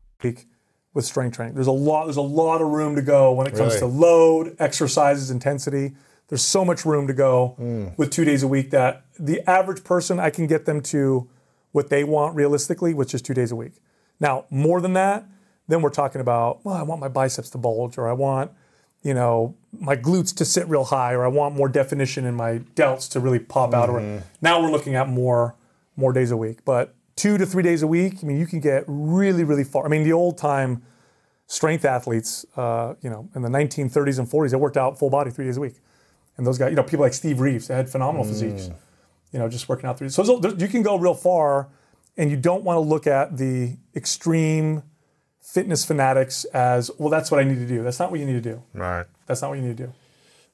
With 0.95 1.05
strength 1.05 1.37
training. 1.37 1.55
There's 1.55 1.67
a 1.67 1.73
lot, 1.73 2.07
there's 2.07 2.17
a 2.17 2.23
lot 2.23 2.63
of 2.63 2.69
room 2.69 2.97
to 2.97 3.03
go 3.03 3.33
when 3.33 3.47
it 3.47 3.51
comes 3.51 3.75
Really? 3.75 3.81
to 3.81 3.87
load, 3.87 4.57
exercises, 4.59 5.31
intensity. 5.31 5.95
There's 6.29 6.43
so 6.43 6.65
much 6.65 6.87
room 6.87 7.07
to 7.07 7.13
go 7.13 7.55
mm. 7.61 7.97
with 7.99 8.11
two 8.11 8.25
days 8.25 8.43
a 8.43 8.49
week 8.49 8.71
that 8.71 9.05
the 9.19 9.49
average 9.49 9.85
person 9.85 10.19
I 10.19 10.31
can 10.31 10.47
get 10.47 10.65
them 10.65 10.81
to 10.83 11.29
what 11.73 11.91
they 11.91 12.03
want 12.03 12.35
realistically, 12.35 12.95
which 12.95 13.13
is 13.15 13.21
two 13.21 13.35
days 13.35 13.53
a 13.53 13.57
week. 13.57 13.75
Now, 14.19 14.47
more 14.49 14.81
than 14.81 14.95
that, 14.95 15.27
then 15.69 15.83
we're 15.83 15.91
talking 15.91 16.23
about, 16.23 16.65
well, 16.65 16.75
I 16.75 16.83
want 16.83 17.01
my 17.01 17.09
biceps 17.09 17.51
to 17.51 17.59
bulge, 17.59 17.99
or 17.99 18.09
I 18.09 18.15
want, 18.15 18.53
you 19.07 19.15
know, 19.15 19.55
my 19.79 19.95
glutes 19.95 20.35
to 20.35 20.45
sit 20.45 20.69
real 20.69 20.83
high, 20.83 21.13
or 21.13 21.25
I 21.25 21.29
want 21.29 21.55
more 21.55 21.69
definition 21.69 22.25
in 22.25 22.35
my 22.35 22.59
delts 22.75 23.09
to 23.13 23.21
really 23.21 23.39
pop 23.39 23.73
out. 23.73 23.89
Or 23.89 24.01
now 24.43 24.61
we're 24.61 24.73
looking 24.73 24.97
at 24.97 25.09
more 25.09 25.55
more 25.95 26.13
days 26.13 26.33
a 26.33 26.37
week. 26.37 26.65
But 26.65 26.93
two 27.15 27.39
to 27.39 27.47
three 27.47 27.63
days 27.63 27.83
a 27.83 27.87
week, 27.87 28.15
I 28.23 28.27
mean, 28.27 28.37
you 28.37 28.47
can 28.47 28.59
get 28.59 28.83
really, 28.89 29.45
really 29.45 29.63
far. 29.63 29.85
I 29.85 29.89
mean, 29.89 30.03
the 30.03 30.13
old 30.13 30.37
time 30.39 30.83
strength 31.47 31.85
athletes, 31.85 32.45
uh, 32.57 32.95
you 33.01 33.09
know, 33.09 33.29
in 33.37 33.43
the 33.43 33.49
1930s 33.49 34.19
and 34.19 34.29
40s, 34.29 34.51
they 34.51 34.57
worked 34.57 34.77
out 34.77 34.99
full 34.99 35.11
body 35.11 35.31
three 35.31 35.45
days 35.45 35.57
a 35.57 35.61
week. 35.61 35.77
And 36.37 36.45
those 36.45 36.59
guys, 36.59 36.71
you 36.71 36.77
know, 36.77 36.83
people 36.83 37.05
like 37.05 37.15
Steve 37.15 37.39
Reeves, 37.39 37.69
they 37.69 37.77
had 37.77 37.89
phenomenal 37.89 38.25
physiques, 38.25 38.71
you 39.33 39.39
know, 39.39 39.49
just 39.49 39.69
working 39.69 39.89
out 39.89 39.99
three. 39.99 40.09
So 40.09 40.41
you 40.59 40.69
can 40.69 40.83
go 40.83 40.99
real 40.99 41.15
far, 41.15 41.69
and 42.17 42.29
you 42.29 42.37
don't 42.37 42.65
want 42.65 42.77
to 42.77 42.81
look 42.81 43.07
at 43.07 43.37
the 43.37 43.77
extreme 43.95 44.83
fitness 45.47 45.85
fanatics 45.85 46.45
as, 46.47 46.91
well, 46.99 47.09
that's 47.09 47.31
what 47.31 47.39
I 47.41 47.45
need 47.45 47.59
to 47.59 47.67
do. 47.67 47.83
That's 47.85 48.01
not 48.01 48.11
what 48.11 48.19
you 48.19 48.27
need 48.27 48.43
to 48.43 48.51
do. 48.53 48.63
Right. 48.75 49.07
That's 49.27 49.41
not 49.43 49.49
what 49.49 49.59
you 49.59 49.65
need 49.65 49.77
to 49.77 49.87
do. 49.87 49.93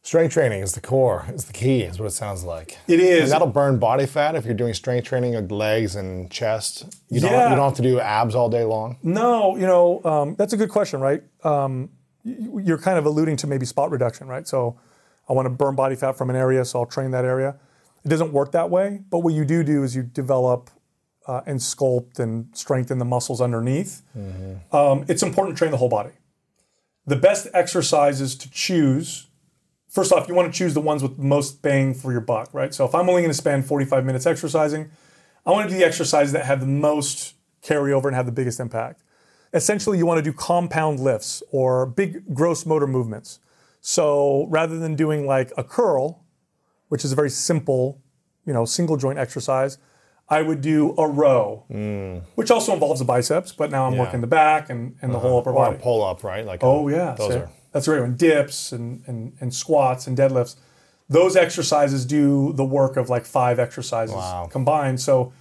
Strength 0.04 0.32
training 0.34 0.60
is 0.62 0.72
the 0.72 0.80
core, 0.80 1.24
is 1.32 1.44
the 1.46 1.52
key, 1.52 1.82
is 1.82 1.98
what 1.98 2.06
it 2.06 2.10
sounds 2.10 2.42
like. 2.44 2.76
It 2.88 3.00
is. 3.00 3.22
And 3.22 3.30
that'll 3.32 3.46
burn 3.46 3.78
body 3.78 4.04
fat 4.04 4.34
if 4.34 4.44
you're 4.44 4.52
doing 4.54 4.74
strength 4.74 5.06
training 5.06 5.34
of 5.36 5.50
legs 5.50 5.94
and 5.94 6.30
chest. 6.30 6.84
You 7.08 7.20
don't, 7.20 7.30
Yeah. 7.32 7.50
you 7.50 7.56
don't 7.56 7.64
have 7.68 7.76
to 7.76 7.82
do 7.82 8.00
abs 8.00 8.34
all 8.34 8.48
day 8.50 8.64
long. 8.64 8.96
No, 9.02 9.56
you 9.56 9.66
know, 9.66 10.02
um, 10.04 10.34
that's 10.34 10.52
a 10.52 10.56
good 10.56 10.70
question, 10.70 11.00
right? 11.00 11.22
Um, 11.44 11.88
you're 12.24 12.78
kind 12.78 12.98
of 12.98 13.06
alluding 13.06 13.36
to 13.38 13.46
maybe 13.46 13.64
spot 13.64 13.90
reduction, 13.90 14.26
right? 14.26 14.46
So 14.46 14.76
I 15.28 15.32
want 15.32 15.46
to 15.46 15.50
burn 15.50 15.74
body 15.76 15.94
fat 15.94 16.18
from 16.18 16.30
an 16.30 16.36
area, 16.36 16.64
so 16.64 16.80
I'll 16.80 16.86
train 16.86 17.12
that 17.12 17.24
area. 17.24 17.56
It 18.04 18.08
doesn't 18.08 18.32
work 18.32 18.52
that 18.52 18.70
way, 18.70 19.00
but 19.08 19.20
what 19.20 19.32
you 19.34 19.44
do 19.44 19.62
do 19.62 19.84
is 19.84 19.94
you 19.96 20.02
develop 20.02 20.68
uh, 21.26 21.42
and 21.46 21.60
sculpt 21.60 22.18
and 22.18 22.48
strengthen 22.56 22.98
the 22.98 23.04
muscles 23.04 23.40
underneath. 23.40 24.02
Um, 24.72 25.04
it's 25.08 25.22
important 25.22 25.56
to 25.56 25.58
train 25.58 25.70
the 25.70 25.76
whole 25.76 25.88
body. 25.88 26.12
The 27.06 27.16
best 27.16 27.48
exercises 27.52 28.36
to 28.36 28.50
choose 28.50 29.26
first 29.92 30.10
off, 30.10 30.26
you 30.26 30.34
want 30.34 30.52
to 30.52 30.58
choose 30.58 30.74
the 30.74 30.80
ones 30.80 31.02
with 31.02 31.18
most 31.18 31.60
bang 31.62 31.92
for 31.94 32.10
your 32.10 32.22
buck, 32.22 32.48
right? 32.52 32.74
So 32.74 32.84
if 32.86 32.94
I'm 32.94 33.08
only 33.08 33.20
going 33.22 33.30
to 33.30 33.36
spend 33.36 33.66
45 33.66 34.04
minutes 34.04 34.26
exercising, 34.26 34.90
I 35.44 35.50
want 35.50 35.68
to 35.68 35.74
do 35.74 35.78
the 35.78 35.86
exercises 35.86 36.32
that 36.32 36.46
have 36.46 36.60
the 36.60 36.66
most 36.66 37.34
carryover 37.62 38.06
and 38.06 38.16
have 38.16 38.26
the 38.26 38.32
biggest 38.32 38.58
impact. 38.58 39.02
Essentially, 39.52 39.98
you 39.98 40.06
want 40.06 40.16
to 40.16 40.22
do 40.22 40.32
compound 40.32 40.98
lifts 40.98 41.42
or 41.52 41.84
big 41.84 42.34
gross 42.34 42.64
motor 42.64 42.86
movements. 42.86 43.38
So 43.82 44.46
rather 44.48 44.78
than 44.78 44.96
doing 44.96 45.26
like 45.26 45.52
a 45.58 45.64
curl, 45.64 46.24
which 46.88 47.04
is 47.04 47.12
a 47.12 47.14
very 47.14 47.30
simple, 47.30 48.00
you 48.46 48.52
know, 48.52 48.64
single 48.64 48.96
joint 48.96 49.18
exercise, 49.18 49.76
I 50.28 50.40
would 50.42 50.60
do 50.62 50.94
a 50.96 51.06
row, 51.08 51.64
which 52.36 52.50
also 52.50 52.72
involves 52.72 53.00
the 53.00 53.04
biceps, 53.04 53.52
but 53.52 53.70
now 53.70 53.86
I'm 53.86 53.96
working 53.98 54.20
the 54.22 54.26
back 54.26 54.70
and, 54.70 54.96
and 55.02 55.12
the 55.12 55.18
whole 55.18 55.38
upper 55.38 55.50
Or 55.50 55.54
body. 55.64 55.76
a 55.76 55.78
pull 55.78 56.02
up, 56.04 56.24
right? 56.24 56.44
Like 56.46 56.60
Oh 56.62 56.88
yeah, 56.88 57.14
those 57.16 57.32
so 57.34 57.40
are 57.40 57.50
that's 57.72 57.88
right. 57.88 58.00
And 58.00 58.16
dips 58.16 58.72
and, 58.72 59.02
and 59.06 59.32
and 59.40 59.52
squats 59.54 60.06
and 60.06 60.16
deadlifts. 60.16 60.56
those 61.08 61.36
exercises 61.36 62.06
do 62.06 62.52
the 62.54 62.64
work 62.64 62.96
of 62.96 63.10
like 63.10 63.26
five 63.26 63.58
exercises 63.58 64.14
Wow. 64.16 64.48
combined. 64.50 65.00
So 65.00 65.32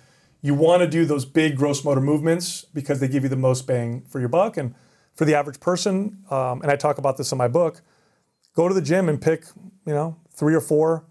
you 0.42 0.54
want 0.56 0.82
to 0.82 0.88
do 0.88 1.06
those 1.06 1.24
big 1.24 1.56
gross 1.56 1.86
motor 1.86 2.02
movements 2.02 2.66
because 2.74 3.00
they 3.00 3.08
give 3.08 3.24
you 3.24 3.30
the 3.30 3.36
most 3.38 3.68
bang 3.68 4.02
for 4.10 4.20
your 4.20 4.28
buck. 4.30 4.58
And 4.58 4.74
for 5.14 5.24
the 5.24 5.36
average 5.36 5.60
person, 5.60 6.24
um, 6.32 6.62
and 6.64 6.72
I 6.72 6.76
talk 6.76 6.98
about 6.98 7.16
this 7.18 7.32
in 7.32 7.38
my 7.38 7.48
book, 7.48 7.82
go 8.56 8.68
to 8.68 8.74
the 8.74 8.82
gym 8.82 9.08
and 9.08 9.22
pick, 9.22 9.46
you 9.86 9.94
know, 9.94 10.18
three 10.34 10.56
or 10.56 10.62
four 10.62 11.06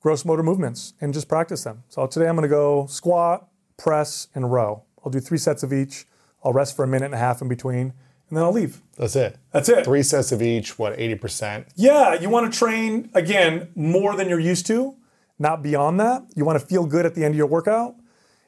gross 0.00 0.24
motor 0.24 0.42
movements 0.42 0.94
and 1.00 1.12
just 1.14 1.28
practice 1.28 1.64
them. 1.64 1.84
So 1.88 2.06
today 2.06 2.28
I'm 2.28 2.34
going 2.34 2.42
to 2.42 2.48
go 2.48 2.86
squat, 2.86 3.48
press, 3.76 4.28
and 4.34 4.50
row. 4.50 4.82
I'll 5.04 5.10
do 5.10 5.20
three 5.20 5.38
sets 5.38 5.62
of 5.62 5.72
each. 5.72 6.06
I'll 6.42 6.52
rest 6.52 6.74
for 6.74 6.84
a 6.84 6.88
minute 6.88 7.06
and 7.06 7.14
a 7.14 7.18
half 7.18 7.42
in 7.42 7.48
between, 7.48 7.92
and 8.28 8.36
then 8.36 8.44
I'll 8.44 8.52
leave. 8.52 8.80
That's 8.96 9.14
it. 9.14 9.36
That's 9.52 9.68
it. 9.68 9.84
Three 9.84 10.02
sets 10.02 10.32
of 10.32 10.40
each, 10.40 10.78
what, 10.78 10.96
80%? 10.96 11.66
Yeah, 11.76 12.14
you 12.14 12.30
want 12.30 12.50
to 12.50 12.58
train 12.58 13.10
again 13.14 13.68
more 13.74 14.16
than 14.16 14.28
you're 14.28 14.40
used 14.40 14.66
to, 14.66 14.96
not 15.38 15.62
beyond 15.62 16.00
that. 16.00 16.22
You 16.34 16.44
want 16.44 16.58
to 16.58 16.66
feel 16.66 16.86
good 16.86 17.04
at 17.04 17.14
the 17.14 17.24
end 17.24 17.34
of 17.34 17.38
your 17.38 17.46
workout. 17.46 17.96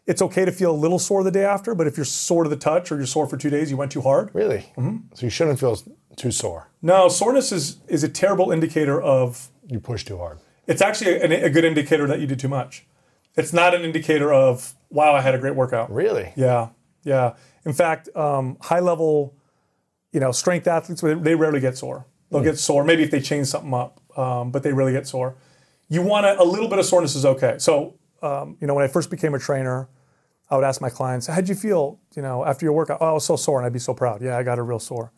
It's 0.07 0.23
okay 0.23 0.45
to 0.45 0.53
feel 0.53 0.73
a 0.73 0.77
little 0.77 0.99
sore 0.99 1.23
the 1.23 1.31
day 1.31 1.45
after, 1.45 1.75
but 1.75 1.87
if 1.87 1.97
you're 1.97 2.05
sore 2.05 2.45
to 2.45 2.51
the 2.51 2.57
touch 2.57 2.91
or 2.91 2.97
you're 2.97 3.07
sore 3.07 3.27
for 3.27 3.37
two 3.37 3.51
days, 3.51 3.71
you 3.71 3.77
went 3.77 3.93
too 3.93 4.01
hard. 4.01 4.31
Really? 4.35 4.73
Mm-hmm. 4.77 4.97
So 5.15 5.27
you 5.27 5.31
shouldn't 5.31 5.61
feel 5.61 5.79
too 6.17 6.33
sore. 6.33 6.71
No, 6.81 7.09
soreness 7.09 7.53
is 7.53 7.79
is 7.87 8.03
a 8.03 8.09
terrible 8.09 8.51
indicator 8.51 9.01
of. 9.01 9.51
You 9.69 9.79
push 9.79 10.05
too 10.05 10.19
hard. 10.19 10.41
It's 10.67 10.83
actually 10.83 11.13
a, 11.13 11.47
a 11.47 11.51
good 11.51 11.65
indicator 11.65 12.07
that 12.07 12.21
you 12.21 12.27
did 12.27 12.39
too 12.39 12.49
much. 12.49 12.87
It's 13.35 13.53
not 13.53 13.75
an 13.75 13.83
indicator 13.83 14.33
of 14.33 14.75
wow, 14.91 15.15
I 15.15 15.21
had 15.21 15.35
a 15.35 15.39
great 15.39 15.55
workout. 15.55 15.93
Really? 15.93 16.33
Yeah, 16.37 16.69
yeah. 17.03 17.35
In 17.65 17.73
fact, 17.73 18.09
um, 18.15 18.59
high 18.61 18.81
level, 18.81 19.35
you 20.13 20.21
know, 20.21 20.33
strength 20.33 20.67
athletes 20.67 21.01
they 21.01 21.35
rarely 21.35 21.61
get 21.61 21.79
sore. 21.79 22.07
They'll 22.31 22.43
get 22.43 22.59
sore 22.59 22.83
maybe 22.83 23.03
if 23.03 23.11
they 23.11 23.21
change 23.21 23.49
something 23.49 23.75
up, 23.75 24.01
um, 24.19 24.51
but 24.51 24.63
they 24.63 24.73
really 24.73 24.93
get 24.93 25.07
sore. 25.07 25.35
You 25.89 26.01
want 26.03 26.25
a, 26.25 26.41
a 26.41 26.45
little 26.45 26.69
bit 26.69 26.79
of 26.79 26.87
soreness 26.87 27.15
is 27.15 27.27
okay. 27.27 27.57
So, 27.59 27.99
um, 28.23 28.57
you 28.61 28.67
know, 28.67 28.75
when 28.75 28.85
I 28.85 28.89
first 28.89 29.11
became 29.11 29.35
a 29.35 29.39
trainer, 29.39 29.89
I 30.49 30.57
would 30.57 30.65
ask 30.65 30.81
my 30.81 30.89
clients, 30.89 31.27
"How'd 31.27 31.49
you 31.49 31.55
feel? 31.55 32.01
You 32.17 32.23
know, 32.23 32.45
after 32.45 32.65
your 32.65 32.73
workout? 32.73 32.99
Oh, 33.01 33.07
I 33.07 33.13
was 33.13 33.25
so 33.25 33.37
sore, 33.37 33.59
and 33.59 33.67
I'd 33.67 33.73
be 33.73 33.79
so 33.79 33.93
proud. 33.95 34.23
Yeah, 34.23 34.39
I 34.39 34.43
got 34.43 34.59
a 34.59 34.63
real 34.63 34.79
sore. 34.79 35.13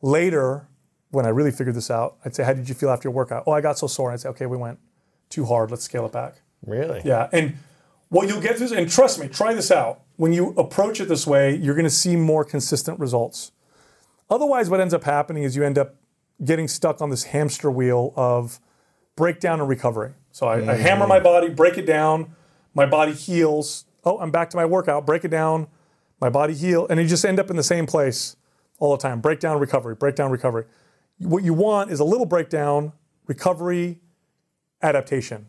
Later, 0.00 0.68
when 1.14 1.26
I 1.26 1.30
really 1.30 1.50
figured 1.50 1.76
this 1.76 1.90
out, 1.90 2.16
I'd 2.24 2.34
say, 2.34 2.44
"How 2.44 2.52
did 2.52 2.68
you 2.68 2.74
feel 2.74 2.90
after 2.90 3.08
your 3.08 3.14
workout? 3.14 3.44
Oh, 3.46 3.52
I 3.52 3.60
got 3.60 3.78
so 3.78 3.86
sore." 3.86 4.10
And 4.10 4.14
I'd 4.14 4.20
say, 4.20 4.28
"Okay, 4.30 4.46
we 4.46 4.56
went 4.56 4.78
too 5.30 5.44
hard. 5.44 5.70
Let's 5.70 5.84
scale 5.84 6.04
it 6.06 6.12
back." 6.12 6.42
Really? 6.66 7.00
Yeah, 7.04 7.28
and 7.32 7.56
what 8.08 8.28
you'll 8.28 8.40
get 8.40 8.60
is, 8.60 8.72
and 8.72 8.90
trust 8.90 9.18
me, 9.18 9.28
try 9.28 9.54
this 9.54 9.70
out. 9.70 10.02
When 10.16 10.32
you 10.32 10.50
approach 10.56 11.00
it 11.00 11.08
this 11.08 11.26
way, 11.26 11.56
you're 11.56 11.74
going 11.74 11.84
to 11.84 11.90
see 11.90 12.16
more 12.16 12.44
consistent 12.44 13.00
results. 13.00 13.52
Otherwise, 14.30 14.70
what 14.70 14.80
ends 14.80 14.94
up 14.94 15.04
happening 15.04 15.42
is 15.42 15.56
you 15.56 15.64
end 15.64 15.78
up 15.78 15.96
getting 16.42 16.68
stuck 16.68 17.00
on 17.00 17.10
this 17.10 17.24
hamster 17.24 17.70
wheel 17.70 18.12
of 18.16 18.60
breakdown 19.16 19.60
and 19.60 19.68
recovery. 19.68 20.12
So 20.32 20.46
I, 20.46 20.72
I 20.72 20.74
hammer 20.76 21.06
my 21.06 21.20
mm. 21.20 21.24
body, 21.24 21.48
break 21.48 21.78
it 21.78 21.86
down, 21.86 22.34
my 22.74 22.86
body 22.86 23.12
heals. 23.12 23.84
Oh, 24.04 24.18
I'm 24.18 24.30
back 24.30 24.50
to 24.50 24.56
my 24.56 24.64
workout. 24.64 25.06
Break 25.06 25.24
it 25.24 25.30
down, 25.30 25.68
my 26.20 26.28
body 26.28 26.54
heal, 26.54 26.86
and 26.88 27.00
you 27.00 27.06
just 27.06 27.24
end 27.24 27.38
up 27.38 27.50
in 27.50 27.56
the 27.56 27.62
same 27.62 27.86
place 27.86 28.36
all 28.78 28.96
the 28.96 29.02
time. 29.02 29.20
Breakdown, 29.20 29.58
recovery, 29.58 29.94
breakdown, 29.94 30.30
recovery. 30.30 30.64
What 31.18 31.44
you 31.44 31.54
want 31.54 31.90
is 31.90 32.00
a 32.00 32.04
little 32.04 32.26
breakdown, 32.26 32.92
recovery, 33.26 34.00
adaptation 34.82 35.46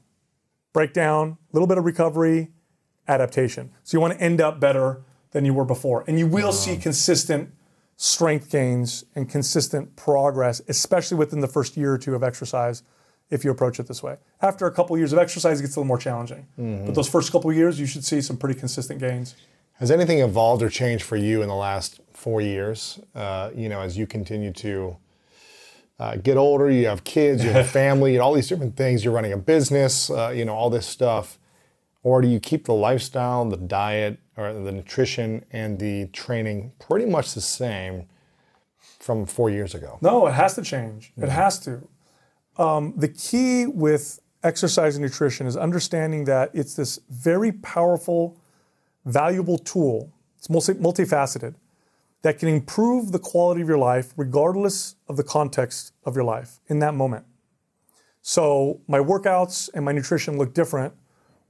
breakdown, 0.76 1.38
a 1.52 1.56
little 1.56 1.68
bit 1.68 1.78
of 1.78 1.86
recovery, 1.86 2.50
adaptation. 3.08 3.72
So 3.84 3.96
you 3.96 4.02
want 4.02 4.14
to 4.14 4.22
end 4.22 4.42
up 4.42 4.60
better 4.60 5.04
than 5.32 5.46
you 5.46 5.54
were 5.54 5.64
before. 5.64 6.04
And 6.06 6.20
you 6.20 6.28
will 6.28 6.52
see 6.52 6.76
consistent 6.76 7.50
strength 7.96 8.52
gains 8.52 9.06
and 9.16 9.30
consistent 9.30 9.96
progress, 9.96 10.62
especially 10.68 11.16
within 11.16 11.40
the 11.40 11.48
first 11.48 11.78
year 11.78 11.94
or 11.94 11.98
two 11.98 12.14
of 12.14 12.24
exercise 12.24 12.84
if 13.30 13.46
you 13.46 13.52
approach 13.52 13.80
it 13.80 13.88
this 13.88 14.04
way. 14.04 14.18
After 14.42 14.68
a 14.68 14.72
couple 14.72 14.98
years 14.98 15.14
of 15.14 15.18
exercise, 15.18 15.62
it 15.62 15.64
gets 15.64 15.78
a 15.78 15.80
little 15.80 15.88
more 15.88 15.98
challenging. 15.98 16.46
But 16.86 16.94
those 16.94 17.08
first 17.08 17.32
couple 17.32 17.52
years, 17.54 17.80
you 17.80 17.86
should 17.86 18.04
see 18.04 18.20
some 18.20 18.36
pretty 18.36 18.60
consistent 18.60 19.00
gains. 19.00 19.34
Has 19.76 19.92
anything 19.92 20.20
evolved 20.20 20.62
or 20.62 20.70
changed 20.70 21.06
for 21.06 21.16
you 21.16 21.42
in 21.42 21.48
the 21.48 21.56
last 21.56 22.02
four 22.12 22.42
years? 22.42 23.00
Uh, 23.16 23.52
you 23.56 23.70
know, 23.70 23.80
as 23.80 23.98
you 23.98 24.06
continue 24.08 24.52
to 24.52 24.98
uh, 26.00 26.18
get 26.18 26.38
older, 26.38 26.70
you 26.70 26.88
have 26.88 27.04
kids, 27.04 27.44
you 27.44 27.52
have 27.52 27.70
family, 27.84 28.16
and 28.16 28.22
all 28.22 28.34
these 28.34 28.48
different 28.48 28.76
things. 28.76 29.04
You're 29.04 29.14
running 29.14 29.34
a 29.34 29.38
business, 29.38 30.10
uh, 30.10 30.34
you 30.36 30.46
know, 30.46 30.54
all 30.54 30.70
this 30.70 30.86
stuff. 30.86 31.40
Or 32.04 32.22
do 32.22 32.28
you 32.28 32.40
keep 32.40 32.66
the 32.66 32.74
lifestyle, 32.74 33.46
the 33.46 33.58
diet, 33.58 34.20
or 34.38 34.54
the 34.54 34.72
nutrition, 34.72 35.44
and 35.52 35.80
the 35.80 36.08
training 36.08 36.74
pretty 36.80 37.06
much 37.06 37.34
the 37.34 37.42
same 37.42 38.08
from 39.00 39.26
four 39.26 39.50
years 39.50 39.74
ago? 39.74 39.98
No, 40.02 40.28
it 40.28 40.34
has 40.34 40.54
to 40.56 40.62
change. 40.62 41.14
It 41.18 41.30
has 41.30 41.60
to. 41.62 41.88
Um, 42.58 42.94
the 42.96 43.08
key 43.08 43.66
with 43.66 44.20
exercise 44.44 44.96
and 44.96 45.04
nutrition 45.04 45.48
is 45.48 45.58
understanding 45.58 46.26
that 46.26 46.52
it's 46.54 46.76
this 46.76 47.00
very 47.10 47.52
powerful, 47.52 48.38
valuable 49.06 49.58
tool. 49.58 50.14
It's 50.38 50.50
multi- 50.50 50.74
multifaceted 50.74 51.56
that 52.26 52.40
can 52.40 52.50
improve 52.50 53.12
the 53.12 53.20
quality 53.20 53.62
of 53.62 53.68
your 53.68 53.78
life 53.78 54.12
regardless 54.18 54.96
of 55.08 55.16
the 55.16 55.24
context 55.24 55.94
of 56.06 56.16
your 56.16 56.24
life 56.24 56.60
in 56.68 56.80
that 56.80 56.96
moment. 56.96 57.24
So 58.24 58.82
my 58.88 58.98
workouts 58.98 59.70
and 59.76 59.86
my 59.86 59.92
nutrition 59.92 60.36
look 60.40 60.56
different 60.56 60.96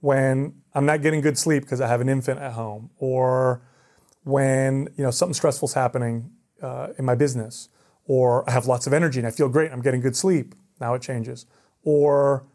when 0.02 0.54
I'm 0.74 0.86
not 0.86 1.02
getting 1.02 1.22
good 1.22 1.38
sleep 1.38 1.64
because 1.64 1.80
I 1.80 1.88
have 1.88 2.02
an 2.02 2.10
infant 2.10 2.42
at 2.42 2.52
home, 2.52 2.90
or 2.98 3.62
when 4.26 4.90
you 4.98 5.06
know 5.06 5.12
something 5.12 5.34
stressful's 5.34 5.74
happening 5.74 6.32
uh, 6.62 6.90
in 6.98 7.06
my 7.06 7.16
business, 7.16 7.70
or 8.04 8.44
I 8.46 8.52
have 8.52 8.66
lots 8.66 8.86
of 8.86 8.92
energy 8.92 9.20
and 9.22 9.28
I 9.28 9.32
feel 9.32 9.48
great. 9.48 9.72
I'm 9.72 9.82
getting 9.82 10.02
good 10.02 10.18
sleep. 10.18 10.56
Now 10.82 10.94
it 10.94 11.02
changes. 11.02 11.46
Or 11.84 12.48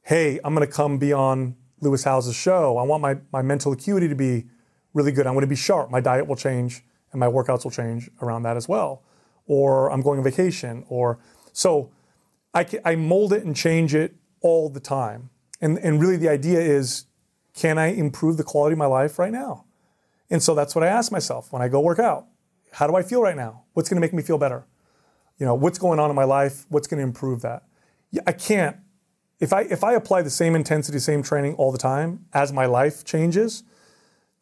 hey, 0.00 0.40
I'm 0.44 0.54
going 0.54 0.66
to 0.66 0.72
come 0.72 0.96
be 0.96 1.12
on 1.12 1.56
Lewis 1.82 2.04
Howes' 2.04 2.34
show. 2.34 2.78
I 2.78 2.84
want 2.84 3.02
my 3.02 3.18
my 3.30 3.42
mental 3.42 3.70
acuity 3.72 4.08
to 4.08 4.14
be 4.14 4.46
really 4.94 5.12
good. 5.12 5.26
I 5.26 5.30
want 5.30 5.42
to 5.42 5.46
be 5.46 5.56
sharp. 5.56 5.90
My 5.90 6.00
diet 6.00 6.26
will 6.26 6.36
change 6.36 6.82
and 7.16 7.20
my 7.20 7.26
workouts 7.26 7.64
will 7.64 7.70
change 7.70 8.10
around 8.20 8.42
that 8.42 8.58
as 8.58 8.68
well. 8.68 9.02
Or 9.46 9.90
I'm 9.90 10.02
going 10.02 10.18
on 10.18 10.24
vacation. 10.24 10.84
Or 10.88 11.18
so 11.52 11.90
I, 12.52 12.64
ca- 12.64 12.80
I 12.84 12.94
mold 12.94 13.32
it 13.32 13.42
and 13.42 13.56
change 13.56 13.94
it 13.94 14.14
all 14.42 14.68
the 14.68 14.80
time. 14.80 15.30
And, 15.60 15.78
and 15.78 15.98
really, 15.98 16.18
the 16.18 16.28
idea 16.28 16.60
is 16.60 17.06
can 17.54 17.78
I 17.78 17.86
improve 17.86 18.36
the 18.36 18.44
quality 18.44 18.74
of 18.74 18.78
my 18.78 18.86
life 18.86 19.18
right 19.18 19.32
now? 19.32 19.64
And 20.28 20.42
so 20.42 20.54
that's 20.54 20.74
what 20.74 20.84
I 20.84 20.88
ask 20.88 21.10
myself 21.10 21.50
when 21.52 21.62
I 21.62 21.68
go 21.68 21.80
work 21.80 21.98
out. 21.98 22.26
How 22.72 22.86
do 22.86 22.94
I 22.96 23.02
feel 23.02 23.22
right 23.22 23.36
now? 23.36 23.64
What's 23.72 23.88
going 23.88 23.96
to 23.96 24.02
make 24.02 24.12
me 24.12 24.22
feel 24.22 24.36
better? 24.36 24.66
You 25.38 25.46
know, 25.46 25.54
what's 25.54 25.78
going 25.78 25.98
on 25.98 26.10
in 26.10 26.16
my 26.16 26.24
life? 26.24 26.66
What's 26.68 26.86
going 26.86 26.98
to 26.98 27.04
improve 27.04 27.40
that? 27.42 27.62
Yeah, 28.10 28.22
I 28.26 28.32
can't. 28.32 28.76
If 29.40 29.54
I 29.54 29.62
if 29.62 29.82
I 29.82 29.94
apply 29.94 30.20
the 30.22 30.30
same 30.30 30.54
intensity, 30.54 30.98
same 30.98 31.22
training 31.22 31.54
all 31.54 31.72
the 31.72 31.78
time 31.78 32.26
as 32.34 32.52
my 32.52 32.66
life 32.66 33.04
changes, 33.04 33.62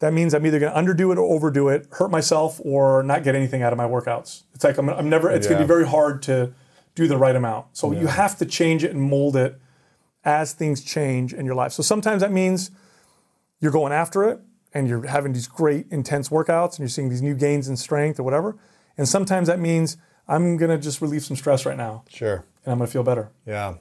that 0.01 0.13
means 0.13 0.35
I'm 0.35 0.45
either 0.47 0.59
going 0.59 0.73
to 0.73 0.79
underdo 0.79 1.13
it 1.13 1.19
or 1.19 1.23
overdo 1.35 1.69
it, 1.69 1.87
hurt 1.93 2.11
myself, 2.11 2.61
or 2.65 3.03
not 3.03 3.23
get 3.25 3.35
anything 3.35 3.63
out 3.63 3.73
of 3.73 3.77
my 3.77 3.85
workouts. 3.87 4.43
It's 4.55 4.65
like 4.65 4.77
I'm, 4.79 4.89
I'm 4.91 5.09
never. 5.09 5.31
It's 5.31 5.47
going 5.47 5.59
to 5.61 5.65
be 5.65 5.69
very 5.69 5.87
hard 5.87 6.23
to 6.23 6.53
do 6.95 7.07
the 7.09 7.17
right 7.17 7.35
amount. 7.37 7.67
So 7.73 7.93
you 7.93 8.07
have 8.07 8.37
to 8.39 8.47
change 8.47 8.85
it 8.85 8.91
and 8.93 9.01
mold 9.01 9.37
it 9.37 9.59
as 10.25 10.53
things 10.53 10.83
change 10.83 11.33
in 11.35 11.45
your 11.47 11.55
life. 11.55 11.73
So 11.73 11.83
sometimes 11.83 12.23
that 12.23 12.33
means 12.33 12.71
you're 13.61 13.73
going 13.73 13.93
after 13.93 14.25
it 14.25 14.41
and 14.73 14.89
you're 14.89 15.07
having 15.07 15.33
these 15.33 15.47
great 15.49 15.87
intense 15.91 16.29
workouts 16.29 16.71
and 16.73 16.79
you're 16.81 16.89
seeing 16.89 17.09
these 17.09 17.23
new 17.23 17.35
gains 17.35 17.69
in 17.69 17.77
strength 17.77 18.19
or 18.19 18.23
whatever. 18.23 18.57
And 18.97 19.09
sometimes 19.09 19.49
that 19.49 19.59
means 19.61 19.97
I'm 20.29 20.57
going 20.57 20.71
to 20.71 20.79
just 20.79 21.01
relieve 21.01 21.25
some 21.25 21.37
stress 21.37 21.67
right 21.67 21.77
now 21.77 22.05
Sure. 22.09 22.45
and 22.65 22.73
I'm 22.73 22.79
going 22.79 22.87
to 22.89 22.93
feel 22.93 23.03
better. 23.03 23.31
Yeah. 23.47 23.75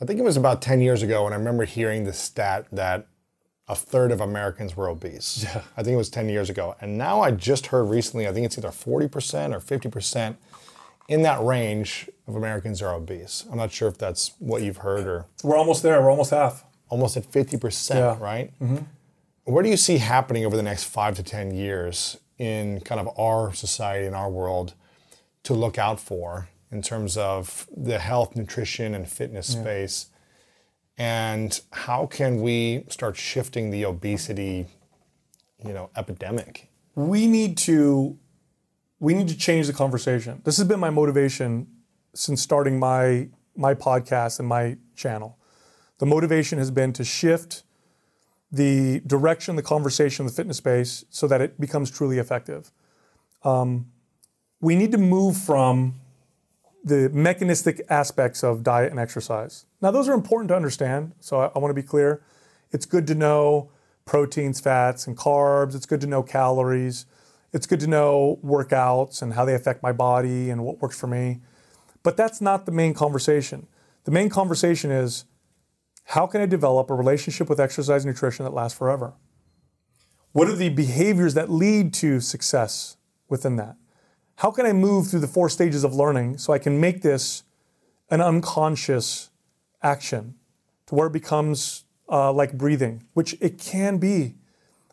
I 0.00 0.04
think 0.04 0.20
it 0.20 0.22
was 0.24 0.36
about 0.36 0.60
10 0.62 0.80
years 0.80 1.02
ago 1.02 1.24
when 1.24 1.32
I 1.32 1.36
remember 1.36 1.64
hearing 1.64 2.04
the 2.04 2.12
stat 2.12 2.66
that 2.72 3.06
a 3.68 3.74
third 3.74 4.12
of 4.12 4.20
Americans 4.20 4.76
were 4.76 4.88
obese. 4.88 5.44
Yeah. 5.54 5.62
I 5.76 5.82
think 5.82 5.94
it 5.94 5.98
was 5.98 6.10
10 6.10 6.28
years 6.28 6.48
ago. 6.50 6.76
And 6.80 6.96
now 6.96 7.20
I 7.20 7.30
just 7.32 7.66
heard 7.68 7.84
recently, 7.84 8.28
I 8.28 8.32
think 8.32 8.46
it's 8.46 8.56
either 8.58 8.68
40% 8.68 9.54
or 9.54 9.60
50% 9.60 10.36
in 11.08 11.22
that 11.22 11.42
range 11.42 12.08
of 12.26 12.34
Americans 12.36 12.82
are 12.82 12.94
obese. 12.94 13.44
I'm 13.50 13.56
not 13.58 13.72
sure 13.72 13.88
if 13.88 13.98
that's 13.98 14.32
what 14.38 14.62
you've 14.62 14.78
heard 14.78 15.06
or 15.06 15.26
We're 15.42 15.56
almost 15.56 15.82
there. 15.82 16.00
We're 16.02 16.10
almost 16.10 16.30
half. 16.30 16.64
almost 16.88 17.16
at 17.16 17.30
50%, 17.30 17.94
Yeah. 17.94 18.16
right? 18.20 18.52
Mm-hmm. 18.60 18.78
What 19.44 19.62
do 19.62 19.68
you 19.70 19.76
see 19.76 19.98
happening 19.98 20.44
over 20.44 20.56
the 20.56 20.62
next 20.62 20.84
five 20.84 21.14
to 21.16 21.22
10 21.22 21.52
years 21.54 22.16
in 22.38 22.80
kind 22.80 23.00
of 23.00 23.08
our 23.18 23.52
society, 23.54 24.06
in 24.06 24.14
our 24.14 24.28
world, 24.30 24.74
to 25.44 25.54
look 25.54 25.78
out 25.78 26.00
for 26.00 26.48
in 26.72 26.82
terms 26.82 27.16
of 27.16 27.66
the 27.76 27.98
health, 28.00 28.34
nutrition, 28.36 28.94
and 28.94 29.08
fitness 29.08 29.46
space? 29.52 30.06
And 30.98 31.60
how 31.72 32.06
can 32.06 32.40
we 32.40 32.84
start 32.88 33.16
shifting 33.16 33.70
the 33.70 33.84
obesity, 33.84 34.66
you 35.64 35.72
know, 35.72 35.90
epidemic? 35.96 36.70
we 36.96 37.26
need 37.26 37.56
to 37.58 38.18
we 38.98 39.12
need 39.14 39.28
to 39.28 39.36
change 39.36 39.66
the 39.66 39.72
conversation. 39.72 40.40
This 40.44 40.56
has 40.56 40.66
been 40.66 40.80
my 40.80 40.90
motivation 40.90 41.68
since 42.14 42.42
starting 42.42 42.80
my 42.80 43.28
my 43.54 43.74
podcast 43.74 44.40
and 44.40 44.48
my 44.48 44.78
channel. 44.96 45.38
The 45.98 46.06
motivation 46.06 46.58
has 46.58 46.70
been 46.70 46.92
to 46.94 47.04
shift 47.04 47.62
the 48.50 49.00
direction, 49.06 49.56
the 49.56 49.62
conversation, 49.62 50.26
the 50.26 50.32
fitness 50.32 50.56
space, 50.56 51.04
so 51.10 51.26
that 51.28 51.40
it 51.40 51.60
becomes 51.60 51.90
truly 51.90 52.18
effective. 52.18 52.72
Um, 53.44 53.86
we 54.60 54.74
need 54.74 54.92
to 54.92 54.98
move 54.98 55.36
from 55.36 55.94
the 56.86 57.10
mechanistic 57.10 57.82
aspects 57.90 58.44
of 58.44 58.62
diet 58.62 58.92
and 58.92 59.00
exercise. 59.00 59.66
Now, 59.82 59.90
those 59.90 60.08
are 60.08 60.14
important 60.14 60.48
to 60.50 60.56
understand. 60.56 61.12
So 61.18 61.40
I, 61.40 61.50
I 61.54 61.58
want 61.58 61.70
to 61.70 61.74
be 61.74 61.86
clear. 61.86 62.22
It's 62.70 62.86
good 62.86 63.08
to 63.08 63.14
know 63.16 63.72
proteins, 64.04 64.60
fats, 64.60 65.08
and 65.08 65.16
carbs. 65.16 65.74
It's 65.74 65.84
good 65.84 66.00
to 66.02 66.06
know 66.06 66.22
calories. 66.22 67.04
It's 67.52 67.66
good 67.66 67.80
to 67.80 67.88
know 67.88 68.38
workouts 68.44 69.20
and 69.20 69.34
how 69.34 69.44
they 69.44 69.54
affect 69.54 69.82
my 69.82 69.90
body 69.90 70.48
and 70.48 70.64
what 70.64 70.80
works 70.80 70.98
for 70.98 71.08
me. 71.08 71.40
But 72.04 72.16
that's 72.16 72.40
not 72.40 72.66
the 72.66 72.72
main 72.72 72.94
conversation. 72.94 73.66
The 74.04 74.12
main 74.12 74.28
conversation 74.28 74.92
is 74.92 75.24
how 76.04 76.28
can 76.28 76.40
I 76.40 76.46
develop 76.46 76.88
a 76.88 76.94
relationship 76.94 77.48
with 77.48 77.58
exercise 77.58 78.04
and 78.04 78.14
nutrition 78.14 78.44
that 78.44 78.54
lasts 78.54 78.78
forever? 78.78 79.14
What 80.30 80.46
are 80.46 80.54
the 80.54 80.68
behaviors 80.68 81.34
that 81.34 81.50
lead 81.50 81.92
to 81.94 82.20
success 82.20 82.96
within 83.28 83.56
that? 83.56 83.74
How 84.36 84.50
can 84.50 84.66
I 84.66 84.72
move 84.72 85.08
through 85.08 85.20
the 85.20 85.28
four 85.28 85.48
stages 85.48 85.82
of 85.82 85.94
learning 85.94 86.38
so 86.38 86.52
I 86.52 86.58
can 86.58 86.78
make 86.78 87.02
this 87.02 87.42
an 88.10 88.20
unconscious 88.20 89.30
action 89.82 90.34
to 90.86 90.94
where 90.94 91.06
it 91.06 91.12
becomes 91.12 91.84
uh, 92.08 92.32
like 92.32 92.56
breathing, 92.56 93.02
which 93.14 93.36
it 93.40 93.58
can 93.58 93.98
be. 93.98 94.34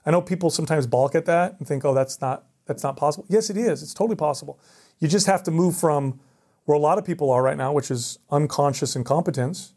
I 0.05 0.11
know 0.11 0.21
people 0.21 0.49
sometimes 0.49 0.87
balk 0.87 1.13
at 1.15 1.25
that 1.25 1.55
and 1.59 1.67
think, 1.67 1.85
"Oh, 1.85 1.93
that's 1.93 2.19
not 2.21 2.45
that's 2.65 2.83
not 2.83 2.97
possible." 2.97 3.25
Yes, 3.29 3.49
it 3.49 3.57
is. 3.57 3.83
It's 3.83 3.93
totally 3.93 4.15
possible. 4.15 4.59
You 4.99 5.07
just 5.07 5.27
have 5.27 5.43
to 5.43 5.51
move 5.51 5.75
from 5.75 6.19
where 6.65 6.77
a 6.77 6.81
lot 6.81 6.97
of 6.97 7.05
people 7.05 7.29
are 7.29 7.43
right 7.43 7.57
now, 7.57 7.73
which 7.73 7.91
is 7.91 8.19
unconscious 8.31 8.95
incompetence, 8.95 9.73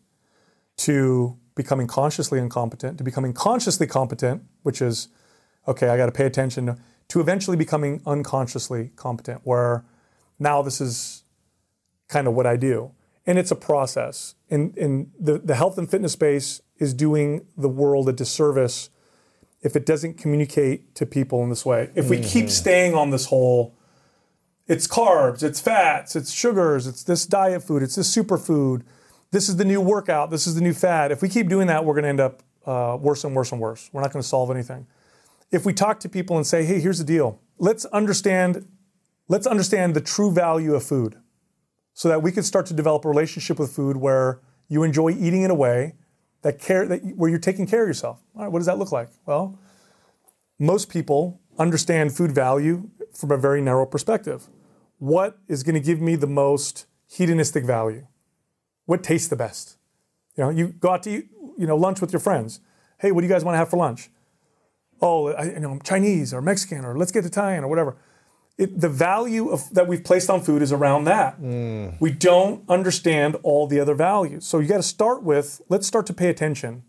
to 0.79 1.37
becoming 1.55 1.87
consciously 1.87 2.39
incompetent, 2.39 2.99
to 2.99 3.05
becoming 3.05 3.33
consciously 3.33 3.87
competent, 3.87 4.43
which 4.63 4.81
is 4.81 5.09
okay, 5.69 5.89
I 5.89 5.97
got 5.97 6.07
to 6.07 6.13
pay 6.13 6.27
attention, 6.27 6.81
to 7.09 7.21
eventually 7.21 7.57
becoming 7.57 8.03
unconsciously 8.07 8.91
competent, 8.97 9.41
where 9.45 9.85
now 10.39 10.63
this 10.63 10.81
is 10.81 11.25
kind 12.09 12.27
of 12.27 12.35
what 12.35 12.47
I 12.47 12.57
do. 12.57 12.93
And 13.27 13.39
it's 13.39 13.51
a 13.51 13.57
process. 13.57 14.35
And, 14.51 14.77
and 14.79 15.11
the, 15.19 15.39
the 15.39 15.57
health 15.57 15.79
and 15.79 15.91
fitness 15.91 16.13
space 16.13 16.61
is 16.79 16.95
doing 16.95 17.47
the 17.57 17.69
world 17.69 18.09
a 18.09 18.13
disservice 18.13 18.91
if 19.63 19.75
it 19.75 19.85
doesn't 19.85 20.15
communicate 20.17 20.95
to 20.95 21.07
people 21.07 21.43
in 21.43 21.49
this 21.49 21.67
way. 21.67 21.91
If 21.95 22.09
we 22.09 22.19
mm-hmm. 22.19 22.29
keep 22.29 22.51
staying 22.51 22.95
on 22.95 23.11
this 23.11 23.27
whole, 23.27 23.75
it's 24.69 24.87
carbs, 24.87 25.43
it's 25.43 25.61
fats, 25.61 26.15
it's 26.15 26.33
sugars, 26.33 26.87
it's 26.87 27.03
this 27.03 27.27
diet 27.27 27.63
food, 27.63 27.83
it's 27.83 27.97
this 27.97 28.15
superfood, 28.15 28.83
this 29.31 29.49
is 29.49 29.57
the 29.57 29.65
new 29.65 29.81
workout, 29.81 30.31
this 30.31 30.47
is 30.47 30.55
the 30.55 30.61
new 30.61 30.73
fad. 30.73 31.11
If 31.11 31.23
we 31.23 31.29
keep 31.29 31.49
doing 31.49 31.67
that, 31.67 31.85
we're 31.85 31.95
going 31.95 32.05
to 32.05 32.09
end 32.09 32.21
up 32.21 32.43
uh, 32.65 32.97
worse 33.01 33.25
and 33.25 33.35
worse 33.35 33.51
and 33.53 33.61
worse. 33.61 33.91
We're 33.93 34.03
not 34.03 34.13
going 34.13 34.23
to 34.23 34.29
solve 34.29 34.51
anything. 34.51 34.87
If 35.57 35.65
we 35.65 35.73
talk 35.73 36.01
to 36.01 36.09
people 36.09 36.37
and 36.37 36.47
say, 36.47 36.65
"Hey, 36.65 36.81
here's 36.81 36.99
the 36.99 37.05
deal. 37.05 37.41
Let's 37.59 37.87
understand 37.87 38.69
let's 39.27 39.47
understand 39.47 39.95
the 39.95 40.03
true 40.03 40.31
value 40.31 40.75
of 40.75 40.83
food." 40.83 41.17
So 41.95 42.09
that 42.11 42.23
we 42.23 42.31
can 42.31 42.43
start 42.43 42.67
to 42.67 42.75
develop 42.75 43.07
a 43.07 43.09
relationship 43.09 43.59
with 43.59 43.73
food 43.73 43.97
where 43.97 44.43
you 44.69 44.83
enjoy 44.83 45.11
eating 45.13 45.43
in 45.43 45.51
a 45.51 45.55
way 45.55 45.95
that 46.43 46.59
care 46.59 46.87
that 46.87 47.01
where 47.17 47.31
you're 47.31 47.47
taking 47.51 47.67
care 47.67 47.83
of 47.85 47.89
yourself. 47.89 48.23
All 48.35 48.43
right, 48.43 48.53
what 48.53 48.59
does 48.59 48.67
that 48.67 48.79
look 48.79 48.93
like? 48.93 49.09
Well, 49.25 49.59
most 50.59 50.91
people 50.91 51.41
understand 51.59 52.15
food 52.15 52.33
value 52.33 52.91
from 53.15 53.31
a 53.31 53.39
very 53.39 53.63
narrow 53.63 53.87
perspective. 53.87 54.49
What 54.99 55.39
is 55.49 55.63
going 55.63 55.75
to 55.75 55.81
give 55.81 56.01
me 56.03 56.17
the 56.17 56.27
most 56.27 56.85
hedonistic 57.07 57.65
value? 57.65 58.07
What 58.85 59.03
tastes 59.03 59.29
the 59.29 59.37
best? 59.37 59.79
You 60.37 60.45
know, 60.45 60.51
you 60.51 60.69
go 60.69 60.91
out 60.91 61.03
to 61.05 61.11
eat, 61.11 61.31
you 61.57 61.67
know, 61.67 61.77
lunch 61.77 62.03
with 62.03 62.13
your 62.13 62.21
friends. 62.21 62.61
Hey, 62.99 63.11
what 63.11 63.23
do 63.23 63.27
you 63.27 63.33
guys 63.33 63.45
want 63.45 63.55
to 63.55 63.59
have 63.59 63.71
for 63.71 63.79
lunch? 63.79 64.11
Oh, 65.01 65.29
I, 65.29 65.45
you 65.45 65.61
know, 65.61 65.79
Chinese 65.85 66.33
or 66.33 66.41
Mexican 66.41 66.85
or 66.85 66.97
let's 66.97 67.13
get 67.13 67.25
Italian 67.25 67.65
or 67.65 67.69
whatever. 67.69 67.97
It, 68.59 68.81
the 68.81 68.89
value 68.89 69.51
of, 69.51 69.69
that 69.75 69.87
we've 69.87 70.03
placed 70.03 70.31
on 70.31 70.41
food 70.41 70.63
is 70.63 70.73
around 70.73 71.05
that. 71.05 71.41
Mm. 71.41 72.01
We 72.01 72.11
don't 72.11 72.69
understand 72.71 73.37
all 73.43 73.67
the 73.67 73.79
other 73.79 73.95
values. 73.95 74.47
So 74.47 74.59
you 74.59 74.69
got 74.69 74.79
to 74.79 74.83
start 74.83 75.23
with 75.23 75.61
let's 75.69 75.87
start 75.87 76.07
to 76.07 76.15
pay 76.15 76.29
attention 76.31 76.83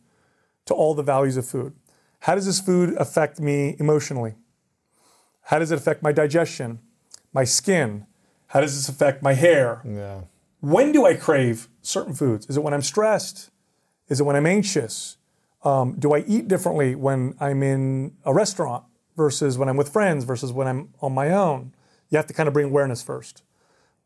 to 0.65 0.73
all 0.73 0.93
the 0.93 1.03
values 1.03 1.35
of 1.35 1.45
food. 1.45 1.73
How 2.21 2.35
does 2.35 2.45
this 2.45 2.59
food 2.59 2.93
affect 2.97 3.39
me 3.39 3.75
emotionally? 3.79 4.35
How 5.43 5.59
does 5.59 5.71
it 5.71 5.77
affect 5.77 6.03
my 6.03 6.11
digestion, 6.11 6.79
my 7.33 7.43
skin? 7.43 8.05
How 8.47 8.61
does 8.61 8.75
this 8.75 8.89
affect 8.89 9.21
my 9.21 9.33
hair? 9.33 9.81
Yeah. 9.85 10.21
When 10.59 10.91
do 10.91 11.05
I 11.05 11.13
crave 11.13 11.67
certain 11.81 12.13
foods? 12.13 12.47
Is 12.47 12.57
it 12.57 12.63
when 12.63 12.73
I'm 12.73 12.81
stressed? 12.81 13.49
Is 14.09 14.19
it 14.19 14.23
when 14.23 14.35
I'm 14.35 14.45
anxious? 14.45 15.17
Um, 15.63 15.95
do 15.97 16.13
I 16.13 16.19
eat 16.27 16.47
differently 16.47 16.95
when 16.95 17.35
I'm 17.39 17.63
in 17.63 18.15
a 18.23 18.33
restaurant 18.33 18.85
versus 19.15 19.57
when 19.57 19.69
I'm 19.69 19.77
with 19.77 19.89
friends 19.89 20.23
versus 20.23 20.51
when 20.53 20.67
I'm 20.67 20.89
on 21.01 21.13
my 21.13 21.29
own? 21.31 21.73
You 22.09 22.17
have 22.17 22.27
to 22.27 22.33
kind 22.33 22.47
of 22.47 22.53
bring 22.53 22.67
awareness 22.67 23.01
first. 23.01 23.43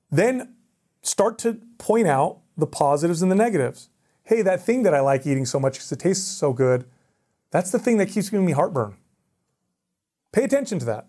Then 0.10 0.56
start 1.02 1.38
to 1.40 1.60
point 1.78 2.08
out 2.08 2.40
the 2.58 2.68
positives 2.68 3.22
and 3.22 3.32
the 3.32 3.36
negatives. 3.36 3.90
Hey, 4.24 4.42
that 4.42 4.64
thing 4.64 4.84
that 4.84 4.94
I 4.94 5.02
like 5.02 5.26
eating 5.26 5.46
so 5.46 5.60
much 5.60 5.74
because 5.74 5.92
it 5.92 6.00
tastes 6.00 6.26
so 6.26 6.54
good, 6.54 6.86
that's 7.50 7.72
the 7.72 7.80
thing 7.80 7.98
that 7.98 8.08
keeps 8.08 8.30
giving 8.30 8.46
me 8.46 8.54
heartburn. 8.54 8.98
Pay 10.32 10.44
attention 10.44 10.80
to 10.80 10.86
that. 10.86 11.08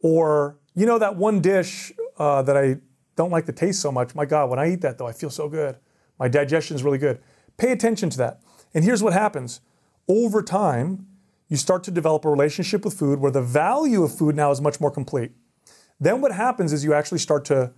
Or, 0.00 0.58
you 0.74 0.86
know, 0.86 0.98
that 0.98 1.16
one 1.16 1.40
dish 1.40 1.92
uh, 2.18 2.42
that 2.42 2.56
I 2.56 2.76
don't 3.16 3.30
like 3.30 3.46
the 3.46 3.52
taste 3.52 3.80
so 3.80 3.90
much. 3.90 4.14
My 4.14 4.26
God, 4.26 4.50
when 4.50 4.58
I 4.58 4.70
eat 4.70 4.80
that 4.82 4.98
though, 4.98 5.06
I 5.06 5.12
feel 5.12 5.30
so 5.30 5.48
good. 5.48 5.76
My 6.18 6.28
digestion 6.28 6.76
is 6.76 6.82
really 6.82 6.98
good. 6.98 7.20
Pay 7.56 7.72
attention 7.72 8.10
to 8.10 8.18
that. 8.18 8.40
And 8.74 8.84
here's 8.84 9.02
what 9.02 9.12
happens 9.12 9.60
over 10.08 10.42
time, 10.42 11.06
you 11.48 11.56
start 11.56 11.84
to 11.84 11.90
develop 11.90 12.24
a 12.24 12.30
relationship 12.30 12.84
with 12.84 12.94
food 12.94 13.20
where 13.20 13.30
the 13.30 13.42
value 13.42 14.02
of 14.02 14.14
food 14.14 14.36
now 14.36 14.50
is 14.50 14.60
much 14.60 14.80
more 14.80 14.90
complete. 14.90 15.32
Then 16.00 16.20
what 16.20 16.32
happens 16.32 16.72
is 16.72 16.84
you 16.84 16.94
actually 16.94 17.18
start 17.18 17.44
to 17.46 17.72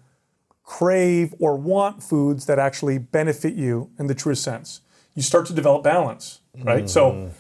crave 0.65 1.35
or 1.39 1.57
want 1.57 2.03
foods 2.03 2.47
that 2.47 2.59
actually 2.59 2.99
benefit 2.99 3.55
you 3.55 3.91
in 3.99 4.07
the 4.07 4.15
truest 4.15 4.43
sense. 4.43 4.83
You 5.15 5.23
start 5.23 5.47
to 5.47 5.53
develop 5.53 5.83
balance, 5.83 6.41
right? 6.63 6.85
Mm. 6.85 6.89
So, 6.89 7.31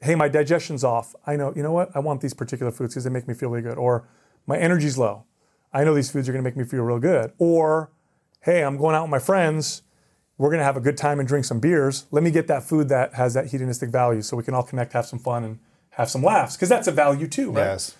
hey, 0.00 0.14
my 0.14 0.28
digestion's 0.28 0.84
off. 0.84 1.14
I 1.26 1.36
know, 1.36 1.52
you 1.54 1.62
know 1.62 1.72
what? 1.72 1.94
I 1.94 1.98
want 1.98 2.20
these 2.20 2.34
particular 2.34 2.72
foods 2.72 2.94
because 2.94 3.04
they 3.04 3.10
make 3.10 3.28
me 3.28 3.34
feel 3.34 3.50
really 3.50 3.62
good. 3.62 3.76
Or 3.76 4.08
my 4.46 4.58
energy's 4.58 4.96
low. 4.96 5.24
I 5.72 5.84
know 5.84 5.94
these 5.94 6.10
foods 6.10 6.28
are 6.28 6.32
going 6.32 6.42
to 6.42 6.48
make 6.48 6.56
me 6.56 6.64
feel 6.64 6.82
real 6.82 6.98
good. 6.98 7.32
Or, 7.38 7.90
hey, 8.40 8.64
I'm 8.64 8.76
going 8.76 8.94
out 8.94 9.02
with 9.02 9.10
my 9.10 9.18
friends. 9.18 9.82
We're 10.40 10.48
going 10.48 10.60
to 10.60 10.64
have 10.64 10.78
a 10.78 10.80
good 10.80 10.96
time 10.96 11.18
and 11.18 11.28
drink 11.28 11.44
some 11.44 11.60
beers. 11.60 12.06
Let 12.10 12.22
me 12.22 12.30
get 12.30 12.46
that 12.46 12.62
food 12.62 12.88
that 12.88 13.12
has 13.12 13.34
that 13.34 13.48
hedonistic 13.48 13.90
value 13.90 14.22
so 14.22 14.38
we 14.38 14.42
can 14.42 14.54
all 14.54 14.62
connect, 14.62 14.94
have 14.94 15.04
some 15.04 15.18
fun, 15.18 15.44
and 15.44 15.58
have 15.90 16.08
some 16.08 16.22
laughs 16.22 16.56
because 16.56 16.70
that's 16.70 16.88
a 16.88 16.92
value 16.92 17.26
too, 17.26 17.50
right? 17.50 17.64
Yes. 17.64 17.94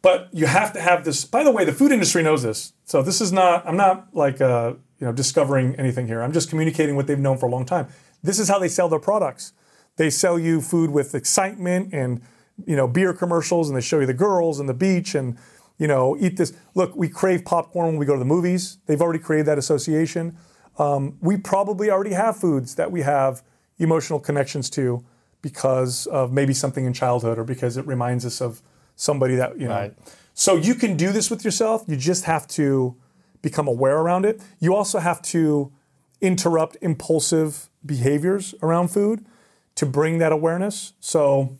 But 0.00 0.28
you 0.30 0.46
have 0.46 0.72
to 0.74 0.80
have 0.80 1.04
this. 1.04 1.24
By 1.24 1.42
the 1.42 1.50
way, 1.50 1.64
the 1.64 1.72
food 1.72 1.90
industry 1.90 2.22
knows 2.22 2.44
this. 2.44 2.74
So 2.84 3.02
this 3.02 3.20
is 3.20 3.32
not. 3.32 3.66
I'm 3.66 3.76
not 3.76 4.14
like 4.14 4.40
uh, 4.40 4.74
you 5.00 5.06
know 5.08 5.12
discovering 5.12 5.74
anything 5.74 6.06
here. 6.06 6.22
I'm 6.22 6.32
just 6.32 6.48
communicating 6.48 6.94
what 6.94 7.08
they've 7.08 7.18
known 7.18 7.38
for 7.38 7.46
a 7.46 7.50
long 7.50 7.66
time. 7.66 7.88
This 8.22 8.38
is 8.38 8.48
how 8.48 8.60
they 8.60 8.68
sell 8.68 8.88
their 8.88 9.00
products. 9.00 9.52
They 9.96 10.10
sell 10.10 10.38
you 10.38 10.60
food 10.60 10.90
with 10.90 11.16
excitement 11.16 11.92
and 11.92 12.22
you 12.66 12.76
know 12.76 12.86
beer 12.86 13.12
commercials, 13.12 13.68
and 13.68 13.76
they 13.76 13.80
show 13.82 13.98
you 13.98 14.06
the 14.06 14.14
girls 14.14 14.60
and 14.60 14.68
the 14.68 14.74
beach 14.74 15.16
and 15.16 15.36
you 15.76 15.88
know, 15.88 16.16
eat 16.20 16.36
this. 16.36 16.52
Look, 16.74 16.94
we 16.94 17.08
crave 17.08 17.44
popcorn 17.44 17.86
when 17.88 17.96
we 17.96 18.06
go 18.06 18.12
to 18.12 18.18
the 18.18 18.24
movies. 18.26 18.78
They've 18.86 19.00
already 19.00 19.18
created 19.18 19.46
that 19.46 19.58
association. 19.58 20.36
Um, 20.80 21.18
we 21.20 21.36
probably 21.36 21.90
already 21.90 22.14
have 22.14 22.38
foods 22.38 22.76
that 22.76 22.90
we 22.90 23.02
have 23.02 23.42
emotional 23.78 24.18
connections 24.18 24.70
to 24.70 25.04
because 25.42 26.06
of 26.06 26.32
maybe 26.32 26.54
something 26.54 26.86
in 26.86 26.94
childhood 26.94 27.38
or 27.38 27.44
because 27.44 27.76
it 27.76 27.86
reminds 27.86 28.24
us 28.24 28.40
of 28.40 28.62
somebody 28.96 29.34
that, 29.36 29.60
you 29.60 29.68
know. 29.68 29.74
Right. 29.74 29.94
So 30.32 30.56
you 30.56 30.74
can 30.74 30.96
do 30.96 31.12
this 31.12 31.30
with 31.30 31.44
yourself. 31.44 31.84
You 31.86 31.96
just 31.96 32.24
have 32.24 32.48
to 32.48 32.96
become 33.42 33.68
aware 33.68 33.98
around 33.98 34.24
it. 34.24 34.40
You 34.58 34.74
also 34.74 34.98
have 35.00 35.20
to 35.22 35.70
interrupt 36.22 36.78
impulsive 36.80 37.68
behaviors 37.84 38.54
around 38.62 38.88
food 38.88 39.26
to 39.74 39.84
bring 39.84 40.16
that 40.18 40.32
awareness. 40.32 40.94
So 41.00 41.58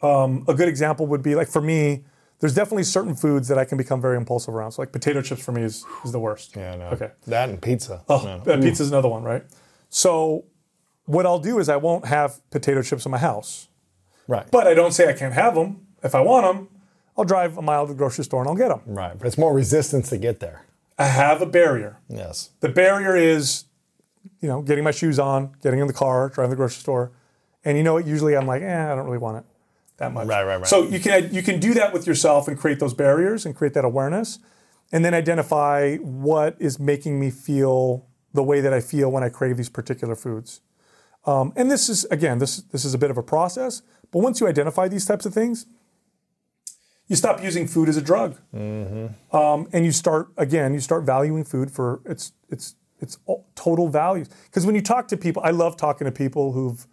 um, 0.00 0.44
a 0.46 0.54
good 0.54 0.68
example 0.68 1.06
would 1.08 1.22
be 1.22 1.34
like 1.34 1.48
for 1.48 1.60
me, 1.60 2.04
there's 2.42 2.54
definitely 2.54 2.82
certain 2.82 3.14
foods 3.14 3.46
that 3.46 3.56
I 3.56 3.64
can 3.64 3.78
become 3.78 4.00
very 4.00 4.16
impulsive 4.16 4.52
around. 4.52 4.72
So 4.72 4.82
like 4.82 4.90
potato 4.90 5.22
chips 5.22 5.44
for 5.44 5.52
me 5.52 5.62
is, 5.62 5.86
is 6.04 6.10
the 6.10 6.18
worst. 6.18 6.56
Yeah, 6.56 6.74
no. 6.74 6.86
Okay. 6.86 7.12
That 7.28 7.48
and 7.48 7.62
pizza. 7.62 8.02
Oh, 8.08 8.42
no. 8.44 8.60
pizza 8.60 8.82
is 8.82 8.90
another 8.90 9.08
one, 9.08 9.22
right? 9.22 9.44
So 9.90 10.44
what 11.04 11.24
I'll 11.24 11.38
do 11.38 11.60
is 11.60 11.68
I 11.68 11.76
won't 11.76 12.06
have 12.06 12.40
potato 12.50 12.82
chips 12.82 13.06
in 13.06 13.12
my 13.12 13.18
house. 13.18 13.68
Right. 14.26 14.44
But 14.50 14.66
I 14.66 14.74
don't 14.74 14.90
say 14.90 15.08
I 15.08 15.12
can't 15.12 15.34
have 15.34 15.54
them. 15.54 15.86
If 16.02 16.16
I 16.16 16.20
want 16.20 16.44
them, 16.44 16.68
I'll 17.16 17.24
drive 17.24 17.58
a 17.58 17.62
mile 17.62 17.86
to 17.86 17.92
the 17.92 17.96
grocery 17.96 18.24
store 18.24 18.40
and 18.40 18.48
I'll 18.48 18.56
get 18.56 18.70
them. 18.70 18.80
Right. 18.86 19.16
But 19.16 19.28
it's 19.28 19.38
more 19.38 19.54
resistance 19.54 20.10
to 20.10 20.18
get 20.18 20.40
there. 20.40 20.64
I 20.98 21.04
have 21.04 21.42
a 21.42 21.46
barrier. 21.46 22.00
Yes. 22.08 22.50
The 22.58 22.68
barrier 22.68 23.14
is, 23.16 23.66
you 24.40 24.48
know, 24.48 24.62
getting 24.62 24.82
my 24.82 24.90
shoes 24.90 25.20
on, 25.20 25.54
getting 25.62 25.78
in 25.78 25.86
the 25.86 25.92
car, 25.92 26.28
driving 26.28 26.50
to 26.50 26.56
the 26.56 26.56
grocery 26.56 26.80
store. 26.80 27.12
And 27.64 27.78
you 27.78 27.84
know 27.84 27.92
what? 27.92 28.04
Usually 28.04 28.36
I'm 28.36 28.48
like, 28.48 28.62
eh, 28.62 28.92
I 28.92 28.96
don't 28.96 29.04
really 29.04 29.18
want 29.18 29.36
it 29.36 29.44
that 29.98 30.12
much. 30.12 30.26
Right, 30.26 30.44
right, 30.44 30.56
right. 30.56 30.66
So 30.66 30.84
you 30.84 31.00
can 31.00 31.32
you 31.32 31.42
can 31.42 31.60
do 31.60 31.74
that 31.74 31.92
with 31.92 32.06
yourself 32.06 32.48
and 32.48 32.58
create 32.58 32.80
those 32.80 32.94
barriers 32.94 33.46
and 33.46 33.54
create 33.54 33.74
that 33.74 33.84
awareness, 33.84 34.38
and 34.90 35.04
then 35.04 35.14
identify 35.14 35.96
what 35.96 36.56
is 36.58 36.78
making 36.78 37.20
me 37.20 37.30
feel 37.30 38.06
the 38.32 38.42
way 38.42 38.60
that 38.60 38.72
I 38.72 38.80
feel 38.80 39.10
when 39.10 39.22
I 39.22 39.28
crave 39.28 39.56
these 39.56 39.68
particular 39.68 40.14
foods. 40.14 40.60
Um, 41.24 41.52
and 41.54 41.70
this 41.70 41.88
is 41.88 42.04
again, 42.06 42.38
this 42.38 42.56
this 42.56 42.84
is 42.84 42.94
a 42.94 42.98
bit 42.98 43.10
of 43.10 43.18
a 43.18 43.22
process. 43.22 43.82
But 44.10 44.20
once 44.20 44.40
you 44.40 44.48
identify 44.48 44.88
these 44.88 45.06
types 45.06 45.24
of 45.24 45.32
things, 45.32 45.66
you 47.08 47.16
stop 47.16 47.42
using 47.42 47.66
food 47.66 47.88
as 47.88 47.96
a 47.96 48.02
drug, 48.02 48.38
um, 48.54 49.68
and 49.72 49.84
you 49.84 49.92
start 49.92 50.28
again. 50.36 50.74
You 50.74 50.80
start 50.80 51.04
valuing 51.04 51.44
food 51.44 51.70
for 51.70 52.00
its 52.04 52.32
its 52.48 52.74
its 53.00 53.18
total 53.54 53.88
values. 53.88 54.28
Because 54.46 54.64
when 54.64 54.74
you 54.74 54.82
talk 54.82 55.08
to 55.08 55.16
people, 55.16 55.42
I 55.44 55.50
love 55.50 55.76
talking 55.76 56.04
to 56.06 56.12
people 56.12 56.52
who've 56.52 56.86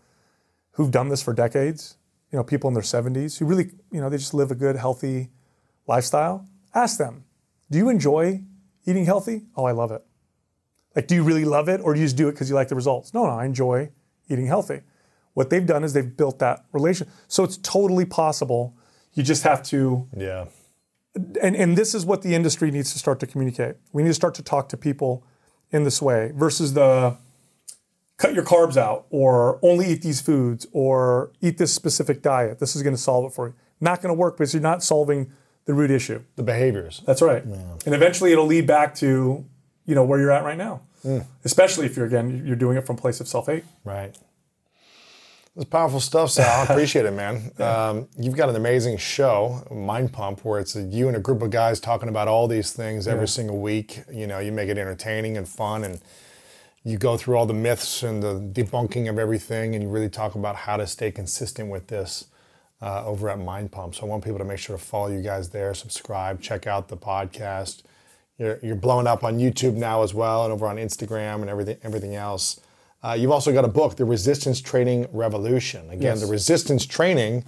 who've 0.71 0.91
done 0.91 1.09
this 1.09 1.21
for 1.21 1.33
decades. 1.33 1.97
You 2.31 2.37
know, 2.37 2.43
people 2.43 2.67
in 2.67 2.73
their 2.73 2.83
70s 2.83 3.39
who 3.39 3.45
really, 3.45 3.71
you 3.91 3.99
know, 4.01 4.09
they 4.09 4.17
just 4.17 4.33
live 4.33 4.51
a 4.51 4.55
good, 4.55 4.75
healthy 4.75 5.29
lifestyle. 5.87 6.47
Ask 6.75 6.97
them, 6.97 7.23
do 7.71 7.77
you 7.77 7.89
enjoy 7.89 8.43
eating 8.85 9.05
healthy? 9.05 9.45
Oh, 9.55 9.65
I 9.65 9.71
love 9.71 9.91
it. 9.91 10.03
Like, 10.95 11.07
do 11.07 11.15
you 11.15 11.23
really 11.23 11.45
love 11.45 11.69
it, 11.69 11.81
or 11.83 11.93
do 11.93 11.99
you 11.99 12.05
just 12.05 12.17
do 12.17 12.27
it 12.27 12.31
because 12.33 12.49
you 12.49 12.55
like 12.55 12.67
the 12.67 12.75
results? 12.75 13.13
No, 13.13 13.23
no, 13.25 13.31
I 13.31 13.45
enjoy 13.45 13.89
eating 14.29 14.47
healthy. 14.47 14.81
What 15.33 15.49
they've 15.49 15.65
done 15.65 15.83
is 15.83 15.93
they've 15.93 16.15
built 16.17 16.39
that 16.39 16.65
relation. 16.71 17.07
So 17.27 17.43
it's 17.43 17.57
totally 17.57 18.05
possible. 18.05 18.75
You 19.13 19.23
just 19.23 19.43
have 19.43 19.63
to 19.63 20.07
Yeah. 20.15 20.45
and, 21.41 21.55
and 21.55 21.77
this 21.77 21.93
is 21.95 22.05
what 22.05 22.21
the 22.21 22.35
industry 22.35 22.69
needs 22.71 22.91
to 22.93 22.99
start 22.99 23.19
to 23.21 23.27
communicate. 23.27 23.75
We 23.93 24.03
need 24.03 24.09
to 24.09 24.13
start 24.15 24.35
to 24.35 24.43
talk 24.43 24.69
to 24.69 24.77
people 24.77 25.23
in 25.71 25.83
this 25.83 26.01
way 26.01 26.31
versus 26.35 26.73
the 26.73 27.17
cut 28.19 28.35
your 28.35 28.43
carbs 28.43 28.77
out 28.77 29.05
or 29.09 29.57
only 29.63 29.87
eat 29.87 30.03
these 30.03 30.21
foods 30.21 30.67
or 30.71 31.31
eat 31.41 31.57
this 31.57 31.73
specific 31.73 32.21
diet. 32.21 32.59
This 32.59 32.75
is 32.75 32.83
going 32.83 32.95
to 32.95 33.01
solve 33.01 33.25
it 33.25 33.33
for 33.33 33.47
you. 33.47 33.53
Not 33.81 34.01
going 34.01 34.13
to 34.13 34.19
work 34.19 34.37
because 34.37 34.53
you're 34.53 34.61
not 34.61 34.83
solving 34.83 35.31
the 35.65 35.73
root 35.73 35.89
issue. 35.89 36.21
The 36.35 36.43
behaviors. 36.43 37.01
That's 37.05 37.21
right. 37.21 37.43
And 37.43 37.95
eventually 37.95 38.31
it'll 38.31 38.45
lead 38.45 38.67
back 38.67 38.93
to, 38.95 39.45
you 39.85 39.95
know, 39.95 40.03
where 40.03 40.19
you're 40.19 40.31
at 40.31 40.43
right 40.43 40.57
now. 40.57 40.81
Especially 41.45 41.85
if 41.85 41.95
you're 41.95 42.05
again 42.05 42.43
you're 42.45 42.57
doing 42.57 42.77
it 42.77 42.85
from 42.85 42.97
a 42.97 42.99
place 42.99 43.21
of 43.21 43.27
self-hate. 43.27 43.63
Right. 43.85 44.15
It's 45.55 45.65
powerful 45.65 46.01
stuff, 46.01 46.29
Sal. 46.31 46.61
I 46.61 46.63
appreciate 46.63 47.05
it, 47.05 47.11
man. 47.11 47.51
Um, 47.59 48.07
you've 48.17 48.35
got 48.35 48.49
an 48.49 48.55
amazing 48.55 48.97
show, 48.97 49.65
Mind 49.71 50.13
Pump, 50.13 50.43
where 50.45 50.59
it's 50.59 50.75
you 50.75 51.07
and 51.07 51.17
a 51.17 51.19
group 51.19 51.41
of 51.41 51.49
guys 51.51 51.79
talking 51.79 52.07
about 52.09 52.27
all 52.27 52.47
these 52.47 52.71
things 52.71 53.07
every 53.07 53.27
single 53.27 53.59
week. 53.59 54.03
You 54.11 54.27
know, 54.27 54.39
you 54.39 54.51
make 54.51 54.69
it 54.69 54.77
entertaining 54.77 55.37
and 55.37 55.47
fun, 55.47 55.83
and 55.83 55.99
you 56.83 56.97
go 56.97 57.17
through 57.17 57.37
all 57.37 57.45
the 57.45 57.53
myths 57.53 58.03
and 58.03 58.23
the 58.23 58.35
debunking 58.39 59.09
of 59.09 59.19
everything, 59.19 59.75
and 59.75 59.83
you 59.83 59.89
really 59.89 60.09
talk 60.09 60.35
about 60.35 60.55
how 60.55 60.77
to 60.77 60.87
stay 60.87 61.11
consistent 61.11 61.69
with 61.69 61.87
this 61.87 62.25
uh, 62.81 63.05
over 63.05 63.29
at 63.29 63.37
Mind 63.39 63.71
Pump. 63.71 63.95
So 63.95 64.03
I 64.03 64.05
want 64.05 64.23
people 64.23 64.39
to 64.39 64.45
make 64.45 64.59
sure 64.59 64.77
to 64.77 64.83
follow 64.83 65.07
you 65.09 65.21
guys 65.21 65.49
there, 65.49 65.73
subscribe, 65.73 66.41
check 66.41 66.67
out 66.67 66.87
the 66.87 66.97
podcast. 66.97 67.83
You're, 68.37 68.57
you're 68.63 68.75
blowing 68.75 69.05
up 69.07 69.23
on 69.25 69.37
YouTube 69.37 69.73
now 69.75 70.01
as 70.03 70.13
well, 70.13 70.45
and 70.45 70.53
over 70.53 70.65
on 70.67 70.77
Instagram 70.77 71.41
and 71.41 71.49
everything 71.49 71.77
everything 71.83 72.15
else. 72.15 72.61
Uh, 73.03 73.15
you've 73.17 73.31
also 73.31 73.53
got 73.53 73.63
a 73.65 73.69
book, 73.69 73.95
The 73.95 74.05
Resistance 74.05 74.59
Training 74.61 75.07
Revolution. 75.11 75.89
Again, 75.89 76.01
Yes. 76.01 76.21
the 76.21 76.27
resistance 76.27 76.85
training. 76.85 77.45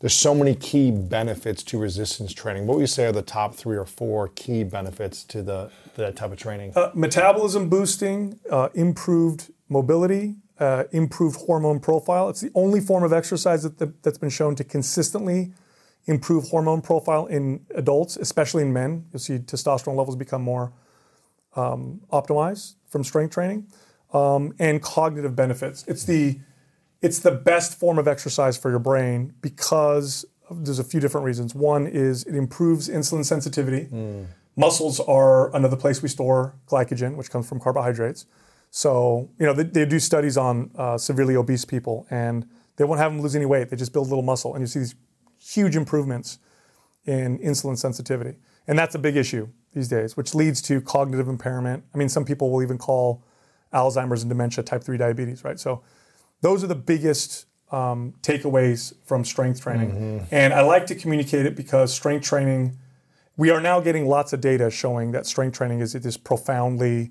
There's 0.00 0.14
so 0.14 0.34
many 0.34 0.54
key 0.54 0.90
benefits 0.90 1.62
to 1.64 1.78
resistance 1.78 2.34
training. 2.34 2.66
What 2.66 2.76
would 2.76 2.82
you 2.82 2.86
say 2.86 3.06
are 3.06 3.12
the 3.12 3.22
top 3.22 3.54
three 3.54 3.76
or 3.76 3.86
four 3.86 4.28
key 4.28 4.62
benefits 4.62 5.24
to 5.24 5.42
the 5.42 5.70
that 5.96 6.16
type 6.16 6.32
of 6.32 6.38
training? 6.38 6.72
Uh, 6.76 6.90
metabolism 6.94 7.70
boosting, 7.70 8.38
uh, 8.50 8.68
improved 8.74 9.50
mobility, 9.70 10.34
uh, 10.60 10.84
improved 10.92 11.40
hormone 11.46 11.80
profile. 11.80 12.28
It's 12.28 12.42
the 12.42 12.50
only 12.54 12.80
form 12.80 13.04
of 13.04 13.12
exercise 13.14 13.62
that, 13.62 13.78
that, 13.78 14.02
that's 14.02 14.18
been 14.18 14.30
shown 14.30 14.54
to 14.56 14.64
consistently 14.64 15.52
improve 16.04 16.44
hormone 16.48 16.82
profile 16.82 17.26
in 17.26 17.64
adults, 17.74 18.18
especially 18.18 18.62
in 18.62 18.72
men. 18.72 19.06
You'll 19.12 19.20
see 19.20 19.38
testosterone 19.38 19.96
levels 19.96 20.14
become 20.14 20.42
more 20.42 20.72
um, 21.56 22.02
optimized 22.12 22.74
from 22.86 23.02
strength 23.02 23.32
training, 23.32 23.66
um, 24.12 24.54
and 24.58 24.82
cognitive 24.82 25.34
benefits. 25.34 25.84
It's 25.88 26.04
the 26.04 26.38
it's 27.02 27.18
the 27.18 27.30
best 27.30 27.78
form 27.78 27.98
of 27.98 28.08
exercise 28.08 28.56
for 28.56 28.70
your 28.70 28.78
brain 28.78 29.32
because 29.40 30.24
of- 30.48 30.64
there's 30.64 30.78
a 30.78 30.84
few 30.84 31.00
different 31.00 31.24
reasons. 31.24 31.54
One 31.54 31.86
is 31.86 32.24
it 32.24 32.34
improves 32.34 32.88
insulin 32.88 33.24
sensitivity. 33.24 33.88
Muscles 34.58 35.00
are 35.00 35.54
another 35.54 35.76
place 35.76 36.02
we 36.02 36.08
store 36.08 36.54
glycogen, 36.66 37.16
which 37.16 37.30
comes 37.30 37.46
from 37.46 37.60
carbohydrates. 37.60 38.24
So, 38.70 39.28
you 39.38 39.44
know, 39.46 39.52
they, 39.52 39.64
they 39.64 39.84
do 39.84 39.98
studies 39.98 40.36
on 40.38 40.70
uh, 40.76 40.96
severely 40.98 41.36
obese 41.36 41.64
people 41.64 42.06
and 42.10 42.46
they 42.76 42.84
won't 42.84 43.00
have 43.00 43.12
them 43.12 43.20
lose 43.20 43.36
any 43.36 43.44
weight. 43.46 43.68
They 43.70 43.76
just 43.76 43.92
build 43.92 44.06
a 44.06 44.10
little 44.10 44.22
muscle 44.24 44.54
and 44.54 44.62
you 44.62 44.66
see 44.66 44.78
these 44.80 44.94
huge 45.38 45.76
improvements 45.76 46.38
in 47.04 47.38
insulin 47.38 47.76
sensitivity. 47.78 48.36
And 48.66 48.78
that's 48.78 48.94
a 48.94 48.98
big 48.98 49.16
issue 49.16 49.48
these 49.74 49.88
days, 49.88 50.16
which 50.16 50.34
leads 50.34 50.60
to 50.62 50.80
cognitive 50.80 51.28
impairment. 51.28 51.84
I 51.94 51.98
mean, 51.98 52.08
some 52.08 52.24
people 52.24 52.50
will 52.50 52.62
even 52.62 52.78
call 52.78 53.22
Alzheimer's 53.72 54.22
and 54.22 54.28
dementia 54.30 54.64
type 54.64 54.82
3 54.82 54.96
diabetes, 54.96 55.44
right? 55.44 55.60
So, 55.60 55.82
those 56.40 56.62
are 56.62 56.66
the 56.66 56.74
biggest 56.74 57.46
um, 57.70 58.14
takeaways 58.22 58.94
from 59.04 59.24
strength 59.24 59.60
training. 59.60 60.26
And 60.30 60.52
I 60.54 60.60
like 60.62 60.86
to 60.86 60.94
communicate 60.94 61.46
it 61.46 61.56
because 61.56 61.92
strength 61.92 62.24
training, 62.24 62.78
we 63.36 63.50
are 63.50 63.60
now 63.60 63.80
getting 63.80 64.06
lots 64.06 64.32
of 64.32 64.40
data 64.40 64.70
showing 64.70 65.12
that 65.12 65.26
strength 65.26 65.56
training 65.56 65.80
is 65.80 65.92
this 65.94 66.16
profoundly 66.16 67.10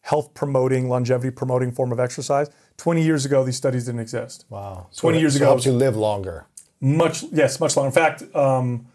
health 0.00 0.34
promoting, 0.34 0.88
longevity 0.88 1.30
promoting 1.30 1.72
form 1.72 1.92
of 1.92 1.98
exercise. 2.00 2.48
20 2.76 3.02
years 3.02 3.24
ago, 3.24 3.42
these 3.44 3.56
studies 3.56 3.86
didn't 3.86 4.00
exist. 4.00 4.44
Wow. 4.50 4.86
So 4.90 5.02
20 5.02 5.18
it- 5.18 5.20
years 5.20 5.32
so 5.34 5.36
it 5.36 5.42
ago- 5.42 5.46
helps 5.50 5.66
you 5.66 5.72
live 5.72 5.96
longer. 5.96 6.46
Much, 6.80 7.22
yes, 7.32 7.58
much 7.58 7.76
longer. 7.76 7.86
In 7.88 7.92
fact, 7.92 8.22
um, 8.36 8.86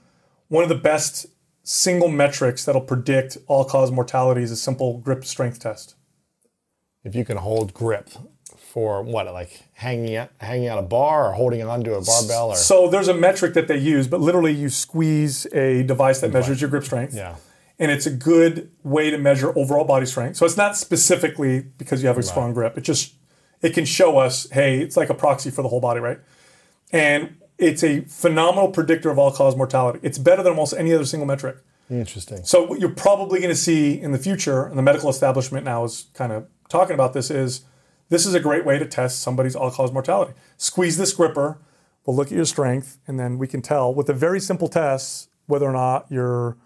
one 0.49 0.63
of 0.63 0.69
the 0.69 0.75
best 0.75 1.25
single 1.63 2.07
metrics 2.09 2.63
that'll 2.65 2.81
predict 2.81 3.37
all 3.47 3.65
cause 3.65 3.91
mortality 3.91 4.43
is 4.43 4.51
a 4.51 4.55
simple 4.55 4.97
grip 4.99 5.25
strength 5.25 5.59
test. 5.59 5.95
If 7.03 7.15
you 7.15 7.25
can 7.25 7.37
hold 7.37 7.73
grip 7.73 8.09
for 8.71 9.03
what, 9.03 9.25
like 9.33 9.63
hanging 9.73 10.15
out, 10.15 10.29
hanging 10.39 10.69
out 10.69 10.79
a 10.79 10.81
bar 10.81 11.27
or 11.27 11.33
holding 11.33 11.61
onto 11.61 11.93
a 11.93 12.01
barbell 12.01 12.51
or 12.51 12.55
So 12.55 12.87
there's 12.87 13.09
a 13.09 13.13
metric 13.13 13.53
that 13.55 13.67
they 13.67 13.77
use, 13.77 14.07
but 14.07 14.21
literally 14.21 14.53
you 14.53 14.69
squeeze 14.69 15.45
a 15.53 15.83
device 15.83 16.21
that 16.21 16.31
measures 16.31 16.61
your 16.61 16.69
grip 16.69 16.85
strength. 16.85 17.13
yeah. 17.13 17.35
And 17.79 17.89
it's 17.91 18.05
a 18.05 18.11
good 18.11 18.69
way 18.83 19.09
to 19.09 19.17
measure 19.17 19.57
overall 19.57 19.85
body 19.85 20.05
strength. 20.05 20.37
So 20.37 20.45
it's 20.45 20.55
not 20.55 20.77
specifically 20.77 21.61
because 21.79 22.01
you 22.01 22.07
have 22.07 22.17
a 22.17 22.23
strong 22.23 22.53
grip. 22.53 22.77
It 22.77 22.81
just 22.81 23.15
it 23.61 23.73
can 23.73 23.85
show 23.85 24.19
us, 24.19 24.47
hey, 24.51 24.79
it's 24.79 24.95
like 24.95 25.09
a 25.09 25.15
proxy 25.15 25.49
for 25.49 25.63
the 25.63 25.67
whole 25.67 25.81
body, 25.81 25.99
right? 25.99 26.19
And 26.91 27.37
it's 27.57 27.83
a 27.83 28.01
phenomenal 28.01 28.69
predictor 28.69 29.09
of 29.09 29.17
all 29.19 29.31
cause 29.31 29.55
mortality. 29.55 29.99
It's 30.03 30.17
better 30.17 30.43
than 30.43 30.51
almost 30.51 30.73
any 30.77 30.93
other 30.93 31.05
single 31.05 31.27
metric. 31.27 31.57
Interesting. 31.89 32.43
So 32.45 32.63
what 32.63 32.79
you're 32.79 32.89
probably 32.89 33.39
going 33.39 33.53
to 33.53 33.59
see 33.59 33.99
in 33.99 34.11
the 34.11 34.17
future, 34.19 34.65
and 34.65 34.77
the 34.77 34.81
medical 34.81 35.09
establishment 35.09 35.65
now 35.65 35.83
is 35.83 36.05
kind 36.13 36.31
of 36.31 36.47
talking 36.69 36.93
about 36.93 37.13
this, 37.13 37.29
is 37.29 37.61
this 38.11 38.25
is 38.25 38.33
a 38.35 38.39
great 38.39 38.65
way 38.65 38.77
to 38.77 38.85
test 38.85 39.21
somebody's 39.21 39.55
all-cause 39.55 39.91
mortality. 39.91 40.33
Squeeze 40.57 40.97
this 40.97 41.13
gripper, 41.13 41.57
we'll 42.05 42.15
look 42.15 42.27
at 42.27 42.33
your 42.35 42.45
strength, 42.45 42.97
and 43.07 43.19
then 43.19 43.37
we 43.37 43.47
can 43.47 43.61
tell 43.61 43.91
with 43.93 44.09
a 44.09 44.13
very 44.13 44.39
simple 44.39 44.67
test 44.67 45.29
whether 45.47 45.65
or 45.65 45.71
not 45.73 46.05
you're 46.09 46.57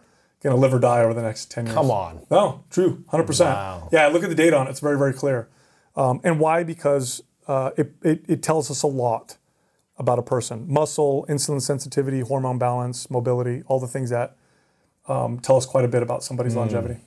going 0.43 0.55
to 0.55 0.59
live 0.59 0.73
or 0.73 0.79
die 0.79 1.01
over 1.01 1.13
the 1.13 1.21
next 1.21 1.49
10 1.51 1.67
years. 1.67 1.75
Come 1.75 1.89
on. 1.91 2.25
No, 2.29 2.63
true, 2.69 3.03
100%. 3.11 3.45
Wow. 3.45 3.89
Yeah, 3.91 4.07
look 4.07 4.23
at 4.23 4.29
the 4.29 4.35
data 4.35 4.57
on 4.57 4.67
it. 4.67 4.71
It's 4.71 4.79
very, 4.79 4.97
very 4.97 5.13
clear. 5.13 5.47
Um, 5.95 6.19
and 6.23 6.39
why? 6.39 6.63
Because 6.63 7.23
uh, 7.47 7.71
it, 7.77 7.93
it, 8.03 8.25
it 8.27 8.43
tells 8.43 8.69
us 8.69 8.81
a 8.83 8.87
lot 8.87 9.37
about 9.97 10.19
a 10.19 10.23
person 10.23 10.65
muscle, 10.67 11.25
insulin 11.29 11.61
sensitivity, 11.61 12.19
hormone 12.21 12.57
balance, 12.59 13.09
mobility, 13.09 13.63
all 13.67 13.79
the 13.79 13.87
things 13.87 14.09
that 14.09 14.35
um, 15.07 15.39
tell 15.39 15.55
us 15.55 15.65
quite 15.65 15.85
a 15.85 15.87
bit 15.87 16.01
about 16.03 16.23
somebody's 16.23 16.53
Hmm. 16.53 16.59
longevity. 16.59 16.97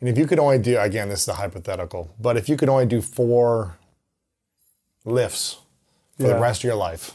And 0.00 0.08
if 0.08 0.16
you 0.16 0.26
could 0.26 0.38
only 0.38 0.58
do, 0.58 0.78
again, 0.78 1.08
this 1.08 1.22
is 1.22 1.28
a 1.28 1.34
hypothetical, 1.34 2.14
but 2.20 2.36
if 2.36 2.48
you 2.48 2.56
could 2.56 2.68
only 2.68 2.86
do 2.86 3.00
four 3.02 3.76
lifts 5.04 5.58
for 6.16 6.24
Yeah. 6.28 6.34
the 6.34 6.40
rest 6.40 6.60
of 6.60 6.64
your 6.64 6.76
life, 6.76 7.14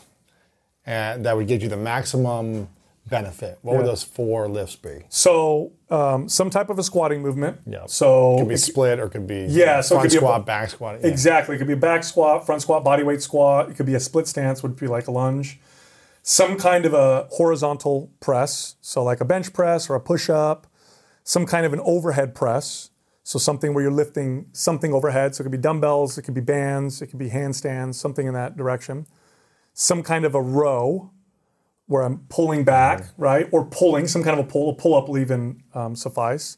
and 0.86 1.25
that 1.25 1.36
would 1.38 1.47
get 1.47 1.61
you 1.61 1.69
the 1.69 1.77
maximum 1.77 2.67
benefit, 3.09 3.57
what 3.61 3.77
would 3.77 3.86
those 3.86 4.03
four 4.03 4.47
lifts 4.49 4.75
be? 4.75 5.03
So, 5.09 5.71
um, 5.89 6.27
some 6.29 6.49
type 6.49 6.69
of 6.69 6.79
a 6.79 6.84
squatting 6.84 7.21
movement. 7.21 7.59
Yeah. 7.65 7.84
So, 7.86 8.36
it 8.36 8.39
Could 8.39 8.47
be 8.49 8.57
split 8.57 8.99
or 8.99 9.05
it 9.05 9.11
could 9.11 9.27
be 9.27 9.45
Yeah, 9.49 9.81
so 9.81 9.95
it 9.95 9.97
front 9.99 10.01
could 10.03 10.11
be 10.11 10.17
a- 10.17 10.19
squat, 10.19 10.45
back 10.45 10.69
squat. 10.69 10.99
yeah. 11.01 11.07
Exactly. 11.07 11.55
It 11.55 11.59
could 11.59 11.67
be 11.67 11.73
a 11.73 11.77
back 11.77 12.03
squat, 12.03 12.45
front 12.45 12.61
squat, 12.61 12.84
body 12.84 13.03
weight 13.03 13.21
squat. 13.21 13.69
It 13.69 13.75
could 13.77 13.86
be 13.86 13.95
a 13.95 13.99
split 13.99 14.27
stance, 14.27 14.63
would 14.63 14.75
be 14.75 14.88
like 14.88 15.07
a 15.07 15.11
lunge. 15.11 15.59
Some 16.21 16.57
kind 16.57 16.86
of 16.86 16.93
a 16.93 17.27
horizontal 17.31 18.09
press, 18.21 18.75
so 18.81 19.03
like 19.03 19.19
a 19.19 19.25
bench 19.25 19.51
press 19.53 19.89
or 19.89 19.95
a 19.95 19.99
push 19.99 20.29
up. 20.29 20.67
Some 21.24 21.45
kind 21.45 21.65
of 21.65 21.74
an 21.74 21.82
overhead 21.84 22.36
press, 22.36 22.89
so 23.24 23.39
something 23.39 23.74
where 23.74 23.84
you're 23.84 23.91
lifting 23.91 24.47
something 24.51 24.93
overhead. 24.93 25.36
So 25.36 25.41
it 25.41 25.45
could 25.45 25.51
be 25.51 25.57
dumbbells, 25.57 26.17
it 26.17 26.24
could 26.24 26.34
be 26.34 26.41
bands, 26.41 27.01
it 27.01 27.07
could 27.07 27.19
be 27.19 27.30
handstands, 27.30 27.95
something 27.95 28.28
in 28.28 28.34
that 28.34 28.57
direction. 28.57 29.07
Some 29.74 30.03
kind 30.03 30.26
of 30.26 30.36
a 30.36 30.41
row 30.41 31.11
where 31.88 32.03
I'm 32.03 32.19
pulling 32.30 32.63
back, 32.63 33.05
right? 33.17 33.47
Or 33.51 33.65
pulling, 33.65 34.07
some 34.07 34.24
kind 34.24 34.39
of 34.39 34.45
a 34.45 34.49
pull, 34.49 34.69
a 34.69 34.74
pull 34.74 34.95
up 34.95 35.07
will 35.07 35.17
even 35.17 35.63
um, 35.74 35.95
suffice 35.95 36.57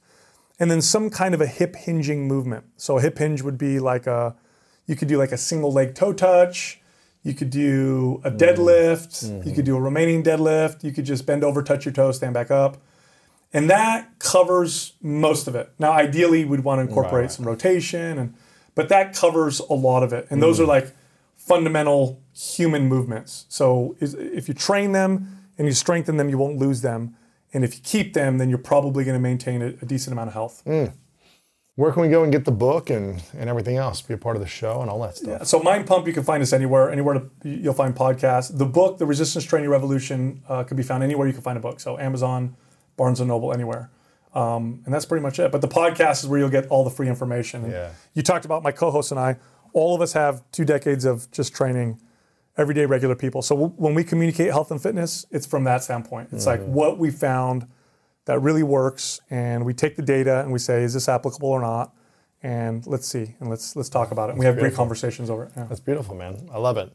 and 0.59 0.71
then 0.71 0.81
some 0.81 1.09
kind 1.09 1.33
of 1.33 1.41
a 1.41 1.47
hip 1.47 1.75
hinging 1.75 2.27
movement. 2.27 2.65
So 2.77 2.97
a 2.97 3.01
hip 3.01 3.17
hinge 3.17 3.41
would 3.41 3.57
be 3.57 3.79
like 3.79 4.07
a, 4.07 4.35
you 4.85 4.95
could 4.95 5.07
do 5.07 5.17
like 5.17 5.31
a 5.31 5.37
single 5.37 5.71
leg 5.71 5.95
toe 5.95 6.13
touch. 6.13 6.81
You 7.23 7.33
could 7.33 7.49
do 7.49 8.21
a 8.23 8.31
deadlift. 8.31 9.45
You 9.45 9.53
could 9.53 9.65
do 9.65 9.75
a 9.75 9.79
Romanian 9.79 10.23
deadlift. 10.23 10.83
You 10.83 10.91
could 10.91 11.05
just 11.05 11.25
bend 11.25 11.43
over, 11.43 11.63
touch 11.63 11.85
your 11.85 11.93
toes, 11.93 12.17
stand 12.17 12.33
back 12.33 12.51
up. 12.51 12.77
And 13.55 13.69
that 13.69 14.19
covers 14.19 14.93
most 15.01 15.47
of 15.47 15.55
it. 15.55 15.71
Now, 15.79 15.93
ideally, 15.93 16.43
we'd 16.45 16.59
want 16.59 16.79
to 16.79 16.81
incorporate 16.83 17.21
right. 17.21 17.31
some 17.31 17.45
rotation, 17.45 18.19
and 18.19 18.35
but 18.75 18.89
that 18.89 19.15
covers 19.15 19.59
a 19.61 19.73
lot 19.73 20.03
of 20.03 20.11
it. 20.11 20.27
And 20.29 20.43
those 20.43 20.59
are 20.59 20.65
like 20.65 20.93
fundamental 21.35 22.21
human 22.33 22.87
movements. 22.87 23.45
So 23.47 23.95
is, 23.99 24.13
if 24.13 24.47
you 24.49 24.53
train 24.53 24.91
them, 24.91 25.35
and 25.57 25.67
you 25.67 25.73
strengthen 25.73 26.17
them, 26.17 26.29
you 26.29 26.37
won't 26.37 26.57
lose 26.57 26.81
them. 26.81 27.15
And 27.53 27.63
if 27.63 27.75
you 27.75 27.81
keep 27.83 28.13
them, 28.13 28.37
then 28.37 28.49
you're 28.49 28.57
probably 28.57 29.03
going 29.03 29.15
to 29.15 29.21
maintain 29.21 29.61
a, 29.61 29.67
a, 29.67 29.85
decent 29.85 30.11
amount 30.11 30.27
of 30.27 30.33
health. 30.33 30.61
Mm. 30.65 30.93
Where 31.75 31.91
can 31.91 32.01
we 32.01 32.09
go 32.09 32.23
and 32.23 32.31
get 32.31 32.45
the 32.45 32.51
book 32.51 32.89
and, 32.89 33.21
and 33.37 33.49
everything 33.49 33.77
else? 33.77 34.01
Be 34.01 34.13
a 34.13 34.17
part 34.17 34.35
of 34.35 34.41
the 34.41 34.47
show 34.47 34.81
and 34.81 34.89
all 34.89 35.01
that 35.01 35.17
stuff. 35.17 35.39
Yeah, 35.39 35.43
so 35.43 35.59
Mind 35.59 35.87
Pump, 35.87 36.07
you 36.07 36.13
can 36.13 36.23
find 36.23 36.41
us 36.41 36.53
anywhere. 36.53 36.89
Anywhere 36.89 37.15
to, 37.15 37.29
you'll 37.49 37.73
find 37.73 37.95
podcasts. 37.95 38.57
The 38.57 38.65
book, 38.65 38.97
The 38.97 39.05
Resistance 39.05 39.43
Training 39.43 39.69
Revolution, 39.69 40.41
uh, 40.47 40.63
can 40.63 40.77
be 40.77 40.83
found 40.83 41.03
anywhere 41.03 41.27
you 41.27 41.33
can 41.33 41.41
find 41.41 41.57
a 41.57 41.61
book. 41.61 41.79
So 41.79 41.97
Amazon, 41.97 42.55
Barnes 42.97 43.19
and 43.19 43.27
Noble, 43.27 43.53
anywhere. 43.53 43.89
Um, 44.33 44.81
and 44.85 44.93
that's 44.93 45.05
pretty 45.05 45.23
much 45.23 45.39
it. 45.39 45.51
But 45.51 45.61
the 45.61 45.67
podcast 45.67 46.23
is 46.23 46.27
where 46.27 46.39
you'll 46.39 46.49
get 46.49 46.67
all 46.67 46.83
the 46.83 46.89
free 46.89 47.07
information. 47.07 47.69
Yeah. 47.69 47.91
You 48.13 48.21
talked 48.21 48.45
about 48.45 48.63
my 48.63 48.71
co-host 48.71 49.11
and 49.11 49.19
I. 49.19 49.37
All 49.73 49.95
of 49.95 50.01
us 50.01 50.13
have 50.13 50.43
two 50.51 50.65
decades 50.65 51.05
of 51.05 51.29
just 51.31 51.53
training 51.55 52.01
everyday 52.57 52.85
regular 52.85 53.15
people. 53.15 53.41
So 53.41 53.55
w- 53.55 53.73
when 53.77 53.93
we 53.93 54.03
communicate 54.03 54.47
health 54.51 54.71
and 54.71 54.81
fitness, 54.81 55.25
it's 55.31 55.45
from 55.45 55.63
that 55.65 55.83
standpoint. 55.83 56.29
It's 56.31 56.45
mm-hmm. 56.45 56.63
like 56.63 56.69
what 56.69 56.97
we 56.97 57.11
found 57.11 57.67
that 58.25 58.39
really 58.41 58.63
works, 58.63 59.21
and 59.29 59.65
we 59.65 59.73
take 59.73 59.95
the 59.95 60.01
data 60.01 60.41
and 60.41 60.51
we 60.51 60.59
say, 60.59 60.83
is 60.83 60.93
this 60.93 61.07
applicable 61.07 61.49
or 61.49 61.61
not? 61.61 61.93
And 62.41 62.85
let's 62.87 63.07
see, 63.07 63.35
and 63.39 63.49
let's 63.49 63.75
let's 63.75 63.89
talk 63.89 64.11
about 64.11 64.29
it. 64.29 64.31
And 64.33 64.39
we 64.39 64.45
have 64.45 64.55
beautiful. 64.55 64.71
great 64.71 64.77
conversations 64.77 65.29
over 65.29 65.45
it. 65.45 65.51
Yeah. 65.55 65.65
That's 65.65 65.79
beautiful, 65.79 66.15
man. 66.15 66.47
I 66.51 66.57
love 66.57 66.77
it. 66.77 66.91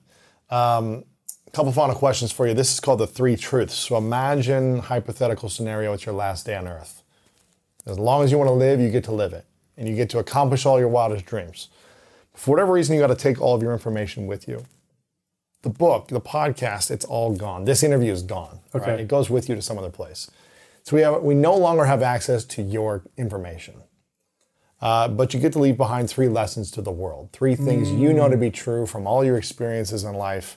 Um, 0.50 1.04
couple 1.52 1.72
final 1.72 1.94
questions 1.94 2.32
for 2.32 2.46
you. 2.46 2.54
This 2.54 2.72
is 2.72 2.80
called 2.80 3.00
the 3.00 3.06
three 3.06 3.36
truths. 3.36 3.74
So 3.74 3.96
imagine 3.96 4.78
hypothetical 4.78 5.48
scenario. 5.48 5.92
It's 5.92 6.06
your 6.06 6.14
last 6.14 6.46
day 6.46 6.56
on 6.56 6.68
Earth. 6.68 7.02
As 7.86 7.98
long 7.98 8.22
as 8.22 8.30
you 8.30 8.38
want 8.38 8.48
to 8.48 8.54
live, 8.54 8.80
you 8.80 8.90
get 8.90 9.04
to 9.04 9.12
live 9.12 9.32
it, 9.32 9.46
and 9.76 9.88
you 9.88 9.96
get 9.96 10.10
to 10.10 10.18
accomplish 10.18 10.66
all 10.66 10.78
your 10.78 10.88
wildest 10.88 11.24
dreams. 11.24 11.68
For 12.34 12.52
whatever 12.52 12.72
reason, 12.72 12.94
you 12.94 13.00
got 13.00 13.08
to 13.08 13.14
take 13.14 13.40
all 13.40 13.54
of 13.54 13.62
your 13.62 13.72
information 13.72 14.26
with 14.26 14.46
you 14.46 14.64
the 15.62 15.70
book, 15.70 16.08
the 16.08 16.20
podcast, 16.20 16.90
it's 16.90 17.04
all 17.04 17.34
gone. 17.34 17.64
This 17.64 17.82
interview 17.82 18.12
is 18.12 18.22
gone. 18.22 18.60
Okay. 18.74 18.92
Right? 18.92 19.00
It 19.00 19.08
goes 19.08 19.28
with 19.28 19.48
you 19.48 19.54
to 19.54 19.62
some 19.62 19.78
other 19.78 19.90
place. 19.90 20.30
So 20.82 20.96
we 20.96 21.02
have 21.02 21.22
we 21.22 21.34
no 21.34 21.54
longer 21.54 21.84
have 21.84 22.02
access 22.02 22.44
to 22.46 22.62
your 22.62 23.02
information. 23.16 23.74
Uh, 24.80 25.08
but 25.08 25.34
you 25.34 25.40
get 25.40 25.52
to 25.52 25.58
leave 25.58 25.76
behind 25.76 26.08
three 26.08 26.28
lessons 26.28 26.70
to 26.70 26.80
the 26.80 26.90
world, 26.90 27.28
three 27.32 27.54
things 27.54 27.88
mm. 27.88 27.98
you 27.98 28.14
know 28.14 28.30
to 28.30 28.36
be 28.38 28.50
true 28.50 28.86
from 28.86 29.06
all 29.06 29.22
your 29.22 29.36
experiences 29.36 30.04
in 30.04 30.14
life 30.14 30.56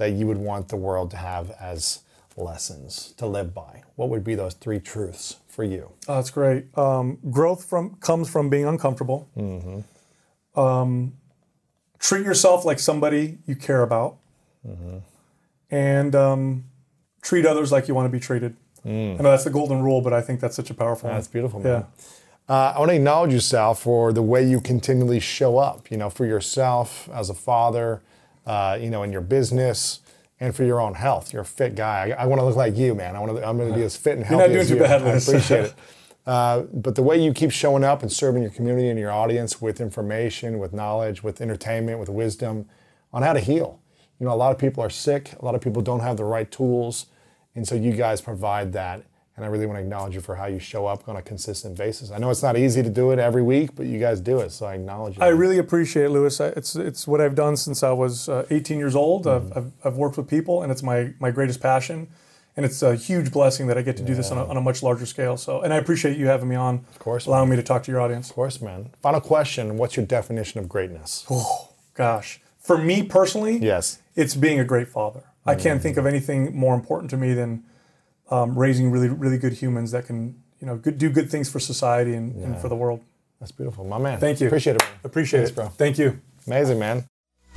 that 0.00 0.12
you 0.12 0.26
would 0.26 0.38
want 0.38 0.68
the 0.68 0.76
world 0.76 1.10
to 1.10 1.18
have 1.18 1.50
as 1.60 2.00
lessons 2.34 3.12
to 3.18 3.26
live 3.26 3.52
by. 3.52 3.82
What 3.96 4.08
would 4.08 4.24
be 4.24 4.34
those 4.34 4.54
three 4.54 4.80
truths 4.80 5.36
for 5.46 5.62
you? 5.62 5.90
Oh, 6.08 6.14
that's 6.14 6.30
great. 6.30 6.66
Um, 6.76 7.18
growth 7.30 7.66
from 7.66 7.96
comes 7.96 8.30
from 8.30 8.48
being 8.48 8.64
uncomfortable. 8.64 9.28
Mm-hmm. 9.36 10.58
Um, 10.58 11.12
treat 11.98 12.24
yourself 12.24 12.64
like 12.64 12.78
somebody 12.78 13.40
you 13.46 13.54
care 13.54 13.82
about 13.82 14.16
mm-hmm. 14.66 15.00
and 15.70 16.14
um, 16.14 16.64
treat 17.20 17.44
others 17.44 17.70
like 17.70 17.86
you 17.86 17.94
want 17.94 18.06
to 18.06 18.10
be 18.10 18.20
treated. 18.20 18.56
Mm. 18.86 19.20
I 19.20 19.22
know 19.22 19.30
that's 19.32 19.44
the 19.44 19.50
golden 19.50 19.82
rule, 19.82 20.00
but 20.00 20.14
I 20.14 20.22
think 20.22 20.40
that's 20.40 20.56
such 20.56 20.70
a 20.70 20.74
powerful 20.74 21.10
that's 21.10 21.12
one. 21.12 21.14
That's 21.16 21.28
beautiful, 21.28 21.60
man. 21.60 21.84
Yeah. 22.48 22.54
Uh, 22.54 22.72
I 22.74 22.78
want 22.78 22.90
to 22.90 22.96
acknowledge 22.96 23.34
you, 23.34 23.40
Sal, 23.40 23.74
for 23.74 24.14
the 24.14 24.22
way 24.22 24.48
you 24.48 24.62
continually 24.62 25.20
show 25.20 25.58
up, 25.58 25.90
you 25.90 25.98
know, 25.98 26.08
for 26.08 26.24
yourself 26.24 27.06
as 27.12 27.28
a 27.28 27.34
father, 27.34 28.00
uh, 28.50 28.76
you 28.80 28.90
know, 28.90 29.04
in 29.04 29.12
your 29.12 29.20
business 29.20 30.00
and 30.40 30.56
for 30.56 30.64
your 30.64 30.80
own 30.80 30.94
health. 30.94 31.32
You're 31.32 31.42
a 31.42 31.52
fit 31.60 31.76
guy. 31.76 32.12
I, 32.18 32.24
I 32.24 32.26
want 32.26 32.40
to 32.40 32.44
look 32.44 32.56
like 32.56 32.76
you, 32.76 32.96
man. 32.96 33.14
I 33.14 33.20
want 33.20 33.36
to, 33.36 33.46
I'm 33.46 33.56
going 33.56 33.70
to 33.70 33.78
be 33.78 33.84
as 33.84 33.96
fit 33.96 34.16
and 34.16 34.26
healthy 34.26 34.42
You're 34.42 34.48
not 34.48 34.52
doing 34.52 34.60
as 34.60 34.68
too 34.68 34.74
you. 34.74 34.80
bad, 34.80 35.02
I 35.02 35.10
appreciate 35.10 35.64
it. 35.66 35.74
Uh, 36.26 36.60
but 36.74 36.94
the 36.94 37.02
way 37.02 37.20
you 37.20 37.32
keep 37.32 37.50
showing 37.50 37.82
up 37.82 38.02
and 38.02 38.12
serving 38.12 38.42
your 38.42 38.52
community 38.52 38.88
and 38.88 38.98
your 38.98 39.10
audience 39.10 39.60
with 39.60 39.80
information, 39.80 40.58
with 40.58 40.72
knowledge, 40.72 41.22
with 41.22 41.40
entertainment, 41.40 41.98
with 41.98 42.10
wisdom 42.10 42.68
on 43.10 43.22
how 43.22 43.32
to 43.32 43.40
heal. 43.40 43.80
You 44.18 44.26
know, 44.26 44.34
a 44.34 44.36
lot 44.36 44.52
of 44.52 44.58
people 44.58 44.84
are 44.84 44.90
sick. 44.90 45.32
A 45.40 45.44
lot 45.44 45.54
of 45.54 45.62
people 45.62 45.80
don't 45.80 46.00
have 46.00 46.18
the 46.18 46.24
right 46.24 46.48
tools. 46.48 47.06
And 47.56 47.66
so 47.66 47.74
you 47.74 47.92
guys 47.92 48.20
provide 48.20 48.74
that. 48.74 49.02
And 49.36 49.44
I 49.44 49.48
really 49.48 49.64
want 49.64 49.78
to 49.78 49.82
acknowledge 49.82 50.14
you 50.14 50.20
for 50.20 50.34
how 50.34 50.46
you 50.46 50.58
show 50.58 50.86
up 50.86 51.08
on 51.08 51.16
a 51.16 51.22
consistent 51.22 51.78
basis. 51.78 52.10
I 52.10 52.18
know 52.18 52.30
it's 52.30 52.42
not 52.42 52.58
easy 52.58 52.82
to 52.82 52.90
do 52.90 53.10
it 53.10 53.18
every 53.18 53.42
week, 53.42 53.74
but 53.74 53.86
you 53.86 53.98
guys 53.98 54.20
do 54.20 54.40
it. 54.40 54.50
So 54.50 54.66
I 54.66 54.74
acknowledge 54.74 55.16
you. 55.16 55.22
I 55.22 55.28
really 55.28 55.58
appreciate 55.58 56.06
it, 56.06 56.10
Lewis. 56.10 56.40
It's, 56.40 56.76
it's 56.76 57.06
what 57.06 57.20
I've 57.20 57.34
done 57.34 57.56
since 57.56 57.82
I 57.82 57.92
was 57.92 58.28
uh, 58.28 58.46
18 58.50 58.78
years 58.78 58.94
old. 58.94 59.24
Mm-hmm. 59.24 59.46
I've, 59.46 59.56
I've, 59.56 59.72
I've, 59.84 59.96
worked 59.96 60.18
with 60.18 60.28
people, 60.28 60.62
and 60.62 60.70
it's 60.70 60.82
my, 60.82 61.14
my 61.20 61.30
greatest 61.30 61.60
passion. 61.60 62.08
And 62.56 62.66
it's 62.66 62.82
a 62.82 62.96
huge 62.96 63.32
blessing 63.32 63.68
that 63.68 63.78
I 63.78 63.82
get 63.82 63.96
to 63.98 64.02
do 64.02 64.14
this 64.14 64.30
on 64.30 64.36
a, 64.36 64.44
on 64.44 64.56
a, 64.56 64.60
much 64.60 64.82
larger 64.82 65.06
scale. 65.06 65.36
So, 65.36 65.62
and 65.62 65.72
I 65.72 65.76
appreciate 65.76 66.18
you 66.18 66.26
having 66.26 66.48
me 66.48 66.56
on. 66.56 66.84
Of 66.90 66.98
course, 66.98 67.26
allowing 67.26 67.48
man. 67.48 67.56
me 67.56 67.62
to 67.62 67.66
talk 67.66 67.84
to 67.84 67.92
your 67.92 68.00
audience. 68.00 68.28
Of 68.28 68.34
course, 68.34 68.60
man. 68.60 68.90
Final 69.00 69.20
question: 69.20 69.78
What's 69.78 69.96
your 69.96 70.04
definition 70.04 70.60
of 70.60 70.68
greatness? 70.68 71.24
Oh 71.30 71.70
gosh, 71.94 72.40
for 72.58 72.76
me 72.76 73.04
personally, 73.04 73.58
yes, 73.58 74.00
it's 74.16 74.34
being 74.34 74.58
a 74.58 74.64
great 74.64 74.88
father. 74.88 75.20
Mm-hmm. 75.20 75.50
I 75.50 75.54
can't 75.54 75.80
think 75.80 75.96
of 75.96 76.04
anything 76.04 76.54
more 76.54 76.74
important 76.74 77.08
to 77.10 77.16
me 77.16 77.32
than 77.34 77.64
um, 78.30 78.58
raising 78.58 78.90
really, 78.90 79.08
really 79.08 79.38
good 79.38 79.52
humans 79.52 79.90
that 79.92 80.06
can, 80.06 80.42
you 80.60 80.66
know, 80.66 80.76
good, 80.76 80.98
do 80.98 81.10
good 81.10 81.30
things 81.30 81.50
for 81.50 81.60
society 81.60 82.14
and, 82.14 82.38
yeah. 82.38 82.46
and, 82.46 82.58
for 82.58 82.68
the 82.68 82.76
world. 82.76 83.02
That's 83.40 83.52
beautiful, 83.52 83.84
my 83.84 83.98
man. 83.98 84.18
Thank 84.18 84.40
you. 84.40 84.46
Appreciate 84.46 84.76
it. 84.76 84.82
Man. 84.82 84.90
Appreciate 85.04 85.40
Thanks, 85.40 85.50
it, 85.52 85.54
bro. 85.54 85.68
Thank 85.68 85.98
you. 85.98 86.20
Amazing, 86.46 86.78
man. 86.78 87.09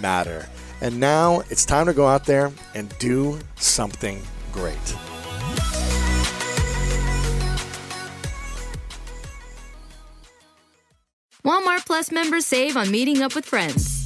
matter. 0.00 0.48
And 0.80 1.00
now 1.00 1.42
it's 1.50 1.64
time 1.64 1.86
to 1.86 1.94
go 1.94 2.06
out 2.06 2.24
there 2.26 2.52
and 2.74 2.96
do 2.98 3.38
something 3.56 4.22
great. 4.52 4.76
Walmart 11.44 11.86
Plus 11.86 12.10
members 12.10 12.44
save 12.44 12.76
on 12.76 12.90
meeting 12.90 13.22
up 13.22 13.34
with 13.34 13.46
friends. 13.46 14.05